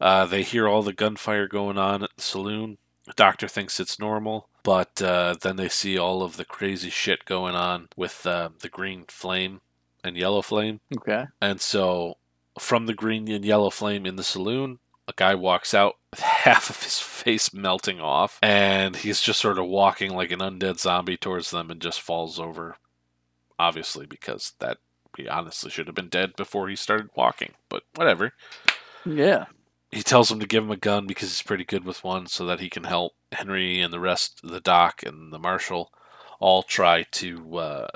[0.00, 2.78] Uh, they hear all the gunfire going on at the saloon.
[3.06, 7.24] The doctor thinks it's normal, but uh, then they see all of the crazy shit
[7.24, 9.60] going on with uh, the green flame
[10.04, 10.80] and yellow flame.
[10.96, 11.26] Okay.
[11.40, 12.16] And so,
[12.58, 16.70] from the green and yellow flame in the saloon, a guy walks out with half
[16.70, 21.16] of his face melting off, and he's just sort of walking like an undead zombie
[21.16, 22.76] towards them and just falls over.
[23.58, 24.78] Obviously, because that
[25.16, 28.32] he honestly should have been dead before he started walking, but whatever.
[29.04, 29.46] Yeah.
[29.90, 32.46] He tells him to give him a gun because he's pretty good with one so
[32.46, 35.92] that he can help Henry and the rest, the doc and the marshal,
[36.40, 37.88] all try to uh,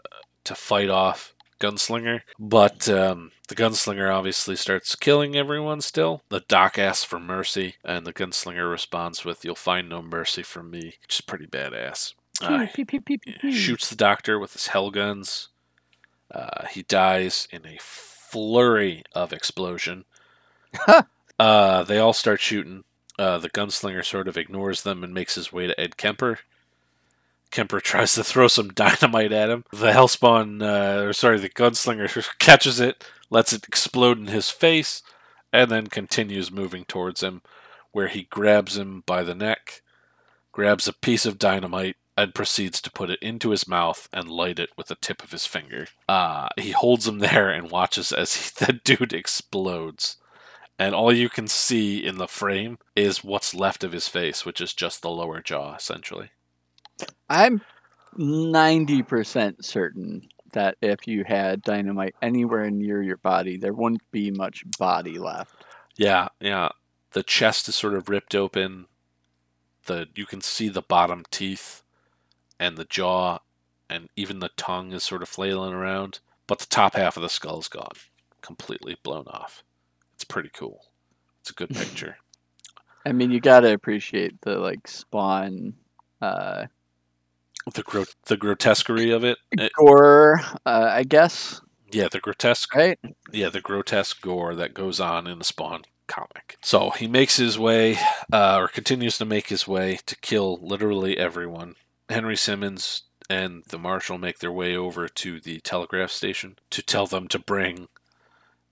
[0.45, 2.21] to fight off Gunslinger.
[2.39, 6.23] But um, the Gunslinger obviously starts killing everyone still.
[6.29, 10.71] The doc asks for mercy, and the Gunslinger responds with, You'll find no mercy from
[10.71, 12.15] me, which is pretty badass.
[12.43, 13.53] Uh, Pew, pew, pew, pew, pew.
[13.53, 15.49] shoots the doctor with his hell guns.
[16.31, 20.05] Uh, he dies in a flurry of explosion.
[21.39, 22.85] uh, they all start shooting.
[23.19, 26.41] Uh, the gunslinger sort of ignores them and makes his way to Ed Kemper.
[27.51, 29.65] Kemper tries to throw some dynamite at him.
[29.71, 35.03] The Hellspawn, uh, or sorry, the gunslinger catches it, lets it explode in his face,
[35.53, 37.43] and then continues moving towards him,
[37.93, 39.83] where he grabs him by the neck,
[40.53, 44.59] grabs a piece of dynamite, and proceeds to put it into his mouth and light
[44.59, 45.87] it with the tip of his finger.
[46.09, 50.17] Uh, he holds him there and watches as he, the dude explodes.
[50.79, 54.61] And all you can see in the frame is what's left of his face, which
[54.61, 56.31] is just the lower jaw, essentially.
[57.29, 57.61] I'm
[58.19, 64.65] 90% certain that if you had dynamite anywhere near your body, there wouldn't be much
[64.79, 65.65] body left.
[65.97, 66.71] Yeah, yeah.
[67.13, 68.87] The chest is sort of ripped open.
[69.87, 71.83] The you can see the bottom teeth,
[72.59, 73.39] and the jaw,
[73.89, 76.21] and even the tongue is sort of flailing around.
[76.47, 77.97] But the top half of the skull's gone,
[78.41, 79.63] completely blown off.
[80.15, 80.87] It's pretty cool.
[81.41, 82.17] It's a good picture.
[83.05, 85.75] I mean, you gotta appreciate the like spawn
[86.21, 86.67] uh,
[87.75, 89.39] the gro- the grotesquerie of it.
[89.53, 91.61] it gore, uh, I guess.
[91.91, 92.99] yeah, the grotesque Right?
[93.33, 96.57] yeah, the grotesque gore that goes on in the Spawn comic.
[96.63, 97.99] So he makes his way,
[98.33, 101.75] uh, or continues to make his way, to kill literally everyone.
[102.09, 107.07] Henry Simmons and the marshal make their way over to the telegraph station to tell
[107.07, 107.89] them to bring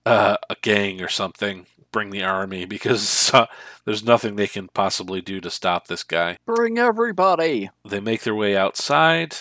[0.06, 3.46] uh, a gang or something, bring the army, because uh,
[3.84, 6.36] there's nothing they can possibly do to stop this guy.
[6.44, 7.70] Bring everybody.
[7.88, 9.36] They make their way outside.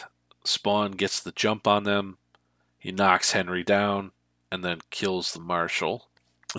[0.45, 2.19] Spawn gets the jump on them.
[2.77, 4.11] He knocks Henry down
[4.51, 6.09] and then kills the marshal.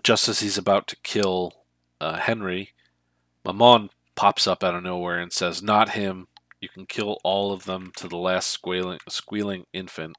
[0.03, 1.55] Just as he's about to kill
[2.01, 2.71] uh, Henry,
[3.45, 6.27] Mammon pops up out of nowhere and says, Not him.
[6.61, 10.17] You can kill all of them to the last squealing, squealing infant,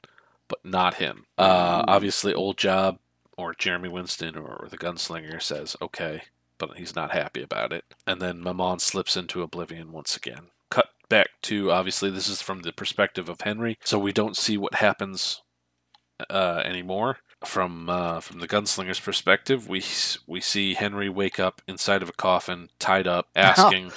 [0.48, 1.26] but not him.
[1.38, 3.00] Uh, obviously, Old Job
[3.38, 6.24] or Jeremy Winston or the gunslinger says, Okay,
[6.58, 7.86] but he's not happy about it.
[8.08, 10.48] And then Mammon slips into oblivion once again.
[10.70, 14.58] Cut back to obviously this is from the perspective of Henry, so we don't see
[14.58, 15.42] what happens
[16.30, 17.18] uh, anymore.
[17.46, 19.84] From uh, from the gunslinger's perspective, we
[20.26, 23.92] we see Henry wake up inside of a coffin, tied up, asking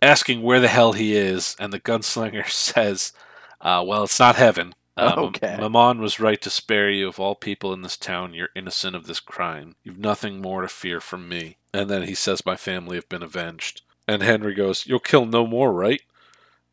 [0.00, 3.12] asking where the hell he is, and the gunslinger says,
[3.60, 5.56] uh, "Well, it's not heaven." Mam- Okay.
[5.58, 7.08] Mammon was right to spare you.
[7.08, 9.76] Of all people in this town, you're innocent of this crime.
[9.84, 11.58] You've nothing more to fear from me.
[11.72, 13.82] And then he says, My family have been avenged.
[14.08, 16.02] And Henry goes, You'll kill no more, right?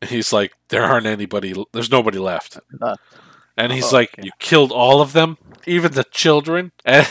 [0.00, 2.58] And he's like, There aren't anybody, there's nobody left.
[2.80, 2.96] Uh,
[3.56, 4.26] And he's oh, like, okay.
[4.26, 5.38] You killed all of them?
[5.66, 6.72] Even the children?
[6.84, 7.06] And,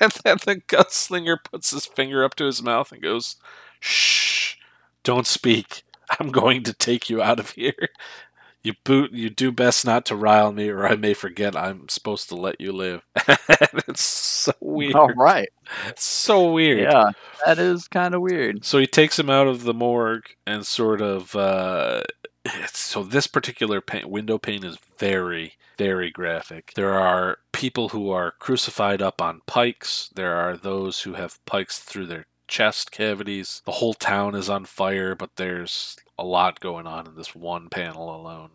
[0.00, 3.36] and then the gunslinger puts his finger up to his mouth and goes,
[3.80, 4.56] Shh,
[5.04, 5.84] don't speak.
[6.20, 7.88] I'm going to take you out of here.
[8.62, 9.12] You boot.
[9.12, 12.60] You do best not to rile me, or I may forget I'm supposed to let
[12.60, 13.02] you live.
[13.88, 14.94] it's so weird.
[14.94, 15.48] All right.
[15.88, 16.80] It's so weird.
[16.80, 17.10] Yeah,
[17.46, 18.64] that is kind of weird.
[18.64, 21.34] So he takes him out of the morgue and sort of.
[21.34, 22.02] Uh,
[22.72, 26.72] so this particular pane, window pane is very, very graphic.
[26.74, 30.10] There are people who are crucified up on pikes.
[30.14, 33.62] There are those who have pikes through their chest cavities.
[33.64, 37.70] The whole town is on fire, but there's a lot going on in this one
[37.70, 38.50] panel alone.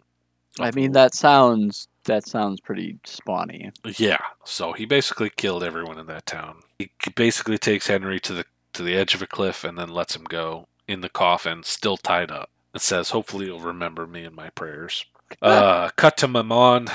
[0.59, 3.71] I mean, that sounds that sounds pretty spawny.
[3.99, 6.59] Yeah, so he basically killed everyone in that town.
[6.79, 10.15] He basically takes Henry to the to the edge of a cliff and then lets
[10.15, 12.51] him go in the coffin, still tied up.
[12.73, 15.05] It says, "Hopefully, you'll remember me in my prayers."
[15.41, 16.87] Uh, cut to Mammon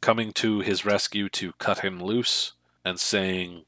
[0.00, 2.52] coming to his rescue to cut him loose
[2.84, 3.64] and saying,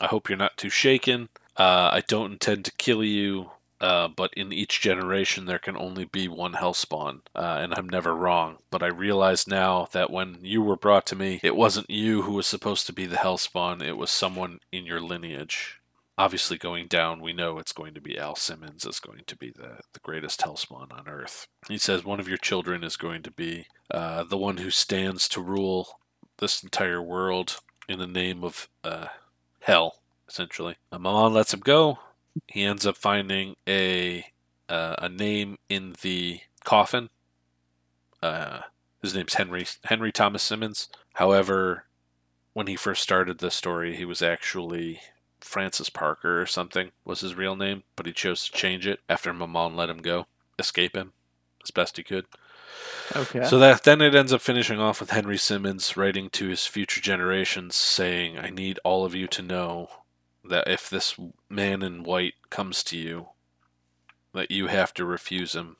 [0.00, 1.28] "I hope you're not too shaken.
[1.56, 3.50] Uh, I don't intend to kill you."
[3.84, 8.16] Uh, but in each generation, there can only be one hellspawn, uh, and I'm never
[8.16, 8.56] wrong.
[8.70, 12.32] But I realize now that when you were brought to me, it wasn't you who
[12.32, 15.82] was supposed to be the hellspawn, it was someone in your lineage.
[16.16, 19.50] Obviously, going down, we know it's going to be Al Simmons is going to be
[19.50, 21.46] the, the greatest hellspawn on Earth.
[21.68, 25.28] He says one of your children is going to be uh, the one who stands
[25.28, 25.98] to rule
[26.38, 29.08] this entire world in the name of uh,
[29.60, 29.96] hell,
[30.26, 30.76] essentially.
[30.90, 31.98] Uh, Mammon lets him go.
[32.46, 34.26] He ends up finding a
[34.68, 37.10] uh, a name in the coffin.
[38.22, 38.60] Uh,
[39.02, 40.88] his name's Henry Henry Thomas Simmons.
[41.14, 41.84] However,
[42.52, 45.00] when he first started the story, he was actually
[45.40, 49.32] Francis Parker or something was his real name, but he chose to change it after
[49.32, 50.26] Mammon let him go,
[50.58, 51.12] escape him
[51.62, 52.26] as best he could.
[53.14, 53.44] Okay.
[53.44, 57.00] So that then it ends up finishing off with Henry Simmons writing to his future
[57.00, 59.90] generations saying, "I need all of you to know
[60.48, 61.18] that if this
[61.48, 63.28] man in white comes to you,
[64.32, 65.76] that you have to refuse him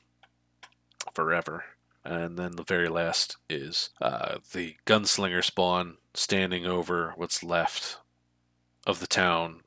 [1.13, 1.65] forever."
[2.03, 7.97] And then the very last is uh, the gunslinger spawn standing over what's left
[8.85, 9.61] of the town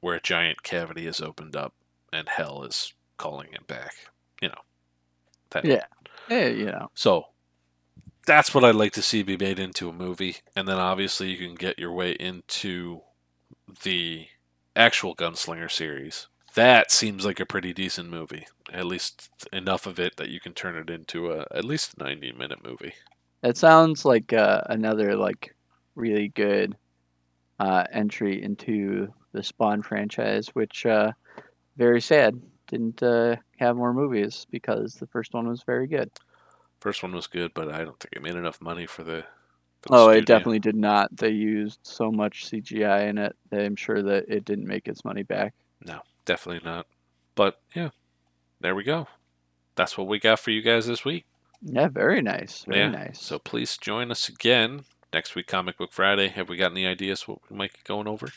[0.00, 1.74] where a giant cavity is opened up
[2.12, 3.94] and hell is calling him back.
[4.40, 4.60] You know.
[5.50, 5.84] That Yeah.
[6.28, 6.90] yeah, you know.
[6.94, 7.26] so
[8.24, 11.36] that's what I'd like to see be made into a movie, and then obviously you
[11.38, 13.00] can get your way into
[13.82, 14.28] the
[14.76, 16.28] actual Gunslinger series.
[16.54, 18.46] That seems like a pretty decent movie.
[18.72, 22.32] At least enough of it that you can turn it into a at least ninety
[22.32, 22.94] minute movie.
[23.42, 25.54] That sounds like uh, another like
[25.94, 26.76] really good
[27.60, 31.12] uh, entry into the Spawn franchise, which uh,
[31.76, 36.10] very sad didn't uh, have more movies because the first one was very good.
[36.80, 39.24] First one was good, but I don't think it made enough money for the.
[39.88, 41.16] Oh, it definitely did not.
[41.16, 43.34] They used so much CGI in it.
[43.50, 45.54] that I'm sure that it didn't make its money back.
[45.86, 46.86] No, definitely not.
[47.34, 47.90] But yeah,
[48.60, 49.06] there we go.
[49.76, 51.24] That's what we got for you guys this week.
[51.62, 52.64] Yeah, very nice.
[52.66, 52.90] Very yeah.
[52.90, 53.22] nice.
[53.22, 54.82] So please join us again
[55.12, 56.28] next week, Comic Book Friday.
[56.28, 58.28] Have we got any ideas what we might be going over?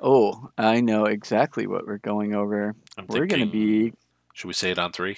[0.00, 2.74] oh, I know exactly what we're going over.
[2.96, 3.92] I'm We're gonna be
[4.32, 5.16] Should we say it on three?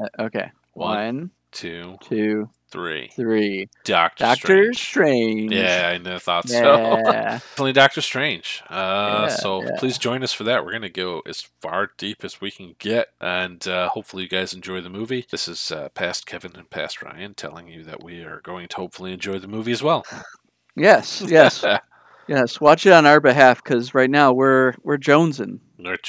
[0.00, 0.50] uh, okay.
[0.74, 3.10] One, One, two, two, three.
[3.14, 3.68] three.
[3.84, 4.78] Doctor, Doctor Strange.
[4.78, 5.52] Strange.
[5.52, 6.56] Yeah, I know, thought so.
[6.56, 7.02] Yeah.
[7.32, 8.62] Definitely Doctor Strange.
[8.68, 9.70] Uh, Yeah, so yeah.
[9.78, 10.64] please join us for that.
[10.64, 14.52] We're gonna go as far deep as we can get, and uh, hopefully you guys
[14.54, 15.26] enjoy the movie.
[15.30, 18.76] This is uh, past Kevin and past Ryan telling you that we are going to
[18.76, 20.04] hopefully enjoy the movie as well.
[20.76, 21.22] yes.
[21.26, 21.64] Yes.
[22.28, 22.60] yes.
[22.60, 25.60] Watch it on our behalf because right now we're we're jonesing.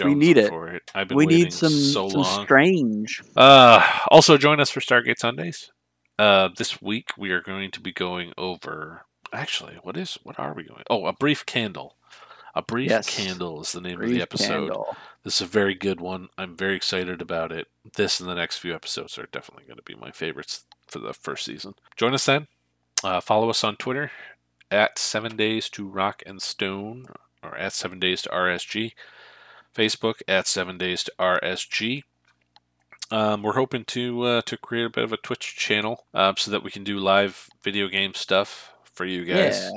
[0.03, 0.49] We need it.
[0.49, 0.83] for it.
[0.93, 3.23] I've been We need some so some strange.
[3.35, 5.71] Uh, also join us for Stargate Sundays.
[6.23, 9.01] Uh, this week we are going to be going over.
[9.33, 10.83] Actually, what is what are we going?
[10.89, 11.97] Oh, a brief candle.
[12.55, 13.09] A brief Yes.
[13.13, 14.47] candle is the name of the episode.
[14.47, 14.95] candle.
[15.23, 16.29] This is a very good one.
[16.37, 17.67] I'm very excited about it.
[17.95, 21.13] This and the next few episodes are definitely going to be my favorites for the
[21.13, 21.73] first season.
[21.97, 22.47] Join us then.
[23.03, 24.11] Uh, follow us on Twitter
[24.71, 27.07] at Seven Days to Rock and Stone
[27.43, 28.93] or at Seven Days to RSG.
[29.75, 32.03] Facebook at Seven Days to RSG.
[33.13, 36.49] Um, we're hoping to uh, to create a bit of a Twitch channel uh, so
[36.49, 39.69] that we can do live video game stuff for you guys.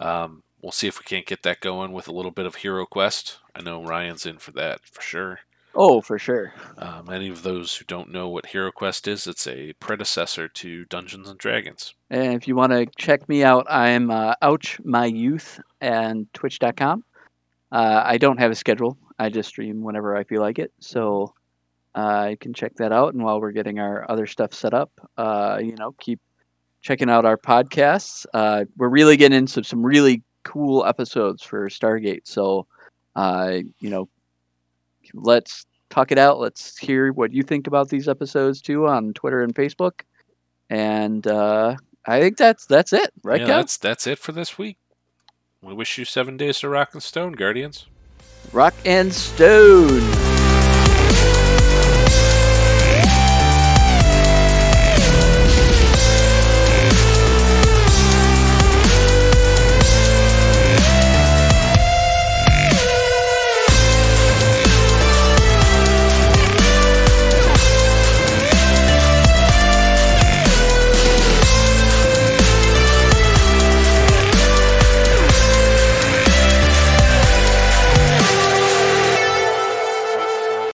[0.00, 0.24] Yeah.
[0.24, 2.84] Um, we'll see if we can't get that going with a little bit of Hero
[2.84, 3.38] Quest.
[3.54, 5.38] I know Ryan's in for that for sure.
[5.76, 6.54] Oh, for sure.
[6.76, 10.84] Um, any of those who don't know what Hero Quest is, it's a predecessor to
[10.86, 11.94] Dungeons and Dragons.
[12.10, 17.04] And if you want to check me out, I'm uh, Ouch My Youth and Twitch.com.
[17.70, 18.98] Uh, I don't have a schedule.
[19.20, 20.72] I just stream whenever I feel like it.
[20.80, 21.32] So
[21.94, 23.14] uh, you can check that out.
[23.14, 26.20] And while we're getting our other stuff set up, uh, you know, keep
[26.80, 28.26] checking out our podcasts.
[28.34, 32.22] Uh, we're really getting into some really cool episodes for Stargate.
[32.24, 32.66] So,
[33.14, 34.08] uh, you know,
[35.14, 36.40] let's talk it out.
[36.40, 40.00] Let's hear what you think about these episodes too on Twitter and Facebook.
[40.70, 43.48] And uh, I think that's that's it, right, yeah, Kev?
[43.48, 44.78] that's that's it for this week.
[45.60, 47.86] We wish you seven days to rock and stone, Guardians.
[48.52, 50.21] Rock and Stone.